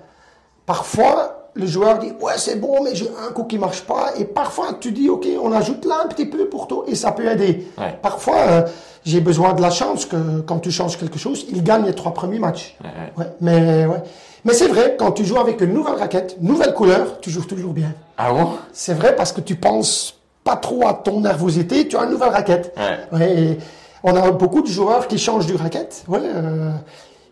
Parfois, 0.65 1.49
le 1.56 1.65
joueur 1.65 1.99
dit, 1.99 2.12
ouais, 2.21 2.34
c'est 2.38 2.56
bon, 2.56 2.84
mais 2.84 2.95
j'ai 2.95 3.10
un 3.28 3.32
coup 3.32 3.43
qui 3.43 3.58
marche 3.58 3.82
pas. 3.82 4.12
Et 4.17 4.26
parfois, 4.26 4.73
tu 4.80 4.91
dis, 4.91 5.10
OK, 5.10 5.28
on 5.41 5.52
ajoute 5.52 5.86
là 5.86 6.02
un 6.04 6.08
petit 6.08 6.26
peu 6.26 6.47
pour 6.47 6.67
toi, 6.67 6.84
et 6.88 6.95
ça 6.95 7.12
peut 7.12 7.28
aider. 7.30 7.67
Ouais. 7.78 7.97
Parfois, 8.02 8.38
euh, 8.38 8.62
j'ai 9.06 9.19
besoin 9.21 9.54
de 9.54 9.62
la 9.62 9.69
chance 9.69 10.06
que 10.06 10.41
quand 10.41 10.60
tu 10.60 10.71
changes 10.71 10.97
quelque 10.97 11.19
chose, 11.19 11.45
il 11.49 11.63
gagne 11.63 11.86
les 11.86 11.93
trois 11.93 12.13
premiers 12.13 12.39
matchs. 12.39 12.78
Ouais, 13.17 13.26
mais 13.41 13.86
ouais. 13.86 14.02
Mais 14.45 14.54
c'est 14.54 14.67
vrai, 14.67 14.95
quand 14.97 15.12
tu 15.12 15.23
joues 15.26 15.39
avec 15.39 15.62
une 15.62 15.73
nouvelle 15.73 15.95
raquette, 15.95 16.38
nouvelle 16.41 16.73
couleur, 16.73 17.19
tu 17.21 17.30
joues 17.30 17.45
toujours 17.45 17.73
bien. 17.73 17.93
Ah 18.17 18.32
bon? 18.34 18.49
C'est 18.73 18.93
vrai 18.93 19.15
parce 19.15 19.32
que 19.32 19.39
tu 19.41 19.56
penses 19.56 20.15
pas 20.43 20.58
trop 20.58 20.86
à 20.88 20.93
ton 20.93 21.21
nervosité, 21.21 21.88
tu 21.88 21.95
as 21.95 22.04
une 22.04 22.12
nouvelle 22.12 22.32
raquette. 22.32 22.76
Et 23.21 23.58
on 24.04 24.13
a 24.15 24.32
beaucoup 24.32 24.62
de 24.62 24.67
joueurs 24.67 25.08
qui 25.08 25.17
changent 25.17 25.47
de 25.47 25.56
raquette, 25.56 26.04
euh, 26.12 26.71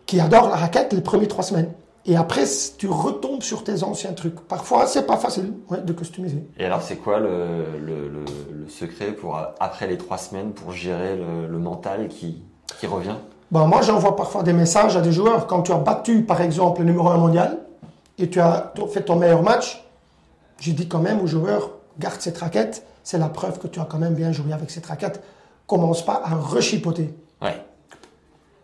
qui 0.06 0.20
adorent 0.20 0.48
la 0.48 0.56
raquette 0.56 0.94
les 0.94 1.02
premières 1.02 1.28
trois 1.28 1.44
semaines. 1.44 1.70
Et 2.04 2.16
après, 2.16 2.44
tu 2.78 2.88
retombes 2.88 3.42
sur 3.42 3.62
tes 3.62 3.84
anciens 3.84 4.12
trucs. 4.12 4.40
Parfois, 4.40 4.86
c'est 4.86 5.06
pas 5.06 5.16
facile 5.16 5.52
ouais, 5.70 5.80
de 5.80 5.92
customiser. 5.92 6.42
Et 6.58 6.64
alors, 6.64 6.82
c'est 6.82 6.96
quoi 6.96 7.20
le, 7.20 7.78
le, 7.80 8.08
le, 8.08 8.24
le 8.52 8.68
secret 8.68 9.12
pour, 9.12 9.38
après 9.60 9.86
les 9.86 9.98
trois 9.98 10.18
semaines, 10.18 10.52
pour 10.52 10.72
gérer 10.72 11.16
le, 11.16 11.58
mental 11.58 12.08
qui, 12.08 12.42
qui 12.80 12.86
revient? 12.88 13.16
Bon, 13.52 13.68
moi, 13.68 13.82
j'envoie 13.82 14.16
parfois 14.16 14.42
des 14.42 14.52
messages 14.52 14.96
à 14.96 15.00
des 15.00 15.12
joueurs 15.12 15.46
quand 15.46 15.62
tu 15.62 15.72
as 15.72 15.78
battu, 15.78 16.22
par 16.22 16.40
exemple, 16.40 16.80
le 16.80 16.86
numéro 16.86 17.08
1 17.08 17.18
mondial 17.18 17.58
et 18.18 18.28
tu 18.28 18.40
as 18.40 18.72
fait 18.92 19.02
ton 19.02 19.16
meilleur 19.16 19.42
match. 19.42 19.84
Je 20.58 20.72
dis 20.72 20.88
quand 20.88 21.00
même 21.00 21.20
aux 21.20 21.26
joueurs, 21.26 21.70
garde 21.98 22.20
cette 22.20 22.38
raquette 22.38 22.84
c'est 23.02 23.18
la 23.18 23.28
preuve 23.28 23.58
que 23.58 23.66
tu 23.66 23.80
as 23.80 23.84
quand 23.84 23.98
même 23.98 24.14
bien 24.14 24.32
joué 24.32 24.52
avec 24.52 24.70
cette 24.70 24.86
raquette. 24.86 25.22
Commence 25.66 26.04
pas 26.04 26.22
à 26.24 26.34
rechipoter. 26.34 27.14
Ouais. 27.40 27.60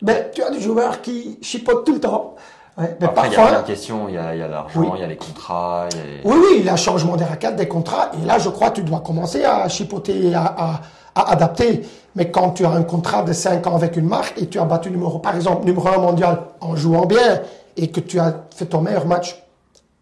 Mais 0.02 0.30
tu 0.32 0.42
as 0.42 0.50
des 0.50 0.60
joueurs 0.60 1.02
qui 1.02 1.38
chipotent 1.42 1.84
tout 1.84 1.94
le 1.94 2.00
temps. 2.00 2.36
Ouais, 2.78 2.96
mais 3.00 3.06
Après, 3.06 3.26
il 3.28 3.32
y 3.32 3.36
a 3.36 3.46
plein 3.48 3.60
de 3.62 3.66
questions. 3.66 4.08
Il 4.08 4.14
y 4.14 4.18
a, 4.18 4.34
il 4.34 4.38
y 4.38 4.42
a 4.42 4.48
l'argent, 4.48 4.94
il 4.94 5.00
y 5.00 5.04
a 5.04 5.06
les 5.06 5.16
contrats. 5.16 5.86
il 5.92 5.96
y 5.96 6.00
a 6.00 6.04
les- 6.04 6.20
oui, 6.24 6.36
oui, 6.36 6.56
il 6.60 6.64
y 6.64 6.68
a 6.68 6.76
changement 6.76 7.16
des 7.16 7.24
raquettes, 7.24 7.56
des 7.56 7.66
contrats. 7.68 8.10
Et 8.22 8.24
là, 8.26 8.38
je 8.38 8.48
crois 8.50 8.70
que 8.70 8.76
tu 8.76 8.82
dois 8.82 9.00
commencer 9.00 9.44
à 9.44 9.68
chipoter, 9.68 10.34
à, 10.34 10.44
à, 10.44 10.80
à 11.14 11.32
adapter. 11.32 11.82
Mais 12.14 12.30
quand 12.30 12.50
tu 12.52 12.64
as 12.64 12.70
un 12.70 12.82
contrat 12.84 13.22
de 13.22 13.32
5 13.32 13.66
ans 13.66 13.74
avec 13.76 13.96
une 13.96 14.06
marque 14.06 14.40
et 14.40 14.46
tu 14.48 14.58
as 14.60 14.64
battu 14.64 14.90
numéro, 14.90 15.18
par 15.18 15.34
exemple, 15.34 15.64
numéro 15.66 15.88
1 15.88 15.98
mondial 15.98 16.40
en 16.60 16.76
jouant 16.76 17.06
bien 17.06 17.40
et 17.76 17.90
que 17.90 18.00
tu 18.00 18.18
as 18.20 18.44
fait 18.54 18.66
ton 18.66 18.80
meilleur 18.80 19.06
match, 19.06 19.42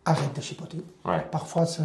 arrête 0.04 0.34
de 0.36 0.40
chipoter. 0.42 0.78
Ouais. 1.04 1.24
Parfois, 1.30 1.66
c'est, 1.66 1.82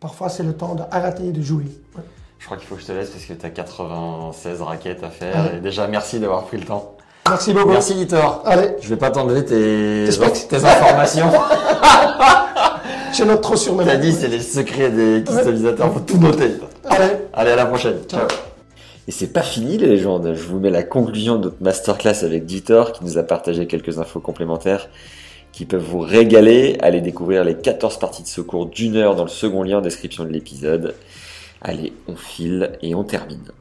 parfois, 0.00 0.28
c'est 0.28 0.42
le 0.42 0.54
temps 0.56 0.74
d'arrêter 0.74 1.30
de 1.32 1.40
jouer. 1.42 1.64
Ouais. 1.96 2.02
Je 2.38 2.44
crois 2.46 2.56
qu'il 2.58 2.66
faut 2.66 2.74
que 2.74 2.82
je 2.82 2.86
te 2.86 2.92
laisse 2.92 3.10
parce 3.10 3.24
que 3.24 3.32
tu 3.32 3.46
as 3.46 3.50
96 3.50 4.60
raquettes 4.62 5.02
à 5.02 5.08
faire. 5.08 5.54
Et 5.54 5.60
déjà, 5.60 5.86
merci 5.86 6.20
d'avoir 6.20 6.42
pris 6.44 6.58
le 6.58 6.64
temps. 6.66 6.92
Merci 7.28 7.52
beaucoup. 7.52 7.70
Merci, 7.70 7.94
Litor. 7.94 8.42
Allez, 8.44 8.68
Je 8.80 8.88
vais 8.88 8.96
pas 8.96 9.10
t'enlever 9.10 9.44
tes, 9.44 10.08
Tes 10.48 10.64
informations. 10.64 11.30
je 13.12 13.24
note 13.24 13.40
trop 13.40 13.56
sur 13.56 13.76
T'as 13.84 13.96
dit, 13.96 14.12
c'est 14.12 14.28
les 14.28 14.40
secrets 14.40 14.90
des 14.90 15.24
customisateurs. 15.24 15.92
Faut 15.92 16.00
tout 16.00 16.18
noter. 16.18 16.52
Allez, 16.84 17.12
Allez, 17.32 17.50
à 17.50 17.56
la 17.56 17.66
prochaine. 17.66 17.98
Ciao. 18.08 18.26
Et 19.08 19.12
c'est 19.12 19.32
pas 19.32 19.42
fini 19.42 19.78
les 19.78 19.86
légendes. 19.86 20.32
Je 20.34 20.42
vous 20.42 20.58
mets 20.58 20.70
la 20.70 20.82
conclusion 20.82 21.36
de 21.36 21.44
notre 21.44 21.62
masterclass 21.62 22.24
avec 22.24 22.44
Ditor 22.44 22.92
qui 22.92 23.04
nous 23.04 23.18
a 23.18 23.22
partagé 23.22 23.66
quelques 23.66 23.98
infos 23.98 24.20
complémentaires 24.20 24.88
qui 25.52 25.64
peuvent 25.64 25.82
vous 25.82 26.00
régaler. 26.00 26.76
Allez 26.80 27.00
découvrir 27.00 27.44
les 27.44 27.56
14 27.56 27.98
parties 27.98 28.22
de 28.22 28.28
secours 28.28 28.66
d'une 28.66 28.96
heure 28.96 29.14
dans 29.14 29.22
le 29.22 29.30
second 29.30 29.62
lien 29.62 29.78
en 29.78 29.80
description 29.80 30.24
de 30.24 30.30
l'épisode. 30.30 30.94
Allez, 31.62 31.92
on 32.08 32.16
file 32.16 32.72
et 32.82 32.94
on 32.94 33.04
termine. 33.04 33.52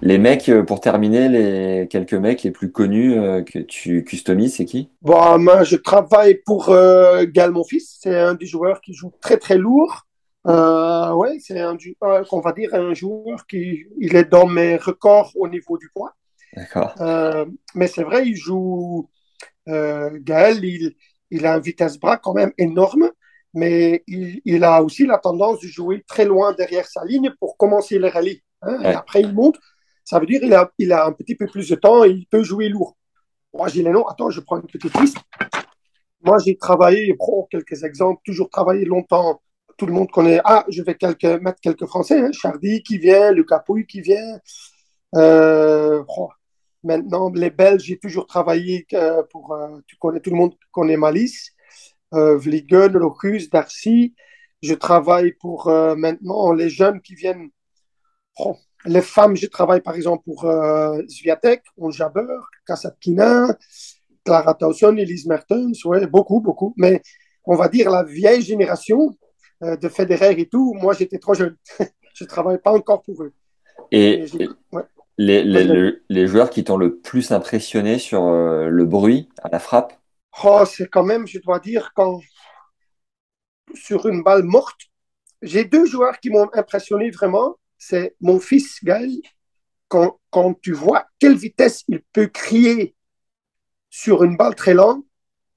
Les 0.00 0.18
mecs, 0.18 0.48
euh, 0.48 0.62
pour 0.62 0.80
terminer, 0.80 1.28
les 1.28 1.88
quelques 1.88 2.14
mecs 2.14 2.44
les 2.44 2.52
plus 2.52 2.70
connus 2.70 3.18
euh, 3.18 3.42
que 3.42 3.58
tu 3.58 4.04
customises, 4.04 4.56
c'est 4.56 4.64
qui? 4.64 4.90
Bon, 5.02 5.38
moi, 5.38 5.64
je 5.64 5.76
travaille 5.76 6.36
pour 6.46 6.68
euh, 6.68 7.24
Gal, 7.26 7.50
mon 7.50 7.64
fils. 7.64 7.98
C'est 8.00 8.16
un 8.16 8.34
des 8.34 8.46
joueurs 8.46 8.80
qui 8.80 8.94
joue 8.94 9.12
très, 9.20 9.38
très 9.38 9.58
lourd. 9.58 10.06
Euh, 10.46 11.12
ouais, 11.14 11.38
c'est 11.40 11.60
un, 11.60 11.76
euh, 12.04 12.24
on 12.30 12.40
va 12.40 12.52
dire 12.52 12.72
un 12.74 12.94
joueur 12.94 13.44
qui 13.46 13.86
il 13.98 14.14
est 14.14 14.24
dans 14.24 14.46
mes 14.46 14.76
records 14.76 15.32
au 15.34 15.48
niveau 15.48 15.76
du 15.76 15.90
poids. 15.92 16.14
D'accord. 16.56 16.94
Mais 17.74 17.88
c'est 17.88 18.04
vrai, 18.04 18.26
il 18.26 18.36
joue. 18.36 19.10
Gaël, 19.66 20.64
il, 20.64 20.94
il 21.30 21.44
a 21.44 21.56
une 21.56 21.62
vitesse 21.62 21.98
bras 21.98 22.16
quand 22.16 22.32
même 22.32 22.52
énorme, 22.56 23.10
mais 23.52 24.04
il, 24.06 24.40
il 24.44 24.64
a 24.64 24.82
aussi 24.82 25.04
la 25.04 25.18
tendance 25.18 25.60
de 25.60 25.66
jouer 25.66 26.04
très 26.06 26.24
loin 26.24 26.54
derrière 26.54 26.86
sa 26.86 27.04
ligne 27.04 27.32
pour 27.38 27.58
commencer 27.58 27.98
le 27.98 28.08
rallye. 28.08 28.42
hein. 28.62 28.78
Ouais. 28.78 28.92
Et 28.92 28.94
après, 28.94 29.20
il 29.20 29.34
monte. 29.34 29.58
Ça 30.08 30.18
veut 30.18 30.24
dire 30.24 30.40
qu'il 30.40 30.54
a, 30.54 30.72
il 30.78 30.90
a 30.90 31.04
un 31.04 31.12
petit 31.12 31.34
peu 31.34 31.46
plus 31.46 31.68
de 31.68 31.74
temps 31.74 32.02
et 32.02 32.08
il 32.08 32.26
peut 32.28 32.42
jouer 32.42 32.70
lourd. 32.70 32.96
Moi, 33.52 33.68
j'ai 33.68 33.82
les 33.82 33.90
noms. 33.90 34.06
Attends, 34.06 34.30
je 34.30 34.40
prends 34.40 34.56
une 34.56 34.66
petite 34.66 34.98
liste. 34.98 35.18
Moi, 36.22 36.38
j'ai 36.38 36.56
travaillé, 36.56 37.14
prends 37.18 37.46
quelques 37.50 37.84
exemples, 37.84 38.22
toujours 38.24 38.48
travaillé 38.48 38.86
longtemps. 38.86 39.42
Tout 39.76 39.84
le 39.84 39.92
monde 39.92 40.10
connaît. 40.10 40.40
Ah, 40.44 40.64
je 40.70 40.82
vais 40.82 40.96
mettre 41.40 41.60
quelques 41.60 41.84
Français. 41.84 42.20
Hein. 42.20 42.30
Chardy 42.32 42.82
qui 42.82 42.96
vient, 42.96 43.32
Lucas 43.32 43.58
Pouille 43.58 43.86
qui 43.86 44.00
vient. 44.00 44.40
Euh, 45.14 46.02
oh, 46.16 46.30
Maintenant, 46.82 47.30
les 47.34 47.50
Belges, 47.50 47.82
j'ai 47.82 47.98
toujours 47.98 48.26
travaillé 48.26 48.86
euh, 48.94 49.22
pour, 49.30 49.52
euh, 49.52 49.78
tu 49.86 49.96
connais, 49.96 50.20
tout 50.20 50.30
le 50.30 50.36
monde 50.36 50.54
connaît 50.72 50.96
Malice, 50.96 51.50
Vliegen, 52.12 52.92
Locus, 52.92 53.50
Darcy. 53.50 54.14
Je 54.62 54.72
travaille 54.72 55.32
pour 55.32 55.66
maintenant 55.68 56.52
les 56.52 56.70
jeunes 56.70 57.02
qui 57.02 57.14
viennent. 57.14 57.50
Oh, 58.38 58.56
les 58.84 59.02
femmes, 59.02 59.36
je 59.36 59.46
travaille 59.46 59.80
par 59.80 59.94
exemple 59.94 60.24
pour 60.24 60.44
euh, 60.44 61.00
Sviatek, 61.08 61.62
Onjaber, 61.76 62.38
Kasatkina, 62.66 63.56
Clara 64.24 64.54
Towson, 64.54 64.96
Elise 64.96 65.26
Mertens, 65.26 65.84
ouais, 65.84 66.06
beaucoup, 66.06 66.40
beaucoup. 66.40 66.74
Mais 66.76 67.02
on 67.44 67.56
va 67.56 67.68
dire 67.68 67.90
la 67.90 68.04
vieille 68.04 68.42
génération 68.42 69.16
euh, 69.62 69.76
de 69.76 69.88
Federer 69.88 70.38
et 70.38 70.48
tout, 70.48 70.74
moi 70.74 70.94
j'étais 70.94 71.18
trop 71.18 71.34
jeune. 71.34 71.56
je 72.14 72.24
ne 72.24 72.28
travaille 72.28 72.58
pas 72.58 72.72
encore 72.72 73.02
pour 73.02 73.22
eux. 73.22 73.32
Et, 73.90 74.24
ouais. 74.72 74.82
les, 75.16 75.42
les, 75.42 75.64
le- 75.64 76.02
les 76.08 76.26
joueurs 76.26 76.50
qui 76.50 76.64
t'ont 76.64 76.76
le 76.76 76.96
plus 76.96 77.32
impressionné 77.32 77.98
sur 77.98 78.24
euh, 78.24 78.68
le 78.68 78.84
bruit 78.84 79.28
à 79.42 79.48
la 79.48 79.58
frappe? 79.58 79.94
Oh, 80.44 80.64
c'est 80.64 80.88
quand 80.88 81.04
même, 81.04 81.26
je 81.26 81.38
dois 81.40 81.58
dire, 81.58 81.90
quand 81.94 82.20
sur 83.74 84.06
une 84.06 84.22
balle 84.22 84.44
morte, 84.44 84.80
j'ai 85.42 85.64
deux 85.64 85.86
joueurs 85.86 86.18
qui 86.20 86.30
m'ont 86.30 86.48
impressionné 86.54 87.10
vraiment. 87.10 87.56
C'est 87.78 88.16
mon 88.20 88.40
fils 88.40 88.82
Gaël. 88.82 89.10
Quand, 89.88 90.20
quand 90.28 90.52
tu 90.60 90.72
vois 90.72 91.06
quelle 91.18 91.36
vitesse 91.36 91.84
il 91.88 92.02
peut 92.12 92.26
crier 92.26 92.94
sur 93.88 94.22
une 94.22 94.36
balle 94.36 94.54
très 94.54 94.74
longue, 94.74 95.02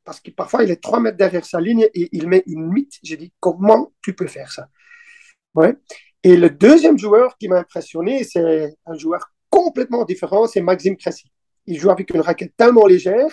parce 0.06 0.22
que 0.22 0.32
parfois 0.32 0.64
il 0.64 0.72
est 0.72 0.82
3 0.82 1.02
mètres 1.02 1.18
derrière 1.18 1.46
sa 1.46 1.60
ligne 1.60 1.88
et 1.94 2.10
il 2.14 2.28
met 2.28 2.44
une 2.46 2.72
mythe. 2.72 2.94
J'ai 3.04 3.18
dit, 3.18 3.34
comment 3.42 3.92
tu 4.02 4.14
peux 4.14 4.28
faire 4.28 4.52
ça? 4.52 4.70
Ouais. 5.54 5.76
Et 6.24 6.38
le 6.38 6.50
deuxième 6.50 6.98
joueur 6.98 7.38
qui 7.38 7.50
m'a 7.50 7.60
impressionné, 7.60 8.24
c'est 8.24 8.74
un 8.86 8.94
joueur 8.98 9.34
complètement 9.50 10.06
différent, 10.06 10.48
c'est 10.48 10.62
Maxime 10.62 10.96
Cressy. 10.96 11.32
Il 11.66 11.80
joue 11.80 11.90
avec 11.90 12.10
une 12.12 12.22
raquette 12.22 12.56
tellement 12.56 12.88
légère 12.88 13.30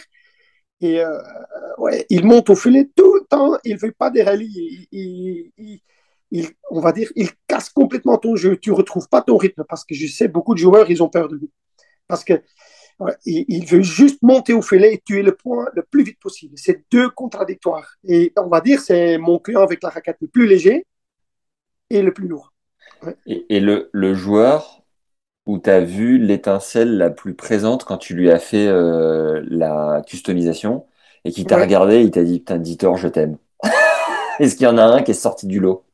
et 0.81 1.01
euh, 1.01 1.19
ouais, 1.79 2.07
il 2.11 2.25
monte 2.25 2.51
au 2.51 2.57
filet 2.57 2.89
tout 2.95 3.15
le 3.15 3.27
temps. 3.29 3.59
Il 3.65 3.75
ne 3.75 3.79
fait 3.79 3.93
pas 3.93 4.11
des 4.11 4.23
il- 6.31 6.51
on 6.71 6.81
va 6.81 6.93
dire, 6.93 7.11
il 7.17 7.31
casse 7.47 7.71
complètement 7.71 8.19
ton 8.19 8.37
jeu. 8.37 8.57
Tu 8.59 8.71
ne 8.71 8.75
retrouves 8.77 9.09
pas 9.09 9.23
ton 9.23 9.37
rythme 9.37 9.65
parce 9.69 9.85
que 9.85 9.95
je 9.95 10.07
sais, 10.07 10.29
beaucoup 10.29 10.55
de 10.55 10.61
joueurs, 10.61 10.91
ils 10.91 11.03
ont 11.03 11.09
peur 11.09 11.29
de 11.29 11.37
lui. 11.37 11.51
Parce 12.09 12.25
que 12.25 12.35
ouais, 13.01 13.15
il, 13.27 13.45
il 13.49 13.67
veut 13.67 13.83
juste 13.83 14.21
monter 14.23 14.55
au 14.55 14.63
filet 14.63 14.95
et 14.95 15.03
tuer 15.05 15.23
le 15.23 15.35
point 15.37 15.67
le 15.75 15.83
plus 15.85 16.05
vite 16.05 16.21
possible. 16.21 16.55
C'est 16.59 16.85
deux 16.93 17.11
contradictoires. 17.11 17.97
Et 18.05 18.33
on 18.39 18.49
va 18.49 18.61
dire, 18.63 18.81
c'est 18.81 19.19
mon 19.19 19.39
client 19.41 19.63
avec 19.63 19.83
la 19.83 19.91
raquette 19.91 20.19
le 20.23 20.29
plus 20.29 20.47
léger 20.49 20.87
et 21.91 22.01
le 22.03 22.13
plus 22.15 22.29
lourd. 22.29 22.53
et, 23.27 23.47
et 23.57 23.61
le, 23.61 23.91
le 23.93 24.15
joueur 24.15 24.85
où 25.47 25.59
tu 25.61 25.71
as 25.71 25.81
vu 25.83 26.19
l'étincelle 26.19 26.99
la 26.99 27.11
plus 27.11 27.35
présente 27.35 27.85
quand 27.85 27.99
tu 27.99 28.15
lui 28.15 28.31
as 28.33 28.39
fait 28.41 28.69
euh, 28.69 29.43
la 29.49 30.03
customisation 30.07 30.87
et 31.25 31.33
qui 31.33 31.47
t'a 31.47 31.59
Ouais. 31.59 31.63
regardé, 31.63 32.03
il 32.03 32.13
t'a 32.13 32.25
dit 32.25 32.41
Putain, 32.41 32.59
Ditor, 32.59 32.97
je 32.99 33.09
t'aime. 33.09 33.39
Est-ce 34.41 34.57
qu'il 34.57 34.65
y 34.67 34.69
en 34.69 34.79
a 34.79 34.85
un 34.85 35.03
qui 35.03 35.13
est 35.13 35.15
sorti 35.15 35.47
du 35.47 35.61
lot? 35.61 35.85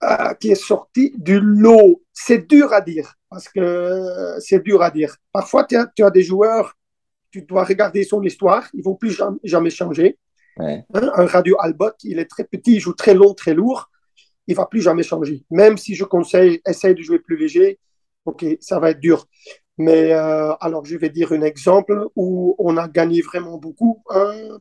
Ah, 0.00 0.34
qui 0.34 0.50
est 0.50 0.54
sorti 0.54 1.12
du 1.16 1.40
lot. 1.40 2.02
C'est 2.12 2.48
dur 2.48 2.72
à 2.72 2.80
dire, 2.80 3.14
parce 3.28 3.48
que 3.48 3.58
euh, 3.58 4.38
c'est 4.38 4.62
dur 4.62 4.80
à 4.82 4.90
dire. 4.90 5.16
Parfois, 5.32 5.64
tu 5.64 5.76
as, 5.76 6.10
des 6.10 6.22
joueurs, 6.22 6.74
tu 7.32 7.42
dois 7.42 7.64
regarder 7.64 8.04
son 8.04 8.22
histoire, 8.22 8.68
ils 8.74 8.82
vont 8.82 8.94
plus 8.94 9.10
jamais, 9.10 9.38
jamais 9.42 9.70
changer. 9.70 10.18
Ouais. 10.56 10.84
Hein, 10.94 11.10
un 11.14 11.26
Radio 11.26 11.56
Albot, 11.60 11.90
il 12.04 12.20
est 12.20 12.26
très 12.26 12.44
petit, 12.44 12.74
il 12.74 12.80
joue 12.80 12.92
très 12.92 13.14
long, 13.14 13.34
très 13.34 13.54
lourd, 13.54 13.90
il 14.46 14.54
va 14.54 14.66
plus 14.66 14.82
jamais 14.82 15.02
changer. 15.02 15.44
Même 15.50 15.76
si 15.76 15.96
je 15.96 16.04
conseille, 16.04 16.60
essaye 16.66 16.94
de 16.94 17.02
jouer 17.02 17.18
plus 17.18 17.36
léger, 17.36 17.80
ok, 18.24 18.44
ça 18.60 18.78
va 18.78 18.90
être 18.90 19.00
dur. 19.00 19.26
Mais 19.78 20.12
euh, 20.12 20.52
alors, 20.60 20.84
je 20.84 20.96
vais 20.96 21.08
dire 21.08 21.32
un 21.32 21.42
exemple 21.42 22.06
où 22.14 22.54
on 22.58 22.76
a 22.76 22.88
gagné 22.88 23.20
vraiment 23.22 23.58
beaucoup. 23.58 24.02
Hein. 24.10 24.58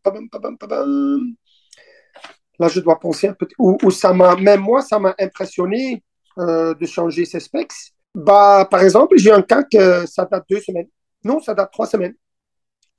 Là, 2.60 2.68
je 2.68 2.80
dois 2.80 3.00
penser 3.00 3.28
un 3.28 3.34
peu. 3.34 3.48
Où, 3.60 3.78
où 3.84 3.92
ça 3.92 4.14
m'a, 4.14 4.36
même 4.36 4.62
moi, 4.62 4.82
ça 4.82 5.00
m'a 5.00 5.16
impressionné 5.20 6.04
euh, 6.40 6.74
de 6.74 6.86
changer 6.86 7.26
ses 7.26 7.40
specs. 7.40 7.72
Bah, 8.14 8.68
par 8.70 8.84
exemple, 8.84 9.18
j'ai 9.18 9.32
un 9.32 9.42
cas 9.42 9.64
que 9.64 10.06
ça 10.08 10.26
date 10.26 10.46
deux 10.50 10.60
semaines. 10.60 10.88
Non, 11.24 11.40
ça 11.40 11.54
date 11.54 11.72
trois 11.72 11.86
semaines. 11.86 12.16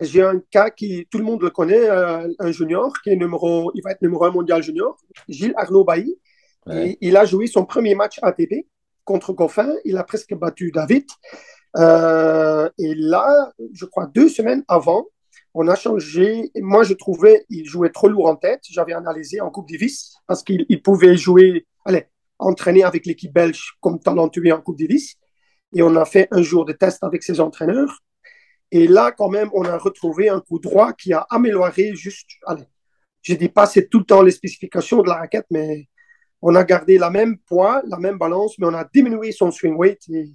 J'ai 0.00 0.22
un 0.22 0.40
cas 0.50 0.70
qui, 0.70 1.06
tout 1.10 1.18
le 1.18 1.24
monde 1.24 1.42
le 1.42 1.50
connaît, 1.50 1.88
euh, 1.90 2.28
un 2.38 2.52
junior 2.52 2.92
qui 3.02 3.10
est 3.10 3.16
numéro, 3.16 3.72
il 3.74 3.82
va 3.82 3.90
être 3.90 4.02
numéro 4.02 4.24
un 4.24 4.30
mondial 4.30 4.62
junior, 4.62 4.96
Gilles 5.28 5.54
Arnaud 5.56 5.84
Bailly. 5.84 6.16
Ouais. 6.66 6.96
Il 7.00 7.16
a 7.16 7.24
joué 7.24 7.48
son 7.48 7.64
premier 7.64 7.96
match 7.96 8.18
ATP 8.22 8.66
contre 9.04 9.32
Goffin. 9.32 9.74
Il 9.84 9.96
a 9.96 10.04
presque 10.04 10.34
battu 10.34 10.70
David. 10.70 11.06
Euh, 11.76 12.68
et 12.78 12.94
là, 12.94 13.52
je 13.72 13.84
crois 13.86 14.06
deux 14.06 14.28
semaines 14.28 14.64
avant, 14.68 15.06
on 15.60 15.66
a 15.66 15.74
changé. 15.74 16.52
Moi, 16.60 16.84
je 16.84 16.94
trouvais 16.94 17.44
il 17.50 17.64
jouait 17.66 17.90
trop 17.90 18.08
lourd 18.08 18.28
en 18.28 18.36
tête. 18.36 18.62
J'avais 18.70 18.92
analysé 18.92 19.40
en 19.40 19.50
Coupe 19.50 19.68
Davis 19.68 20.14
parce 20.28 20.44
qu'il 20.44 20.64
il 20.68 20.80
pouvait 20.80 21.16
jouer, 21.16 21.66
allez, 21.84 22.04
entraîner 22.38 22.84
avec 22.84 23.06
l'équipe 23.06 23.32
belge 23.32 23.74
comme 23.80 23.98
talentueux 23.98 24.52
en 24.52 24.60
Coupe 24.60 24.78
Davis. 24.78 25.16
Et 25.74 25.82
on 25.82 25.96
a 25.96 26.04
fait 26.04 26.28
un 26.30 26.42
jour 26.42 26.64
de 26.64 26.72
test 26.72 27.02
avec 27.02 27.24
ses 27.24 27.40
entraîneurs. 27.40 28.04
Et 28.70 28.86
là, 28.86 29.10
quand 29.10 29.30
même, 29.30 29.50
on 29.52 29.64
a 29.64 29.76
retrouvé 29.76 30.28
un 30.28 30.40
coup 30.40 30.60
droit 30.60 30.92
qui 30.92 31.12
a 31.12 31.26
amélioré 31.28 31.92
juste. 31.96 32.30
Allez, 32.46 32.68
je 33.22 33.34
dis 33.34 33.48
pas 33.48 33.66
c'est 33.66 33.88
tout 33.88 33.98
le 33.98 34.04
temps 34.04 34.22
les 34.22 34.30
spécifications 34.30 35.02
de 35.02 35.08
la 35.08 35.16
raquette, 35.16 35.46
mais 35.50 35.88
on 36.40 36.54
a 36.54 36.62
gardé 36.62 36.98
la 36.98 37.10
même 37.10 37.36
poids, 37.38 37.82
la 37.88 37.98
même 37.98 38.16
balance, 38.16 38.56
mais 38.60 38.66
on 38.68 38.74
a 38.74 38.84
diminué 38.84 39.32
son 39.32 39.50
swing 39.50 39.74
weight. 39.76 40.02
Et, 40.08 40.30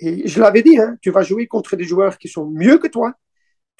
et 0.00 0.26
je 0.26 0.40
l'avais 0.40 0.62
dit, 0.62 0.78
hein, 0.78 0.96
tu 1.02 1.10
vas 1.10 1.22
jouer 1.22 1.46
contre 1.46 1.76
des 1.76 1.84
joueurs 1.84 2.16
qui 2.16 2.28
sont 2.28 2.46
mieux 2.46 2.78
que 2.78 2.88
toi. 2.88 3.12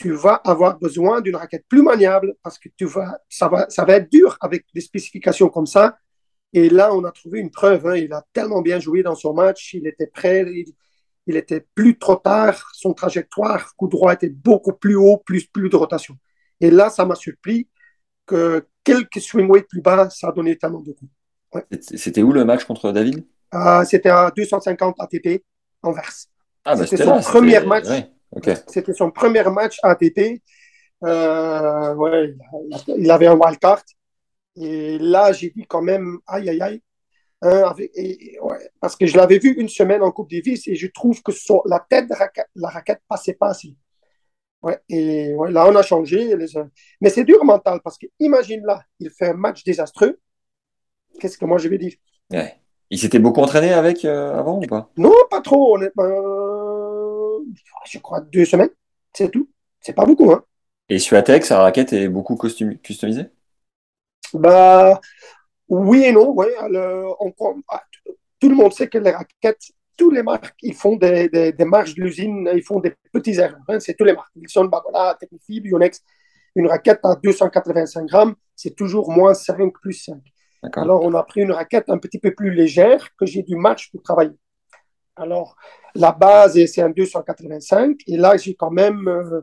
Tu 0.03 0.11
vas 0.11 0.35
avoir 0.35 0.81
besoin 0.81 1.21
d'une 1.21 1.37
raquette 1.37 1.65
plus 1.69 1.81
maniable 1.81 2.35
parce 2.43 2.59
que 2.59 2.69
tu 2.77 2.87
vas, 2.87 3.21
ça, 3.29 3.47
va, 3.47 3.71
ça 3.71 3.85
va 3.85 3.95
être 3.95 4.11
dur 4.11 4.37
avec 4.41 4.67
des 4.75 4.81
spécifications 4.81 5.49
comme 5.49 5.67
ça 5.67 5.97
Et 6.53 6.69
là, 6.69 6.93
on 6.93 7.05
a 7.05 7.13
trouvé 7.13 7.39
une 7.39 7.53
preuve. 7.53 7.87
Hein. 7.87 7.95
Il 7.95 8.13
a 8.13 8.27
tellement 8.33 8.63
bien 8.63 8.81
joué 8.81 9.05
dans 9.05 9.15
son 9.15 9.33
match. 9.33 9.75
Il 9.75 9.87
était 9.87 10.09
prêt. 10.09 10.45
Il, 11.29 11.37
était 11.37 11.65
plus 11.77 12.01
trop 12.01 12.17
tard. 12.17 12.71
Son 12.73 12.95
trajectoire, 12.95 13.77
coup 13.77 13.87
droit 13.87 14.13
était 14.13 14.29
beaucoup 14.29 14.73
plus 14.73 14.97
haut, 14.97 15.19
plus, 15.19 15.45
plus 15.47 15.69
de 15.69 15.77
rotation. 15.77 16.17
Et 16.61 16.73
là, 16.73 16.91
ça 16.91 17.05
m'a 17.05 17.15
surpris 17.15 17.69
que 18.27 18.67
quelques 18.83 19.21
swing 19.21 19.49
weights 19.49 19.69
plus 19.69 19.83
bas, 19.83 20.11
ça 20.11 20.31
a 20.31 20.33
donné 20.33 20.59
tellement 20.59 20.81
de 20.81 20.91
coups. 20.91 21.13
C'était 21.81 22.23
où 22.23 22.33
le 22.33 22.45
match 22.45 22.65
contre 22.65 22.91
David? 22.91 23.25
Ah, 23.53 23.85
C'était 23.85 24.09
à 24.09 24.33
250 24.37 24.97
ATP 24.99 25.45
en 25.81 25.93
verse. 25.93 26.29
Ah, 26.65 26.75
bah, 26.75 26.87
c'était 26.87 27.05
son 27.05 27.21
premier 27.21 27.61
match. 27.61 27.87
C'était 28.67 28.93
son 28.95 29.11
premier 29.11 29.45
match 29.45 29.79
ATP. 29.83 30.43
Euh, 31.05 31.95
ouais, 31.95 32.35
il 32.89 33.11
avait 33.11 33.27
un 33.27 33.37
wildcard. 33.37 33.83
Et 34.57 34.99
là, 34.99 35.33
j'ai 35.33 35.51
dit 35.51 35.65
quand 35.67 35.83
même, 35.83 36.19
aïe, 36.27 36.49
aïe, 36.49 36.63
aïe. 36.63 36.83
Hein, 37.43 37.75
et, 37.95 38.39
ouais, 38.41 38.71
parce 38.81 38.95
que 38.95 39.07
je 39.07 39.17
l'avais 39.17 39.39
vu 39.39 39.55
une 39.59 39.69
semaine 39.69 40.03
en 40.03 40.13
Coupe 40.13 40.31
Davis 40.31 40.69
et 40.69 40.77
je 40.77 40.87
trouve 40.87 41.21
que 41.23 41.33
la 41.67 41.81
tête 41.81 42.09
de 42.09 42.15
la 42.55 42.69
raquette 42.69 43.01
passait 43.09 43.35
pas 43.35 43.49
assez. 43.49 43.75
Ouais, 44.63 44.79
et 44.89 45.35
ouais, 45.35 45.51
là, 45.51 45.67
on 45.67 45.75
a 45.75 45.83
changé. 45.83 46.37
Mais 47.01 47.11
c'est 47.11 47.25
dur 47.25 47.45
mental 47.45 47.81
parce 47.83 47.99
que 47.99 48.07
imagine 48.21 48.65
là, 48.65 48.83
il 49.01 49.11
fait 49.11 49.31
un 49.31 49.35
match 49.35 49.65
désastreux. 49.65 50.21
Qu'est-ce 51.19 51.37
que 51.37 51.45
moi 51.45 51.59
je 51.59 51.69
vais 51.69 51.79
dire? 51.79 51.95
Ouais. 52.31 52.55
Il 52.91 52.99
s'était 52.99 53.19
beaucoup 53.19 53.41
entraîné 53.41 53.73
avec 53.73 54.05
euh, 54.05 54.39
avant 54.39 54.59
ou 54.59 54.67
pas? 54.67 54.91
Non, 54.99 55.15
pas 55.31 55.41
trop. 55.41 55.79
Je 57.87 57.99
crois 57.99 58.21
deux 58.21 58.45
semaines, 58.45 58.71
c'est 59.13 59.31
tout. 59.31 59.49
C'est 59.81 59.95
pas 59.95 60.07
beaucoup. 60.07 60.31
Hein. 60.33 60.45
Et 60.89 60.99
Suatec, 60.99 61.45
sa 61.45 61.61
raquette 61.61 61.93
est 61.93 62.09
beaucoup 62.09 62.37
customisée? 62.37 63.27
Bah, 64.35 65.01
Oui 65.69 66.05
et 66.05 66.13
non. 66.13 66.31
Ouais. 66.33 66.55
Ah, 66.59 67.83
tout 68.39 68.49
le 68.49 68.55
monde 68.55 68.73
sait 68.73 68.89
que 68.89 68.99
les 68.99 69.11
raquettes, 69.11 69.73
tous 69.97 70.11
les 70.11 70.23
marques, 70.23 70.57
ils 70.63 70.75
font 70.75 70.97
des, 70.97 71.29
des, 71.29 71.65
marches 71.65 71.95
de 71.95 72.03
l'usine, 72.03 72.51
ils 72.55 72.63
font 72.63 72.81
des 72.81 72.95
petits 73.13 73.39
erreurs. 73.39 73.61
Hein. 73.69 73.81
c'est 73.81 73.95
tous 73.95 74.05
les 74.05 74.13
marques. 74.13 74.33
Wilson, 74.37 74.65
Bagola, 74.65 75.17
Technifib, 75.19 75.67
Yonex. 75.67 76.03
Une 76.55 76.67
raquette 76.67 77.01
à 77.05 77.17
285 77.17 78.07
grammes, 78.07 78.35
c'est 78.55 78.77
toujours 78.77 79.11
moins 79.11 79.33
5 79.33 79.73
plus 79.73 79.95
5. 79.95 80.21
Alors, 80.75 81.03
on 81.03 81.15
a 81.15 81.23
pris 81.23 81.41
une 81.41 81.53
raquette 81.53 81.89
un 81.89 81.99
petit 81.99 82.19
peu 82.19 82.35
plus 82.35 82.53
légère 82.53 83.09
que 83.17 83.27
j'ai 83.27 83.43
du 83.43 83.57
marche 83.57 83.91
pour 83.91 84.03
travailler. 84.03 84.37
Alors, 85.17 85.57
la 85.95 86.13
base, 86.13 86.65
c'est 86.67 86.83
un 86.83 86.91
285. 86.91 88.01
Et 88.07 88.17
là, 88.17 88.37
j'ai 88.37 88.55
quand 88.55 88.71
même 88.71 89.09
euh, 89.09 89.41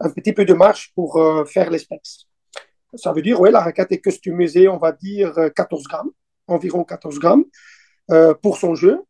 un 0.00 0.10
petit 0.10 0.32
peu 0.32 0.44
de 0.44 0.54
marche 0.54 0.92
pour 0.94 1.16
euh, 1.16 1.44
faire 1.44 1.70
les 1.70 1.78
specs. 1.78 2.26
Ça 2.94 3.12
veut 3.12 3.22
dire, 3.22 3.40
oui, 3.40 3.50
la 3.50 3.60
raquette 3.60 3.92
est 3.92 4.00
customisée, 4.00 4.68
on 4.68 4.78
va 4.78 4.92
dire 4.92 5.34
14 5.54 5.82
euh, 5.82 5.88
grammes, 5.88 6.10
environ 6.46 6.84
14 6.84 7.18
grammes 7.18 7.44
euh, 8.10 8.34
pour 8.34 8.56
son 8.56 8.74
jeu. 8.74 9.02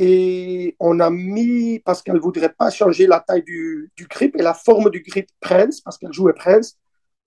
Et 0.00 0.74
on 0.80 0.98
a 0.98 1.10
mis, 1.10 1.78
parce 1.78 2.02
qu'elle 2.02 2.16
ne 2.16 2.20
voudrait 2.20 2.52
pas 2.52 2.70
changer 2.70 3.06
la 3.06 3.20
taille 3.20 3.44
du, 3.44 3.92
grip 4.10 4.34
et 4.36 4.42
la 4.42 4.54
forme 4.54 4.90
du 4.90 5.02
grip 5.02 5.28
Prince, 5.40 5.80
parce 5.80 5.98
qu'elle 5.98 6.12
jouait 6.12 6.32
Prince, 6.32 6.76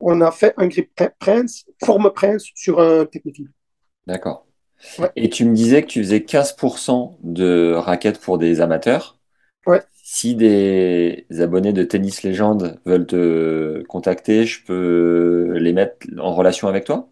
on 0.01 0.20
a 0.20 0.32
fait 0.32 0.53
un 0.57 0.68
grip 0.68 0.91
Prince, 1.18 1.65
forme 1.84 2.11
Prince 2.11 2.47
sur 2.55 2.82
un 2.82 3.05
technique. 3.05 3.47
D'accord. 4.05 4.46
Et 5.15 5.30
tu 5.30 5.45
me 5.45 5.53
disais 5.55 5.82
que 5.82 5.88
tu 5.88 5.99
faisais 6.03 6.21
15% 6.21 7.17
de 7.23 7.73
raquettes 7.73 8.19
pour 8.19 8.38
des 8.38 8.61
amateurs. 8.61 9.17
Ouais. 9.65 9.84
Si 9.93 10.36
des 10.36 11.25
abonnés 11.39 11.73
de 11.73 11.84
Tennis 11.84 12.23
Légende 12.23 12.80
veulent 12.86 13.05
te 13.07 13.84
contacter, 13.84 14.45
je 14.45 14.63
peux 14.63 15.57
les 15.57 15.73
mettre 15.73 16.07
en 16.17 16.34
relation 16.34 16.67
avec 16.67 16.86
toi? 16.86 17.09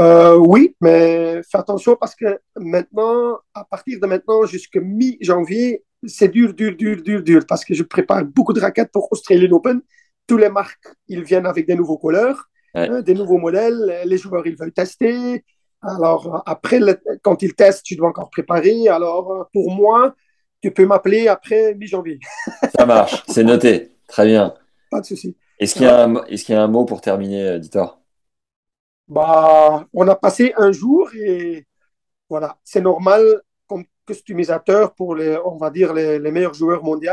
Euh, 0.00 0.36
Oui, 0.36 0.74
mais 0.80 1.42
fais 1.50 1.58
attention 1.58 1.96
parce 1.96 2.14
que 2.14 2.40
maintenant, 2.56 3.38
à 3.54 3.64
partir 3.64 4.00
de 4.00 4.06
maintenant 4.06 4.46
jusqu'à 4.46 4.80
mi-janvier, 4.80 5.84
c'est 6.06 6.28
dur, 6.28 6.54
dur, 6.54 6.74
dur, 6.76 7.02
dur, 7.02 7.22
dur, 7.22 7.42
parce 7.46 7.64
que 7.64 7.74
je 7.74 7.82
prépare 7.82 8.24
beaucoup 8.24 8.52
de 8.52 8.60
raquettes 8.60 8.90
pour 8.90 9.08
Australian 9.12 9.52
Open. 9.52 9.80
Tous 10.26 10.36
les 10.36 10.48
marques, 10.48 10.88
ils 11.08 11.22
viennent 11.22 11.46
avec 11.46 11.66
des 11.66 11.74
nouveaux 11.74 11.98
couleurs, 11.98 12.48
hein, 12.74 13.02
des 13.02 13.14
nouveaux 13.14 13.38
modèles. 13.38 14.02
Les 14.06 14.16
joueurs, 14.18 14.46
ils 14.46 14.56
veulent 14.56 14.72
tester. 14.72 15.44
Alors, 15.82 16.42
après, 16.46 16.80
quand 17.22 17.42
ils 17.42 17.54
testent, 17.54 17.84
tu 17.84 17.96
dois 17.96 18.08
encore 18.08 18.30
préparer. 18.30 18.88
Alors, 18.88 19.48
pour 19.52 19.70
moi, 19.72 20.14
tu 20.62 20.70
peux 20.70 20.86
m'appeler 20.86 21.28
après 21.28 21.74
mi-janvier. 21.74 22.20
Ça 22.78 22.86
marche, 22.86 23.22
c'est 23.26 23.42
noté. 23.42 23.90
Très 24.06 24.26
bien. 24.26 24.54
Pas 24.90 25.00
de 25.00 25.06
souci. 25.06 25.36
Est-ce 25.58 25.74
qu'il 25.74 25.82
y, 25.82 25.86
a 25.86 26.04
un, 26.04 26.24
est 26.24 26.48
y 26.48 26.54
a 26.54 26.62
un 26.62 26.68
mot 26.68 26.84
pour 26.84 27.00
terminer, 27.00 27.58
Ditor 27.58 28.00
bah, 29.08 29.86
On 29.92 30.06
a 30.08 30.14
passé 30.14 30.54
un 30.56 30.72
jour 30.72 31.10
et 31.14 31.66
voilà, 32.28 32.56
c'est 32.64 32.80
normal 32.80 33.22
comme 33.66 33.84
customisateur 34.06 34.94
pour 34.94 35.14
les, 35.14 35.36
on 35.44 35.56
va 35.56 35.70
dire, 35.70 35.92
les, 35.92 36.18
meilleurs 36.18 36.54
joueurs 36.54 36.82
mondiaux. 36.82 37.12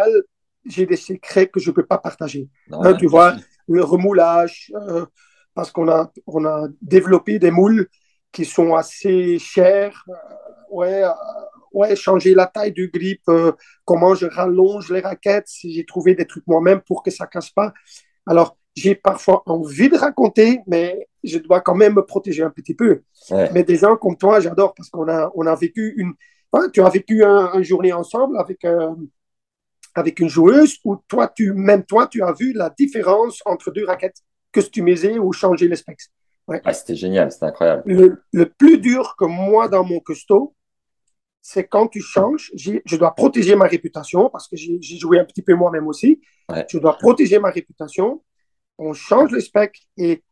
J'ai 0.66 0.86
des 0.86 0.96
secrets 0.96 1.48
que 1.48 1.60
je 1.60 1.70
ne 1.70 1.76
peux 1.76 1.86
pas 1.86 1.98
partager. 1.98 2.50
Hein, 2.72 2.94
tu 2.94 3.08
vois, 3.08 3.36
le 3.68 3.84
remoulage, 3.84 4.72
euh, 4.76 5.06
parce 5.54 5.72
qu'on 5.72 5.90
a, 5.90 6.12
on 6.28 6.46
a 6.46 6.68
développé 6.82 7.40
des 7.40 7.52
moules 7.52 7.88
qui 8.32 8.46
sont 8.46 8.76
assez 8.76 9.40
chers. 9.40 10.04
Euh, 10.10 10.14
ouais, 10.72 11.04
euh, 11.04 11.10
ouais, 11.74 11.96
changer 11.96 12.34
la 12.34 12.48
taille 12.48 12.72
du 12.72 12.90
grip, 12.90 13.22
euh, 13.30 13.52
comment 13.86 14.16
je 14.16 14.26
rallonge 14.26 14.92
les 14.92 15.02
raquettes, 15.02 15.48
si 15.48 15.74
j'ai 15.74 15.86
trouvé 15.86 16.16
des 16.16 16.26
trucs 16.26 16.46
moi-même 16.48 16.82
pour 16.82 17.04
que 17.04 17.12
ça 17.12 17.28
casse 17.28 17.50
pas. 17.50 17.74
Alors, 18.26 18.58
j'ai 18.76 18.96
parfois 18.96 19.44
envie 19.46 19.90
de 19.90 19.98
raconter, 19.98 20.62
mais 20.68 21.08
je 21.24 21.38
dois 21.40 21.62
quand 21.62 21.76
même 21.76 21.96
me 21.96 22.06
protéger 22.06 22.44
un 22.44 22.50
petit 22.52 22.76
peu. 22.76 23.02
Mais 23.52 23.64
des 23.64 23.76
gens 23.76 23.98
comme 23.98 24.18
toi, 24.18 24.40
j'adore 24.40 24.74
parce 24.74 24.90
qu'on 24.90 25.08
a, 25.10 25.32
on 25.36 25.46
a 25.46 25.56
vécu 25.56 25.94
une, 25.98 26.14
tu 26.72 26.82
as 26.82 26.90
vécu 26.90 27.24
un, 27.24 27.54
une 27.54 27.64
journée 27.64 27.92
ensemble 27.92 28.38
avec, 28.38 28.64
euh, 28.64 28.96
avec 29.96 30.20
une 30.20 30.30
joueuse 30.30 30.78
où 30.86 30.98
toi, 31.08 31.28
tu, 31.28 31.52
même 31.54 31.84
toi, 31.84 32.08
tu 32.08 32.24
as 32.24 32.32
vu 32.32 32.54
la 32.54 32.70
différence 32.70 33.42
entre 33.46 33.72
deux 33.72 33.86
raquettes? 33.86 34.22
Customisées 34.52 35.20
ou 35.20 35.32
changer 35.34 35.68
les 35.68 35.76
specs? 35.76 36.10
Ouais. 36.50 36.74
c'était 36.74 36.96
génial, 36.96 37.32
c'était 37.32 37.46
incroyable. 37.46 37.84
Le, 37.86 38.24
le, 38.32 38.50
plus 38.50 38.80
dur 38.80 39.16
que 39.18 39.26
moi 39.26 39.68
dans 39.68 39.84
mon 39.84 40.00
custo, 40.00 40.56
c'est 41.42 41.66
quand 41.66 41.88
tu 41.88 42.02
changes, 42.02 42.52
je 42.56 42.96
dois 42.98 43.16
protéger 43.16 43.56
ma 43.56 43.66
réputation 43.66 44.30
parce 44.30 44.48
que 44.48 44.56
j'ai 44.56 44.98
joué 44.98 45.20
un 45.20 45.26
petit 45.26 45.42
peu 45.42 45.54
moi-même 45.54 45.88
aussi. 45.88 46.22
Je 46.68 46.78
dois 46.80 46.98
protéger 46.98 47.40
ma 47.40 47.50
réputation. 47.50 48.24
On 48.78 48.94
change 48.94 49.32
le 49.32 49.40
spec 49.40 49.88
et 49.98 50.24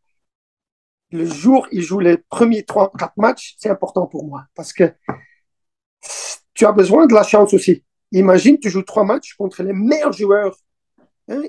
le 1.12 1.26
jour 1.26 1.66
où 1.66 1.68
il 1.72 1.82
joue 1.82 2.00
les 2.00 2.18
premiers 2.18 2.64
trois, 2.64 2.92
quatre 2.92 3.18
matchs, 3.18 3.56
c'est 3.58 3.70
important 3.70 4.08
pour 4.08 4.26
moi 4.26 4.46
parce 4.56 4.74
que 4.74 4.94
tu 6.54 6.66
as 6.66 6.72
besoin 6.72 7.06
de 7.08 7.14
la 7.14 7.24
chance 7.24 7.54
aussi. 7.54 7.84
Imagine, 8.12 8.60
tu 8.60 8.70
joues 8.70 8.84
trois 8.84 9.04
matchs 9.04 9.36
contre 9.36 9.64
les 9.64 9.74
meilleurs 9.74 10.14
joueurs. 10.14 10.56
Hein, 11.30 11.42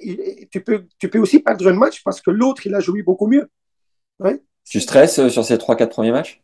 tu, 0.50 0.62
peux, 0.62 0.86
tu 0.98 1.08
peux 1.08 1.18
aussi 1.18 1.40
perdre 1.40 1.68
un 1.68 1.74
match 1.74 2.02
parce 2.04 2.20
que 2.20 2.30
l'autre, 2.30 2.66
il 2.66 2.74
a 2.74 2.80
joué 2.80 3.02
beaucoup 3.02 3.26
mieux. 3.26 3.48
Tu 4.68 4.80
stresses 4.80 5.18
euh, 5.18 5.28
sur 5.28 5.44
ces 5.44 5.58
trois, 5.58 5.76
quatre 5.76 5.92
premiers 5.92 6.12
matchs? 6.12 6.42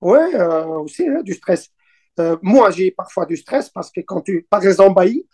Oui, 0.00 0.18
euh, 0.34 0.64
aussi, 0.64 1.06
hein, 1.06 1.22
du 1.22 1.34
stress. 1.34 1.70
Euh, 2.18 2.36
moi, 2.42 2.70
j'ai 2.70 2.90
parfois 2.90 3.26
du 3.26 3.36
stress 3.36 3.68
parce 3.68 3.90
que 3.90 4.00
quand 4.00 4.22
tu, 4.22 4.46
par 4.48 4.64
exemple, 4.64 4.94
Bailly, 4.94 5.26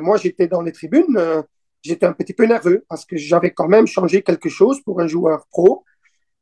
moi, 0.00 0.16
j'étais 0.16 0.48
dans 0.48 0.60
les 0.60 0.72
tribunes, 0.72 1.44
j'étais 1.82 2.04
un 2.04 2.12
petit 2.12 2.34
peu 2.34 2.46
nerveux 2.46 2.84
parce 2.88 3.04
que 3.04 3.16
j'avais 3.16 3.52
quand 3.52 3.68
même 3.68 3.86
changé 3.86 4.22
quelque 4.22 4.48
chose 4.48 4.82
pour 4.82 5.00
un 5.00 5.06
joueur 5.06 5.46
pro. 5.50 5.84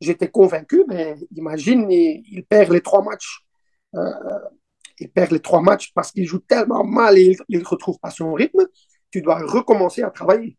J'étais 0.01 0.29
convaincu, 0.29 0.85
mais 0.89 1.17
imagine, 1.37 1.91
il, 1.91 2.45
perd 2.49 2.73
les 2.73 2.81
trois 2.81 3.03
matchs. 3.03 3.45
Il 4.99 5.11
perd 5.11 5.33
les 5.33 5.41
trois 5.41 5.61
matchs 5.61 5.93
parce 5.95 6.13
qu'il 6.13 6.27
joue 6.27 6.39
tellement 6.39 6.83
mal 6.83 7.19
et 7.19 7.37
il 7.51 7.59
ne 7.59 7.65
retrouve 7.65 7.99
pas 7.99 8.11
son 8.11 8.33
rythme. 8.33 8.67
Tu 9.11 9.23
dois 9.23 9.41
recommencer 9.41 10.03
à 10.03 10.11
travailler. 10.11 10.57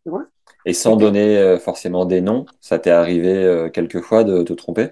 et 0.66 0.74
sans 0.74 0.96
donner 0.96 1.58
forcément 1.60 2.06
des 2.06 2.22
noms, 2.22 2.46
ça 2.60 2.80
t'est 2.80 2.92
arrivé 2.92 3.70
quelquefois 3.74 4.24
de 4.24 4.44
te 4.44 4.54
tromper? 4.54 4.90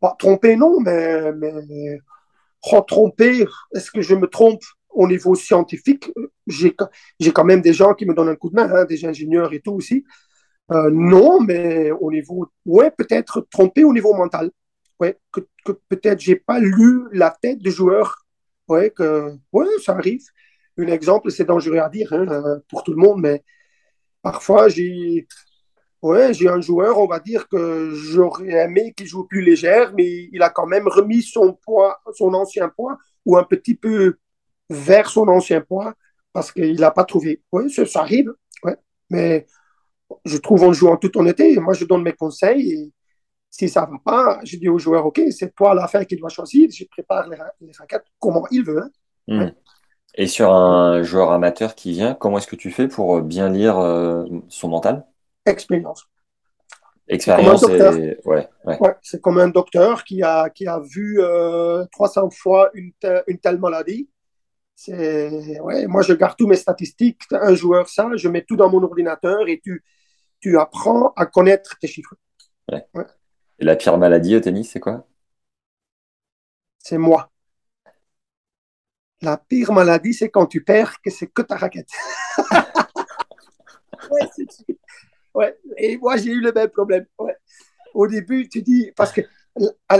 Pas 0.00 0.16
tromper, 0.18 0.56
non, 0.56 0.80
mais, 0.80 1.32
mais 1.32 1.98
trompé, 2.86 3.46
est-ce 3.74 3.90
que 3.90 4.00
je 4.02 4.14
me 4.14 4.26
trompe 4.26 4.62
au 4.90 5.06
niveau 5.06 5.34
scientifique? 5.34 6.10
J'ai 6.46 6.74
quand 7.32 7.44
même 7.44 7.62
des 7.62 7.72
gens 7.72 7.94
qui 7.94 8.06
me 8.06 8.14
donnent 8.14 8.28
un 8.30 8.36
coup 8.36 8.50
de 8.50 8.56
main, 8.56 8.70
hein, 8.72 8.84
des 8.84 9.04
ingénieurs 9.04 9.52
et 9.52 9.60
tout 9.60 9.72
aussi. 9.72 10.04
Euh, 10.70 10.90
non, 10.92 11.40
mais 11.40 11.90
au 11.90 12.10
niveau, 12.10 12.46
ouais, 12.66 12.90
peut-être 12.90 13.46
trompé 13.50 13.84
au 13.84 13.92
niveau 13.92 14.14
mental. 14.14 14.50
Ouais, 15.00 15.18
que, 15.32 15.40
que 15.64 15.72
peut-être 15.88 16.20
j'ai 16.20 16.36
pas 16.36 16.60
lu 16.60 17.04
la 17.12 17.36
tête 17.42 17.58
du 17.58 17.70
joueur. 17.70 18.24
Ouais, 18.68 18.90
que, 18.90 19.34
ouais, 19.52 19.66
ça 19.84 19.92
arrive. 19.92 20.22
Un 20.78 20.86
exemple, 20.86 21.30
c'est 21.30 21.44
dangereux 21.44 21.78
à 21.78 21.88
dire 21.88 22.12
hein, 22.12 22.26
euh, 22.28 22.58
pour 22.68 22.82
tout 22.82 22.92
le 22.92 22.98
monde, 22.98 23.20
mais 23.20 23.42
parfois 24.22 24.68
j'ai 24.68 25.26
Ouais, 26.02 26.34
j'ai 26.34 26.48
un 26.48 26.60
joueur, 26.60 26.98
on 26.98 27.06
va 27.06 27.20
dire 27.20 27.48
que 27.48 27.92
j'aurais 27.94 28.50
aimé 28.50 28.92
qu'il 28.92 29.06
joue 29.06 29.24
plus 29.24 29.40
légère, 29.40 29.92
mais 29.94 30.28
il 30.32 30.42
a 30.42 30.50
quand 30.50 30.66
même 30.66 30.88
remis 30.88 31.22
son 31.22 31.52
poids, 31.54 32.00
son 32.14 32.34
ancien 32.34 32.68
poids, 32.68 32.98
ou 33.24 33.36
un 33.36 33.44
petit 33.44 33.76
peu 33.76 34.16
vers 34.68 35.08
son 35.08 35.28
ancien 35.28 35.60
poids, 35.60 35.94
parce 36.32 36.50
qu'il 36.50 36.80
n'a 36.80 36.90
pas 36.90 37.04
trouvé. 37.04 37.40
Oui, 37.52 37.70
ça, 37.70 38.00
arrive, 38.00 38.32
ouais. 38.64 38.76
mais 39.10 39.46
je 40.24 40.38
trouve 40.38 40.64
en 40.64 40.72
jouant 40.72 40.96
tout 40.96 41.16
en 41.18 41.26
été, 41.26 41.56
moi 41.60 41.74
je 41.74 41.84
donne 41.84 42.02
mes 42.02 42.14
conseils, 42.14 42.72
et 42.72 42.92
Si 43.50 43.68
ça 43.68 43.86
ne 43.86 43.92
va 43.92 43.98
pas, 44.04 44.40
je 44.44 44.56
dis 44.56 44.68
au 44.68 44.78
joueur, 44.78 45.06
OK, 45.06 45.20
c'est 45.30 45.54
toi 45.54 45.74
la 45.74 45.86
fin 45.86 46.04
qui 46.04 46.16
doit 46.16 46.30
choisir. 46.30 46.68
Je 46.72 46.84
prépare 46.86 47.28
les, 47.28 47.36
raquettes 47.78 48.06
comment 48.18 48.46
il 48.50 48.64
veut. 48.64 48.82
Hein. 48.82 48.90
Hmm. 49.28 49.52
Et 50.14 50.26
sur 50.26 50.52
un 50.52 51.02
joueur 51.02 51.32
amateur 51.32 51.74
qui 51.74 51.92
vient, 51.92 52.14
comment 52.14 52.38
est-ce 52.38 52.46
que 52.46 52.56
tu 52.56 52.70
fais 52.70 52.88
pour 52.88 53.22
bien 53.22 53.48
lire 53.48 53.78
euh, 53.78 54.24
son 54.48 54.68
mental? 54.68 55.06
Expérience. 55.46 56.06
Expérience, 57.08 57.62
et... 57.68 58.18
ouais, 58.24 58.48
ouais. 58.64 58.78
c'est 59.02 59.20
comme 59.20 59.38
un 59.38 59.48
docteur 59.48 60.04
qui 60.04 60.22
a, 60.22 60.50
qui 60.50 60.66
a 60.66 60.80
vu 60.80 61.20
300 61.90 62.26
euh, 62.26 62.30
fois 62.30 62.70
une, 62.74 62.92
une 63.26 63.38
telle 63.38 63.58
maladie. 63.58 64.08
Ouais, 64.88 65.86
moi, 65.86 66.02
je 66.02 66.12
garde 66.12 66.36
tous 66.36 66.46
mes 66.46 66.56
statistiques. 66.56 67.22
Un 67.30 67.54
joueur, 67.54 67.88
ça, 67.88 68.08
je 68.14 68.28
mets 68.28 68.42
tout 68.42 68.56
dans 68.56 68.70
mon 68.70 68.82
ordinateur 68.82 69.48
et 69.48 69.60
tu, 69.62 69.84
tu 70.40 70.58
apprends 70.58 71.12
à 71.16 71.26
connaître 71.26 71.78
tes 71.80 71.86
chiffres. 71.86 72.14
Et 72.70 73.64
la 73.64 73.76
pire 73.76 73.96
maladie 73.98 74.36
au 74.36 74.40
tennis, 74.40 74.70
c'est 74.70 74.80
quoi? 74.80 75.06
C'est 76.78 76.98
moi. 76.98 77.31
La 79.22 79.36
pire 79.36 79.72
maladie, 79.72 80.14
c'est 80.14 80.30
quand 80.30 80.46
tu 80.46 80.62
perds, 80.64 81.00
que 81.00 81.10
c'est 81.10 81.28
que 81.28 81.42
ta 81.42 81.56
raquette. 81.56 81.88
ouais, 84.10 84.28
ouais, 85.34 85.58
Et 85.76 85.96
moi, 85.96 86.16
j'ai 86.16 86.32
eu 86.32 86.40
le 86.40 86.52
même 86.52 86.70
problème. 86.70 87.06
Ouais. 87.18 87.36
Au 87.94 88.06
début, 88.08 88.48
tu 88.48 88.62
dis, 88.62 88.90
parce 88.96 89.12
que 89.12 89.20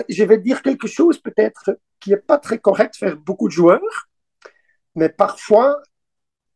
je 0.08 0.24
vais 0.24 0.38
dire 0.38 0.62
quelque 0.62 0.88
chose 0.88 1.18
peut-être 1.18 1.78
qui 2.00 2.10
n'est 2.10 2.16
pas 2.16 2.38
très 2.38 2.58
correct 2.58 2.96
faire 2.96 3.16
beaucoup 3.16 3.48
de 3.48 3.52
joueurs, 3.52 4.08
mais 4.94 5.08
parfois, 5.08 5.80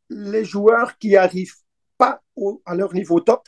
les 0.08 0.44
joueurs 0.44 0.98
qui 0.98 1.16
arrivent 1.16 1.54
pas 1.98 2.22
à 2.64 2.74
leur 2.74 2.92
niveau 2.94 3.20
top, 3.20 3.46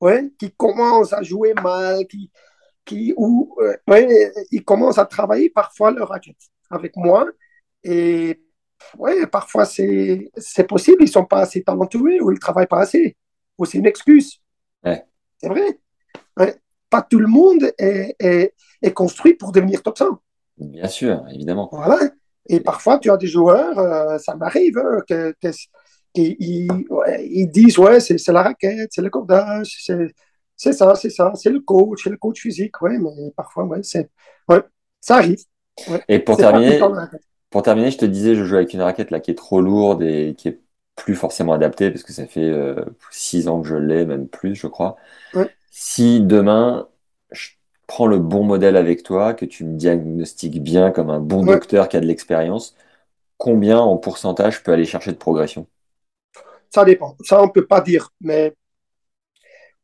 ouais, 0.00 0.32
qui 0.38 0.52
commencent 0.52 1.12
à 1.12 1.22
jouer 1.22 1.52
mal, 1.54 2.06
qui, 2.06 2.30
qui 2.84 3.12
ou, 3.16 3.54
euh, 3.60 3.76
ouais, 3.88 4.32
ils 4.50 4.64
commencent 4.64 4.98
à 4.98 5.06
travailler 5.06 5.50
parfois 5.50 5.90
leur 5.90 6.08
raquette 6.08 6.36
avec 6.70 6.96
moi. 6.96 7.26
Et 7.84 8.42
ouais, 8.98 9.26
parfois 9.26 9.64
c'est, 9.64 10.30
possible, 10.68 10.98
ils 11.00 11.08
sont 11.08 11.24
pas 11.24 11.40
assez 11.40 11.62
talentueux 11.62 12.22
ou 12.22 12.32
ils 12.32 12.38
travaillent 12.38 12.66
pas 12.66 12.80
assez. 12.80 13.16
Ou 13.58 13.64
c'est 13.64 13.78
une 13.78 13.86
excuse. 13.86 14.40
C'est 14.84 15.48
vrai. 15.48 15.78
Pas 16.88 17.02
tout 17.02 17.18
le 17.18 17.26
monde 17.26 17.72
est, 17.78 18.14
est, 18.18 18.54
est, 18.80 18.92
construit 18.92 19.34
pour 19.34 19.52
devenir 19.52 19.82
top 19.82 19.98
100. 19.98 20.06
Bien 20.58 20.88
sûr, 20.88 21.24
évidemment. 21.32 21.68
Voilà. 21.72 21.98
Et 22.48 22.60
parfois, 22.60 22.98
tu 22.98 23.10
as 23.10 23.16
des 23.16 23.26
joueurs, 23.26 23.78
euh, 23.78 24.18
ça 24.18 24.36
m'arrive, 24.36 24.78
hein, 24.78 25.00
que, 25.08 25.34
ils, 26.14 27.50
disent 27.50 27.78
Ouais, 27.78 28.00
c'est, 28.00 28.28
la 28.28 28.42
raquette, 28.42 28.90
c'est 28.92 29.02
le 29.02 29.10
cordage, 29.10 29.76
c'est, 29.84 30.14
c'est 30.56 30.72
ça, 30.72 30.94
c'est 30.94 31.10
ça, 31.10 31.32
c'est 31.34 31.50
le 31.50 31.60
coach, 31.60 32.04
c'est 32.04 32.10
le 32.10 32.16
coach 32.16 32.40
physique, 32.40 32.80
ouais, 32.82 32.98
mais 32.98 33.30
parfois, 33.36 33.64
ouais, 33.64 33.82
c'est, 33.82 34.08
ouais, 34.48 34.62
ça 35.00 35.16
arrive. 35.16 35.42
Et 36.08 36.20
pour 36.20 36.36
terminer, 36.36 36.80
pour 37.50 37.62
terminer, 37.62 37.90
je 37.90 37.98
te 37.98 38.04
disais, 38.04 38.34
je 38.34 38.44
joue 38.44 38.56
avec 38.56 38.72
une 38.74 38.82
raquette 38.82 39.10
là 39.10 39.20
qui 39.20 39.30
est 39.30 39.34
trop 39.34 39.60
lourde 39.60 40.02
et 40.02 40.34
qui 40.36 40.48
est 40.48 40.60
plus 40.96 41.14
forcément 41.14 41.52
adaptée 41.52 41.90
parce 41.90 42.02
que 42.02 42.12
ça 42.12 42.26
fait 42.26 42.40
euh, 42.40 42.84
six 43.10 43.48
ans 43.48 43.60
que 43.60 43.68
je 43.68 43.76
l'ai, 43.76 44.06
même 44.06 44.28
plus, 44.28 44.54
je 44.54 44.66
crois. 44.66 44.96
Si 45.70 46.20
demain, 46.20 46.88
je 47.30 47.50
prends 47.86 48.06
le 48.06 48.18
bon 48.18 48.42
modèle 48.44 48.76
avec 48.76 49.02
toi, 49.02 49.34
que 49.34 49.44
tu 49.44 49.64
me 49.64 49.76
diagnostiques 49.76 50.62
bien 50.62 50.90
comme 50.90 51.10
un 51.10 51.20
bon 51.20 51.44
docteur 51.44 51.88
qui 51.88 51.96
a 51.96 52.00
de 52.00 52.06
l'expérience, 52.06 52.74
combien 53.36 53.78
en 53.78 53.96
pourcentage 53.98 54.56
je 54.56 54.62
peux 54.62 54.72
aller 54.72 54.86
chercher 54.86 55.12
de 55.12 55.18
progression? 55.18 55.66
Ça 56.70 56.84
dépend. 56.84 57.16
Ça, 57.24 57.42
on 57.42 57.46
ne 57.46 57.52
peut 57.52 57.66
pas 57.66 57.80
dire. 57.80 58.10
Mais, 58.20 58.54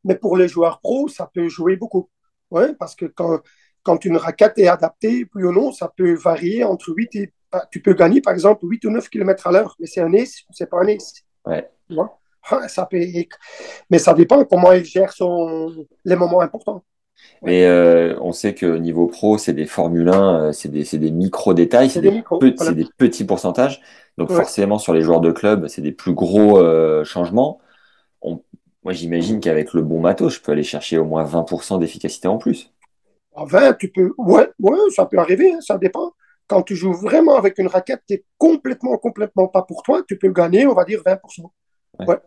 mais 0.04 0.16
pour 0.16 0.36
les 0.36 0.48
joueurs 0.48 0.80
pros, 0.80 1.08
ça 1.08 1.30
peut 1.32 1.48
jouer 1.48 1.76
beaucoup. 1.76 2.08
Ouais, 2.50 2.74
parce 2.74 2.94
que 2.94 3.06
quand, 3.06 3.40
quand 3.82 4.04
une 4.04 4.16
raquette 4.16 4.58
est 4.58 4.68
adaptée, 4.68 5.26
plus 5.26 5.46
ou 5.46 5.52
non, 5.52 5.72
ça 5.72 5.92
peut 5.94 6.14
varier 6.14 6.64
entre 6.64 6.92
8 6.94 7.14
et 7.16 7.32
tu 7.70 7.80
peux 7.80 7.94
gagner, 7.94 8.20
par 8.20 8.32
exemple, 8.32 8.64
8 8.64 8.84
ou 8.86 8.90
9 8.90 9.08
km 9.08 9.46
à 9.46 9.52
l'heure, 9.52 9.76
mais 9.78 9.86
c'est 9.86 10.00
un 10.00 10.12
ace 10.12 10.42
c'est 10.50 10.68
pas 10.68 10.78
un 10.80 10.86
ace. 10.86 11.22
Ouais. 11.44 11.68
Ah, 12.50 12.68
ça 12.68 12.86
peut... 12.86 12.98
Mais 13.90 13.98
ça 13.98 14.14
dépend 14.14 14.44
comment 14.44 14.72
il 14.72 14.84
gère 14.84 15.12
son... 15.12 15.86
les 16.04 16.16
moments 16.16 16.40
importants. 16.40 16.82
Mais 17.42 17.66
euh, 17.66 18.16
on 18.20 18.32
sait 18.32 18.54
que 18.54 18.66
niveau 18.76 19.06
pro, 19.06 19.38
c'est 19.38 19.52
des 19.52 19.66
Formule 19.66 20.08
1, 20.08 20.40
euh, 20.40 20.52
c'est 20.52 20.68
des, 20.68 20.84
des 20.84 21.10
micro-détails, 21.10 21.90
c'est 21.90 22.00
des, 22.00 22.10
des, 22.10 22.86
petits 22.96 23.24
pourcentages. 23.24 23.80
Donc 24.18 24.30
forcément, 24.30 24.78
sur 24.78 24.92
les 24.92 25.02
joueurs 25.02 25.20
de 25.20 25.30
club, 25.30 25.68
c'est 25.68 25.82
des 25.82 25.92
plus 25.92 26.14
gros 26.14 26.58
euh, 26.58 27.04
changements. 27.04 27.60
Moi, 28.24 28.92
j'imagine 28.92 29.38
qu'avec 29.38 29.74
le 29.74 29.82
bon 29.82 30.00
matos, 30.00 30.34
je 30.34 30.40
peux 30.40 30.52
aller 30.52 30.64
chercher 30.64 30.98
au 30.98 31.04
moins 31.04 31.24
20% 31.24 31.78
d'efficacité 31.78 32.26
en 32.26 32.38
plus. 32.38 32.72
20, 33.36 33.74
tu 33.74 33.88
peux... 33.88 34.12
Ouais, 34.18 34.50
ouais 34.58 34.78
ça 34.94 35.06
peut 35.06 35.18
arriver, 35.18 35.52
hein, 35.52 35.60
ça 35.60 35.78
dépend 35.78 36.11
quand 36.52 36.62
tu 36.62 36.76
joues 36.76 36.92
vraiment 36.92 37.36
avec 37.36 37.58
une 37.58 37.66
raquette 37.66 38.02
qui 38.06 38.12
est 38.12 38.24
complètement, 38.36 38.98
complètement 38.98 39.48
pas 39.48 39.62
pour 39.62 39.82
toi, 39.82 40.02
tu 40.06 40.18
peux 40.18 40.30
gagner, 40.30 40.66
on 40.66 40.74
va 40.74 40.84
dire, 40.84 41.00
20%. 41.00 41.50
Ouais. 42.00 42.18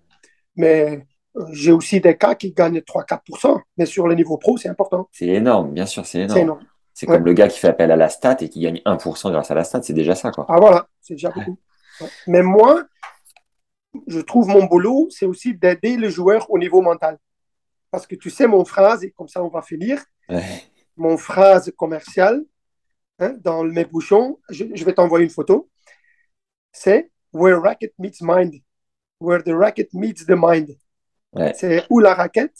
Mais 0.55 1.03
euh, 1.37 1.45
j'ai 1.51 1.71
aussi 1.71 2.01
des 2.01 2.17
cas 2.17 2.33
qui 2.33 2.51
gagnent 2.51 2.79
3-4%, 2.79 3.61
mais 3.77 3.85
sur 3.85 4.07
le 4.07 4.15
niveau 4.15 4.37
pro, 4.37 4.57
c'est 4.57 4.67
important. 4.67 5.07
C'est 5.11 5.27
énorme, 5.27 5.73
bien 5.73 5.85
sûr, 5.85 6.07
c'est 6.07 6.21
énorme. 6.21 6.59
C'est 6.91 7.05
comme 7.05 7.23
le 7.23 7.33
gars 7.33 7.49
qui 7.49 7.59
fait 7.59 7.67
appel 7.67 7.91
à 7.91 7.95
la 7.95 8.09
stat 8.09 8.37
et 8.39 8.49
qui 8.49 8.61
gagne 8.61 8.81
1% 8.83 9.31
grâce 9.31 9.51
à 9.51 9.53
la 9.53 9.63
stat, 9.63 9.83
c'est 9.83 9.93
déjà 9.93 10.15
ça. 10.15 10.31
Quoi. 10.31 10.47
Ah 10.49 10.55
voilà, 10.59 10.87
c'est 11.01 11.13
déjà 11.13 11.29
beaucoup. 11.29 11.59
Mais 12.25 12.41
moi, 12.41 12.83
je 14.07 14.19
trouve 14.21 14.47
mon 14.47 14.63
boulot, 14.63 15.07
c'est 15.11 15.27
aussi 15.27 15.53
d'aider 15.53 15.97
le 15.97 16.09
joueur 16.09 16.49
au 16.49 16.57
niveau 16.57 16.81
mental. 16.81 17.19
Parce 17.91 18.07
que 18.07 18.15
tu 18.15 18.31
sais, 18.31 18.47
mon 18.47 18.65
phrase, 18.65 19.03
et 19.03 19.11
comme 19.11 19.27
ça 19.27 19.43
on 19.43 19.49
va 19.49 19.61
finir, 19.61 20.03
mon 20.97 21.15
phrase 21.15 21.71
commerciale, 21.77 22.43
hein, 23.19 23.35
dans 23.41 23.63
mes 23.63 23.85
bouchons, 23.85 24.39
je, 24.49 24.63
vais 24.63 24.93
t'envoyer 24.93 25.25
une 25.25 25.31
photo. 25.31 25.69
C'est 26.71 27.11
Where 27.33 27.61
Racket 27.61 27.93
Meets 27.99 28.21
Mind. 28.21 28.55
Where 29.19 29.43
the 29.43 29.49
Racket 29.49 29.93
Meets 29.93 30.25
the 30.25 30.35
Mind. 30.35 30.77
C'est 31.53 31.85
où 31.89 31.99
la 31.99 32.13
raquette, 32.13 32.55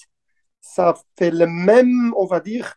ça 0.59 0.93
fait 1.17 1.31
le 1.31 1.47
même, 1.47 2.13
on 2.17 2.25
va 2.25 2.39
dire, 2.39 2.75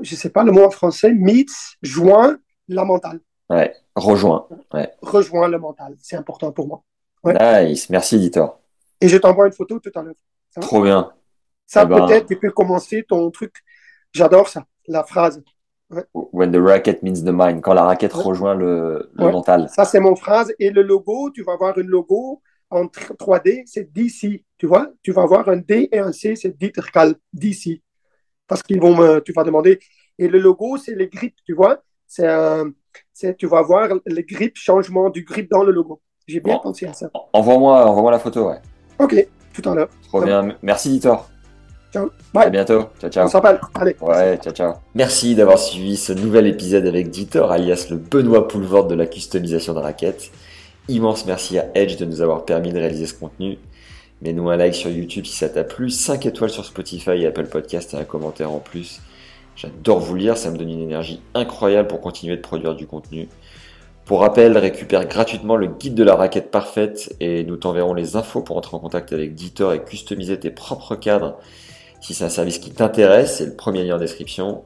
je 0.00 0.14
ne 0.14 0.18
sais 0.18 0.30
pas 0.30 0.44
le 0.44 0.52
mot 0.52 0.64
en 0.64 0.70
français, 0.70 1.12
meets, 1.12 1.76
joint 1.82 2.38
la 2.68 2.84
mentale. 2.84 3.20
Ouais, 3.50 3.74
rejoint. 3.94 4.48
Ouais. 4.72 4.92
Rejoint 5.02 5.48
le 5.48 5.58
mental, 5.58 5.94
c'est 6.00 6.16
important 6.16 6.52
pour 6.52 6.66
moi. 6.66 6.82
Nice, 7.24 7.90
merci 7.90 8.18
Ditor. 8.18 8.60
Et 9.00 9.08
je 9.08 9.16
t'envoie 9.18 9.46
une 9.46 9.52
photo 9.52 9.78
tout 9.78 9.92
à 9.94 10.02
l'heure. 10.02 10.14
Trop 10.60 10.82
bien. 10.82 11.12
Ça 11.66 11.82
eh 11.82 11.86
ben, 11.86 12.06
peut-être, 12.06 12.26
tu 12.26 12.38
peux 12.38 12.50
commencer 12.50 13.04
ton 13.06 13.30
truc. 13.30 13.56
J'adore 14.12 14.48
ça, 14.48 14.64
la 14.86 15.04
phrase. 15.04 15.42
When 16.12 16.50
the 16.50 16.60
racket 16.60 17.02
means 17.02 17.22
the 17.22 17.32
mind, 17.32 17.60
quand 17.60 17.74
la 17.74 17.84
raquette 17.84 18.12
rejoint 18.12 18.54
le, 18.54 19.10
mental. 19.16 19.68
Ça, 19.68 19.84
c'est 19.84 20.00
mon 20.00 20.16
phrase. 20.16 20.52
Et 20.58 20.70
le 20.70 20.82
logo, 20.82 21.30
tu 21.30 21.42
vas 21.44 21.52
avoir 21.52 21.78
un 21.78 21.82
logo 21.82 22.42
en 22.70 22.86
3D, 22.86 23.62
c'est 23.66 23.92
DC. 23.92 24.44
Tu 24.58 24.66
vois, 24.66 24.88
tu 25.02 25.12
vas 25.12 25.22
avoir 25.22 25.48
un 25.48 25.58
D 25.58 25.88
et 25.92 25.98
un 25.98 26.12
C, 26.12 26.34
c'est 26.34 26.58
Dieterkal, 26.58 27.14
DC. 27.32 27.82
Parce 28.48 28.62
qu'ils 28.62 28.80
vont 28.80 28.96
me, 28.96 29.20
tu 29.20 29.32
vas 29.32 29.44
demander. 29.44 29.78
Et 30.18 30.28
le 30.28 30.38
logo, 30.38 30.76
c'est 30.76 30.94
les 30.94 31.08
grips, 31.08 31.38
tu 31.44 31.54
vois. 31.54 31.82
C'est 32.08 32.26
un, 32.26 32.72
tu 33.38 33.46
vas 33.46 33.62
voir 33.62 33.88
les 34.06 34.24
grips, 34.24 34.56
changement 34.56 35.10
du 35.10 35.24
grip 35.24 35.50
dans 35.50 35.62
le 35.62 35.72
logo. 35.72 36.00
J'ai 36.26 36.40
bien 36.40 36.58
pensé 36.58 36.86
à 36.86 36.92
ça. 36.92 37.10
Envoie-moi, 37.32 37.86
envoie-moi 37.86 38.10
la 38.10 38.18
photo, 38.18 38.48
ouais. 38.48 38.60
Ok, 38.98 39.14
tout 39.54 39.68
à 39.68 39.74
l'heure. 39.74 39.88
Trop 40.08 40.22
bien. 40.22 40.56
Merci, 40.62 40.90
Ditor. 40.90 41.28
Ciao. 41.92 42.10
À 42.34 42.50
bientôt. 42.50 42.86
Ciao, 43.00 43.10
ciao. 43.10 43.26
On 43.26 43.28
s'appelle. 43.28 43.60
Allez. 43.74 43.96
Ouais, 44.00 44.38
ciao, 44.42 44.52
ciao. 44.52 44.74
Merci 44.94 45.34
d'avoir 45.34 45.58
suivi 45.58 45.96
ce 45.96 46.12
nouvel 46.12 46.46
épisode 46.46 46.86
avec 46.86 47.10
Dieter, 47.10 47.44
alias 47.50 47.86
le 47.90 47.96
Benoît 47.96 48.48
Poulvord 48.48 48.86
de 48.86 48.94
la 48.94 49.06
customisation 49.06 49.74
de 49.74 49.78
raquettes. 49.78 50.30
Immense 50.88 51.26
merci 51.26 51.58
à 51.58 51.66
Edge 51.74 51.96
de 51.96 52.04
nous 52.04 52.22
avoir 52.22 52.44
permis 52.44 52.72
de 52.72 52.78
réaliser 52.78 53.06
ce 53.06 53.14
contenu. 53.14 53.58
Mets-nous 54.22 54.48
un 54.48 54.56
like 54.56 54.74
sur 54.74 54.90
YouTube 54.90 55.26
si 55.26 55.36
ça 55.36 55.48
t'a 55.48 55.64
plu, 55.64 55.90
5 55.90 56.24
étoiles 56.26 56.50
sur 56.50 56.64
Spotify 56.64 57.10
et 57.10 57.26
Apple 57.26 57.46
Podcast 57.46 57.94
et 57.94 57.96
un 57.98 58.04
commentaire 58.04 58.50
en 58.50 58.60
plus. 58.60 59.00
J'adore 59.56 59.98
vous 59.98 60.14
lire, 60.14 60.36
ça 60.36 60.50
me 60.50 60.56
donne 60.56 60.70
une 60.70 60.82
énergie 60.82 61.20
incroyable 61.34 61.88
pour 61.88 62.00
continuer 62.00 62.36
de 62.36 62.42
produire 62.42 62.74
du 62.74 62.86
contenu. 62.86 63.28
Pour 64.04 64.20
rappel, 64.20 64.56
récupère 64.56 65.06
gratuitement 65.06 65.56
le 65.56 65.66
guide 65.66 65.94
de 65.94 66.04
la 66.04 66.14
raquette 66.14 66.50
parfaite 66.50 67.14
et 67.20 67.42
nous 67.42 67.56
t'enverrons 67.56 67.92
les 67.92 68.16
infos 68.16 68.40
pour 68.40 68.56
entrer 68.56 68.76
en 68.76 68.80
contact 68.80 69.12
avec 69.12 69.34
Dieter 69.34 69.74
et 69.74 69.80
customiser 69.80 70.38
tes 70.38 70.50
propres 70.50 70.94
cadres 70.94 71.38
si 72.06 72.14
c'est 72.14 72.22
un 72.22 72.28
service 72.28 72.60
qui 72.60 72.70
t'intéresse, 72.70 73.38
c'est 73.38 73.46
le 73.46 73.56
premier 73.56 73.82
lien 73.82 73.96
en 73.96 73.98
description. 73.98 74.62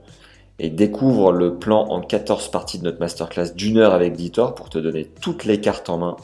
Et 0.59 0.69
découvre 0.69 1.33
le 1.33 1.55
plan 1.55 1.89
en 1.89 2.03
14 2.03 2.51
parties 2.51 2.79
de 2.79 2.85
notre 2.85 3.01
masterclass 3.01 3.55
d'une 3.55 3.79
heure 3.79 3.95
avec 3.95 4.13
Ditor 4.13 4.55
pour 4.55 4.69
te 4.69 4.77
donner 4.77 5.07
toutes 5.23 5.47
les 5.47 5.59
cartes 5.59 5.89
en 5.89 5.97
main, 5.97 6.17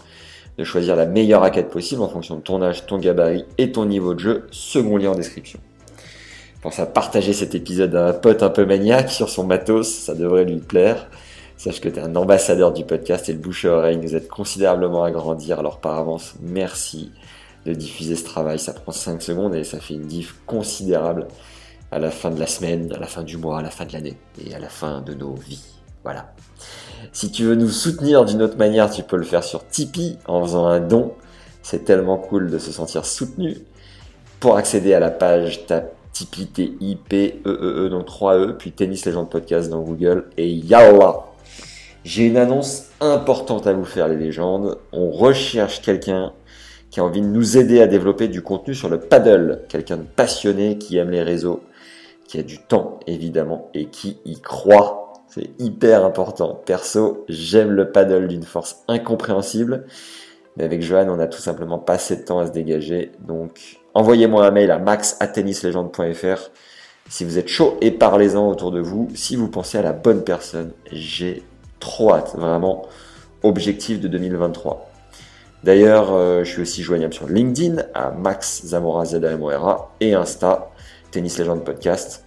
de 0.59 0.65
choisir 0.65 0.95
la 0.95 1.07
meilleure 1.07 1.41
raquette 1.41 1.71
possible 1.71 2.03
en 2.03 2.09
fonction 2.09 2.37
de 2.37 2.43
ton 2.43 2.61
âge, 2.61 2.85
ton 2.85 2.99
gabarit 2.99 3.47
et 3.57 3.73
ton 3.73 3.87
niveau 3.87 4.13
de 4.13 4.19
jeu. 4.19 4.47
Second 4.51 4.99
lien 4.99 5.13
en 5.13 5.15
description. 5.15 5.59
Pense 6.61 6.79
à 6.81 6.85
partager 6.85 7.33
cet 7.33 7.55
épisode 7.55 7.95
à 7.95 8.09
un 8.09 8.13
pote 8.13 8.43
un 8.43 8.51
peu 8.51 8.67
maniaque 8.67 9.09
sur 9.09 9.31
son 9.31 9.45
matos, 9.45 9.89
ça 9.89 10.15
devrait 10.15 10.45
lui 10.45 10.59
plaire. 10.59 11.09
Sache 11.57 11.81
que 11.81 11.89
tu 11.89 11.99
es 11.99 12.03
un 12.03 12.15
ambassadeur 12.15 12.75
du 12.75 12.85
podcast 12.85 13.31
et 13.31 13.33
le 13.33 13.39
bouche 13.39 13.65
à 13.65 13.71
oreille 13.71 13.97
nous 13.97 14.15
aide 14.15 14.29
considérablement 14.29 15.03
à 15.03 15.11
grandir. 15.11 15.61
Alors 15.61 15.81
par 15.81 15.97
avance, 15.97 16.35
merci 16.43 17.11
de 17.67 17.75
diffuser 17.75 18.17
ce 18.17 18.25
travail. 18.25 18.59
Ça 18.59 18.73
prend 18.73 18.93
5 18.93 19.21
secondes 19.21 19.55
et 19.55 19.65
ça 19.65 19.81
fait 19.81 19.95
une 19.95 20.07
diff 20.07 20.37
considérable. 20.47 21.27
à 21.93 22.01
la 22.01 22.11
fin 22.11 22.31
de 22.31 22.41
la 22.41 22.49
semaine, 22.49 22.93
à 22.93 22.99
la 22.99 23.07
fin 23.07 23.23
du 23.23 23.37
mois, 23.37 23.61
à 23.61 23.63
la 23.63 23.71
fin 23.71 23.85
de 23.85 23.93
l'année 23.93 24.17
et 24.45 24.53
à 24.55 24.59
la 24.59 24.69
fin 24.69 25.01
de 25.03 25.15
nos 25.15 25.35
vies. 25.35 25.63
Voilà. 26.03 26.33
Si 27.13 27.31
tu 27.31 27.45
veux 27.45 27.55
nous 27.55 27.69
soutenir 27.69 28.25
d'une 28.25 28.43
autre 28.43 28.57
manière, 28.57 28.91
tu 28.91 29.03
peux 29.03 29.17
le 29.17 29.25
faire 29.25 29.45
sur 29.45 29.67
Tipeee 29.67 30.19
en 30.27 30.43
faisant 30.43 30.67
un 30.67 30.81
don. 30.81 31.15
C'est 31.63 31.85
tellement 31.85 32.19
cool 32.19 32.51
de 32.51 32.59
se 32.59 32.73
sentir 32.73 33.05
soutenu. 33.05 33.57
Pour 34.41 34.57
accéder 34.57 34.95
à 34.95 35.01
la 35.01 35.11
page, 35.11 35.67
tape 35.67 35.95
Tipeee, 36.13 36.47
T-I-P-E-E-E, 36.47 37.89
donc 37.89 38.09
3E, 38.09 38.53
puis 38.55 38.73
Tennis 38.73 39.05
Legend 39.05 39.29
Podcast 39.29 39.69
dans 39.71 39.81
Google, 39.81 40.31
et 40.37 40.49
yallah 40.49 41.25
J'ai 42.05 42.27
une 42.27 42.37
annonce 42.37 42.87
importante 43.01 43.67
à 43.67 43.73
vous 43.73 43.85
faire, 43.85 44.09
les 44.09 44.17
légendes. 44.17 44.79
On 44.93 45.11
recherche 45.11 45.83
quelqu'un 45.83 46.33
qui 46.97 47.01
a 47.01 47.05
envie 47.05 47.21
de 47.21 47.27
nous 47.27 47.59
aider 47.59 47.83
à 47.83 47.87
développer 47.87 48.27
du 48.27 48.41
contenu 48.41 48.75
sur 48.75 48.89
le 48.89 48.99
paddle. 48.99 49.65
Quelqu'un 49.69 49.99
de 49.99 50.05
passionné 50.05 50.79
qui 50.79 50.97
aime 50.97 51.11
les 51.11 51.23
réseaux, 51.23 51.63
qui 52.27 52.39
a 52.39 52.43
du 52.43 52.59
temps, 52.59 53.01
évidemment, 53.07 53.69
et 53.75 53.91
qui 53.91 54.17
y 54.25 54.41
croit. 54.41 55.13
C'est 55.29 55.51
hyper 55.59 56.07
important. 56.07 56.55
Perso, 56.65 57.27
j'aime 57.29 57.73
le 57.73 57.93
paddle 57.93 58.29
d'une 58.29 58.45
force 58.45 58.83
incompréhensible. 58.89 59.85
Mais 60.57 60.65
avec 60.65 60.81
Johan, 60.81 61.11
on 61.11 61.17
n'a 61.17 61.27
tout 61.27 61.39
simplement 61.39 61.79
pas 61.79 61.93
assez 61.93 62.17
de 62.17 62.23
temps 62.23 62.39
à 62.39 62.47
se 62.47 62.53
dégager. 62.53 63.13
Donc, 63.21 63.79
envoyez-moi 63.93 64.47
un 64.47 64.51
mail 64.51 64.71
à 64.71 64.79
max.tennislegende.fr 64.79 66.51
si 67.11 67.25
vous 67.27 67.37
êtes 67.37 67.49
chaud 67.49 67.77
et 67.83 67.91
parlez-en 67.91 68.49
autour 68.49 68.71
de 68.71 68.81
vous. 68.81 69.11
Si 69.15 69.37
vous 69.37 69.49
pensez 69.49 69.77
à 69.77 69.83
la 69.83 69.93
bonne 69.93 70.25
personne, 70.25 70.73
j'ai 70.91 71.43
trop 71.79 72.15
hâte. 72.15 72.37
Vraiment, 72.39 72.87
objectif 73.43 74.01
de 74.01 74.09
2023. 74.09 74.96
D'ailleurs, 75.67 76.13
euh, 76.13 76.45
je 76.45 76.53
suis 76.53 76.63
aussi 76.63 76.85
joignable 76.85 77.13
sur 77.13 77.27
LinkedIn 77.27 77.83
à 77.93 78.13
Max 78.13 78.65
Zamora 78.67 79.05
ZAMORA 79.05 79.97
et 80.01 80.15
Insta, 80.15 80.71
Tennis 81.11 81.41
Legend 81.41 81.65
Podcast. 81.65 82.25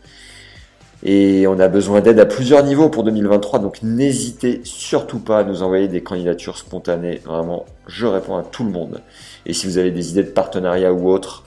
Et 1.04 1.48
on 1.48 1.58
a 1.58 1.70
besoin 1.70 2.02
d'aide 2.02 2.20
à 2.20 2.26
plusieurs 2.26 2.66
niveaux 2.66 2.90
pour 2.90 3.06
2023, 3.06 3.60
donc 3.60 3.82
n'hésitez 3.82 4.60
surtout 4.66 5.20
pas 5.20 5.40
à 5.40 5.44
nous 5.46 5.64
envoyer 5.64 5.88
des 5.88 6.04
candidatures 6.04 6.58
spontanées. 6.58 7.22
Vraiment, 7.24 7.66
je 7.88 8.06
réponds 8.08 8.36
à 8.36 8.44
tout 8.44 8.66
le 8.66 8.72
monde. 8.72 9.02
Et 9.46 9.54
si 9.54 9.68
vous 9.68 9.78
avez 9.78 9.92
des 9.92 10.12
idées 10.12 10.24
de 10.24 10.32
partenariat 10.32 10.92
ou 10.92 11.10
autre, 11.10 11.46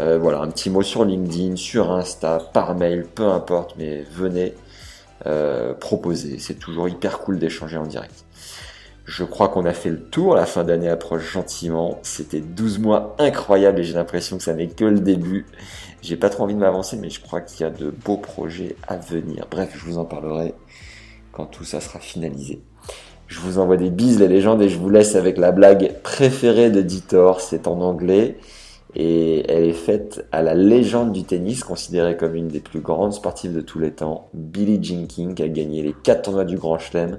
euh, 0.00 0.18
voilà, 0.18 0.40
un 0.40 0.48
petit 0.48 0.70
mot 0.70 0.82
sur 0.82 1.04
LinkedIn, 1.04 1.54
sur 1.54 1.92
Insta, 1.92 2.40
par 2.52 2.74
mail, 2.74 3.06
peu 3.14 3.28
importe, 3.28 3.76
mais 3.78 4.04
venez 4.10 4.54
euh, 5.26 5.72
proposer. 5.72 6.40
C'est 6.40 6.58
toujours 6.58 6.88
hyper 6.88 7.20
cool 7.20 7.38
d'échanger 7.38 7.76
en 7.76 7.86
direct. 7.86 8.24
Je 9.08 9.24
crois 9.24 9.48
qu'on 9.48 9.64
a 9.64 9.72
fait 9.72 9.88
le 9.88 10.02
tour, 10.02 10.34
la 10.34 10.44
fin 10.44 10.64
d'année 10.64 10.90
approche 10.90 11.32
gentiment. 11.32 11.98
C'était 12.02 12.42
12 12.42 12.78
mois 12.78 13.16
incroyables 13.18 13.80
et 13.80 13.82
j'ai 13.82 13.94
l'impression 13.94 14.36
que 14.36 14.42
ça 14.42 14.52
n'est 14.52 14.66
que 14.66 14.84
le 14.84 15.00
début. 15.00 15.46
J'ai 16.02 16.16
pas 16.16 16.28
trop 16.28 16.44
envie 16.44 16.52
de 16.52 16.60
m'avancer, 16.60 16.98
mais 17.00 17.08
je 17.08 17.18
crois 17.22 17.40
qu'il 17.40 17.62
y 17.62 17.64
a 17.64 17.70
de 17.70 17.90
beaux 17.90 18.18
projets 18.18 18.76
à 18.86 18.98
venir. 18.98 19.46
Bref, 19.50 19.70
je 19.74 19.82
vous 19.86 19.96
en 19.96 20.04
parlerai 20.04 20.52
quand 21.32 21.46
tout 21.46 21.64
ça 21.64 21.80
sera 21.80 22.00
finalisé. 22.00 22.60
Je 23.28 23.40
vous 23.40 23.58
envoie 23.58 23.78
des 23.78 23.88
bises 23.88 24.20
les 24.20 24.28
légendes 24.28 24.60
et 24.60 24.68
je 24.68 24.76
vous 24.76 24.90
laisse 24.90 25.16
avec 25.16 25.38
la 25.38 25.52
blague 25.52 25.94
préférée 26.02 26.70
de 26.70 26.82
Ditor. 26.82 27.40
C'est 27.40 27.66
en 27.66 27.80
anglais 27.80 28.36
et 28.94 29.50
elle 29.50 29.64
est 29.64 29.72
faite 29.72 30.26
à 30.32 30.42
la 30.42 30.52
légende 30.52 31.12
du 31.12 31.24
tennis, 31.24 31.64
considérée 31.64 32.18
comme 32.18 32.34
une 32.34 32.48
des 32.48 32.60
plus 32.60 32.80
grandes 32.80 33.14
sportives 33.14 33.54
de 33.54 33.62
tous 33.62 33.78
les 33.78 33.92
temps, 33.92 34.28
Billie 34.34 34.84
Jean 34.84 35.06
King, 35.06 35.34
qui 35.34 35.42
a 35.42 35.48
gagné 35.48 35.82
les 35.82 35.94
4 35.94 36.20
tournois 36.20 36.44
du 36.44 36.58
Grand 36.58 36.78
Chelem 36.78 37.18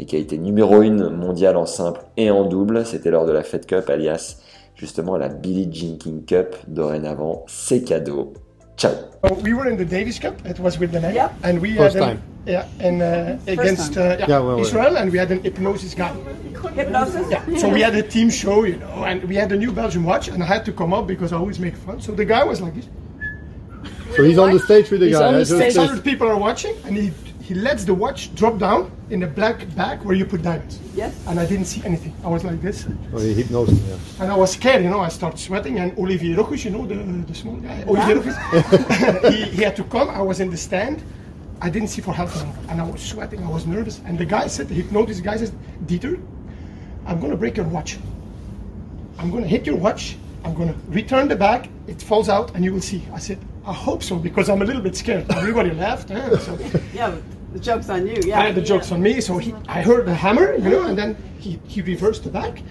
et 0.00 0.06
qui 0.06 0.16
a 0.16 0.18
été 0.18 0.38
numéro 0.38 0.76
1 0.80 1.10
mondial 1.10 1.56
en 1.56 1.66
simple 1.66 2.00
et 2.16 2.30
en 2.30 2.44
double. 2.44 2.86
C'était 2.86 3.10
lors 3.10 3.26
de 3.26 3.32
la 3.32 3.42
Fed 3.42 3.66
Cup, 3.66 3.88
alias 3.90 4.36
justement 4.74 5.18
la 5.18 5.28
Billie 5.28 5.68
Jean 5.70 5.98
King 5.98 6.24
Cup. 6.24 6.56
Dorénavant, 6.68 7.44
c'est 7.46 7.82
cadeau. 7.82 8.32
Ciao. 8.78 8.92
We 9.44 9.52
were 9.52 9.66
in 9.70 9.76
the 9.76 9.84
Davis 9.86 10.18
Cup. 10.18 10.36
It 10.48 10.58
was 10.58 10.78
with 10.80 10.90
the 10.92 11.00
net, 11.00 11.12
Yeah. 11.14 11.28
and 11.44 11.58
we 11.60 11.74
First 11.76 11.96
had 11.96 12.02
time. 12.02 12.16
an, 12.16 12.22
yeah, 12.46 12.64
and 12.80 13.02
uh, 13.02 13.36
against 13.46 13.98
uh, 13.98 14.16
yeah, 14.18 14.26
Yeah, 14.26 14.38
well, 14.38 14.56
well. 14.56 14.60
Israel, 14.60 14.96
and 14.96 15.12
we 15.12 15.18
had 15.18 15.30
an 15.30 15.42
hypnosis 15.42 15.94
guy. 15.94 16.10
Hypnosis? 16.74 17.26
Yeah. 17.30 17.58
So 17.58 17.68
we 17.68 17.82
had 17.82 17.94
a 17.94 18.02
team 18.02 18.30
show, 18.30 18.64
you 18.64 18.76
know, 18.76 19.04
and 19.04 19.22
we 19.24 19.34
had 19.36 19.52
a 19.52 19.56
new 19.56 19.70
Belgian 19.70 20.02
watch, 20.02 20.28
and 20.28 20.42
I 20.42 20.46
had 20.46 20.64
to 20.64 20.72
come 20.72 20.94
up 20.94 21.06
because 21.06 21.30
I 21.34 21.36
always 21.36 21.58
make 21.58 21.76
fun. 21.76 22.00
So 22.00 22.12
the 22.12 22.24
guy 22.24 22.42
was 22.42 22.62
like 22.62 22.74
this. 22.74 22.88
So 24.16 24.24
he's 24.24 24.38
on 24.38 24.50
the 24.52 24.58
stage 24.60 24.90
with 24.90 25.00
the 25.00 25.08
He's 25.08 25.18
guy. 25.18 25.26
on 25.26 25.34
the 25.34 25.44
stage. 25.44 25.74
600 25.74 26.02
people 26.02 26.26
are 26.26 26.38
watching, 26.38 26.74
and 26.86 26.96
he 26.96 27.12
he 27.50 27.54
lets 27.56 27.82
the 27.84 27.92
watch 28.04 28.32
drop 28.40 28.58
down 28.58 28.82
in 29.10 29.24
a 29.24 29.26
black 29.26 29.56
bag 29.74 29.96
where 30.06 30.14
you 30.20 30.24
put 30.24 30.40
diamonds. 30.42 30.78
Yes. 30.94 31.12
And 31.26 31.40
I 31.40 31.46
didn't 31.46 31.64
see 31.72 31.82
anything. 31.84 32.14
I 32.24 32.28
was 32.28 32.44
like 32.44 32.60
this, 32.62 32.86
Oh, 33.12 33.18
he 33.18 33.34
hypnosis, 33.34 33.80
yeah. 33.88 34.22
and 34.22 34.30
I 34.30 34.36
was 34.36 34.52
scared. 34.52 34.82
You 34.84 34.90
know, 34.90 35.00
I 35.00 35.08
started 35.08 35.38
sweating, 35.40 35.78
and 35.80 35.88
Olivier 35.98 36.36
Rochus, 36.36 36.64
you 36.64 36.70
know, 36.70 36.86
the 36.86 36.94
the 37.30 37.34
small 37.34 37.56
guy, 37.56 37.82
Olivier 37.88 38.14
Rochus, 38.18 38.36
he, 39.34 39.42
he 39.56 39.62
had 39.66 39.74
to 39.80 39.84
come. 39.94 40.08
I 40.10 40.22
was 40.30 40.38
in 40.44 40.48
the 40.50 40.56
stand. 40.68 41.02
I 41.66 41.68
didn't 41.74 41.88
see 41.88 42.02
for 42.02 42.12
half 42.14 42.30
an 42.36 42.46
hour, 42.46 42.54
and 42.70 42.76
I 42.80 42.84
was 42.92 43.00
sweating. 43.02 43.40
I 43.42 43.50
was 43.56 43.64
nervous, 43.66 44.00
and 44.06 44.16
the 44.16 44.24
guy 44.36 44.46
said, 44.46 44.68
the 44.68 44.74
hypnotist 44.80 45.22
guy 45.24 45.36
says, 45.36 45.52
Dieter, 45.86 46.14
I'm 47.08 47.18
gonna 47.20 47.36
break 47.36 47.56
your 47.56 47.66
watch. 47.76 47.98
I'm 49.18 49.30
gonna 49.30 49.46
hit 49.54 49.66
your 49.66 49.76
watch. 49.76 50.16
I'm 50.44 50.54
gonna 50.54 50.74
return 50.88 51.28
the 51.28 51.36
bag. 51.36 51.68
It 51.86 52.00
falls 52.00 52.28
out, 52.28 52.54
and 52.54 52.64
you 52.64 52.72
will 52.72 52.80
see. 52.92 53.02
I 53.12 53.18
said, 53.18 53.38
I 53.66 53.74
hope 53.74 54.02
so 54.02 54.14
because 54.16 54.48
I'm 54.48 54.62
a 54.62 54.64
little 54.64 54.80
bit 54.88 54.96
scared. 54.96 55.26
Everybody 55.30 55.70
laughed. 55.72 56.10
eh, 56.10 56.38
so 56.38 56.56
Yeah, 56.94 57.14
the 57.52 57.58
joke's 57.58 57.88
on 57.88 58.06
you. 58.06 58.20
Yeah. 58.24 58.40
I 58.40 58.46
had 58.46 58.54
the 58.54 58.62
jokes 58.62 58.92
on 58.92 59.02
me, 59.02 59.20
so 59.20 59.38
he, 59.38 59.54
I 59.68 59.82
heard 59.82 60.06
the 60.06 60.14
hammer, 60.14 60.54
you 60.54 60.70
know, 60.70 60.86
and 60.86 60.96
then 60.96 61.16
he, 61.38 61.60
he 61.66 61.82
reversed 61.82 62.24
the 62.24 62.30
dan 62.30 62.62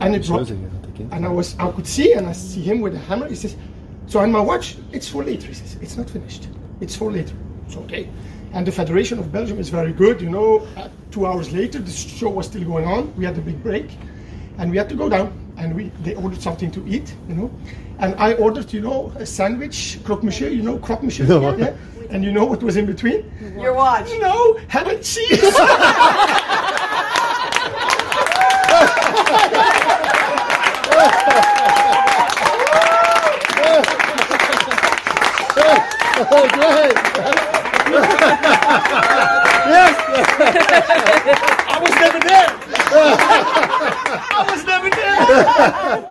and 0.00 0.14
it 0.14 0.22
dropped. 0.24 0.50
And 0.50 1.24
I 1.24 1.28
was 1.28 1.56
I 1.58 1.70
could 1.70 1.86
see, 1.86 2.12
and 2.12 2.26
I 2.26 2.32
see 2.32 2.62
him 2.62 2.80
with 2.80 2.92
the 2.92 2.98
hammer. 3.00 3.28
He 3.28 3.34
says, 3.34 3.56
"So 4.06 4.20
on 4.20 4.30
my 4.30 4.40
watch, 4.40 4.76
it's 4.92 5.08
for 5.08 5.24
later." 5.24 5.48
He 5.48 5.54
says, 5.54 5.76
"It's 5.80 5.96
not 5.96 6.08
finished. 6.10 6.48
It's 6.80 6.96
for 6.96 7.10
later." 7.10 7.34
It's 7.66 7.76
okay. 7.76 8.08
And 8.52 8.66
the 8.66 8.72
Federation 8.72 9.18
of 9.18 9.32
Belgium 9.32 9.58
is 9.58 9.68
very 9.68 9.92
good, 9.92 10.20
you 10.20 10.30
know. 10.30 10.66
Uh, 10.76 10.88
two 11.10 11.26
hours 11.26 11.52
later, 11.52 11.80
the 11.80 11.90
show 11.90 12.30
was 12.30 12.46
still 12.46 12.64
going 12.64 12.86
on. 12.86 13.14
We 13.16 13.24
had 13.24 13.36
a 13.36 13.40
big 13.40 13.62
break, 13.62 13.90
and 14.58 14.70
we 14.70 14.76
had 14.76 14.88
to 14.90 14.94
go 14.94 15.08
down. 15.08 15.43
And 15.56 15.74
we 15.74 15.90
they 16.02 16.14
ordered 16.14 16.42
something 16.42 16.70
to 16.72 16.86
eat, 16.86 17.14
you 17.28 17.34
know. 17.34 17.50
And 17.98 18.14
I 18.16 18.34
ordered, 18.34 18.72
you 18.72 18.80
know, 18.80 19.12
a 19.16 19.26
sandwich, 19.26 19.98
croque 20.04 20.22
monsieur, 20.24 20.48
you 20.48 20.62
know, 20.62 20.78
croque 20.78 21.02
monsieur. 21.02 21.26
No. 21.26 21.56
Yeah. 21.56 21.74
And 22.10 22.24
you 22.24 22.32
know 22.32 22.44
what 22.44 22.62
was 22.62 22.76
in 22.76 22.86
between? 22.86 23.30
Your 23.58 23.74
watch. 23.74 24.10
No, 24.20 24.58
ham 24.68 24.88
and 24.88 25.02
cheese. 25.02 25.56
Oh, 36.16 36.48
great! 36.52 36.94
I 41.66 41.78
was 41.80 41.94
never 41.96 42.20
there. 42.20 42.83
I 42.92 44.46
was 44.50 44.64
never 44.64 44.90
there. 44.90 46.10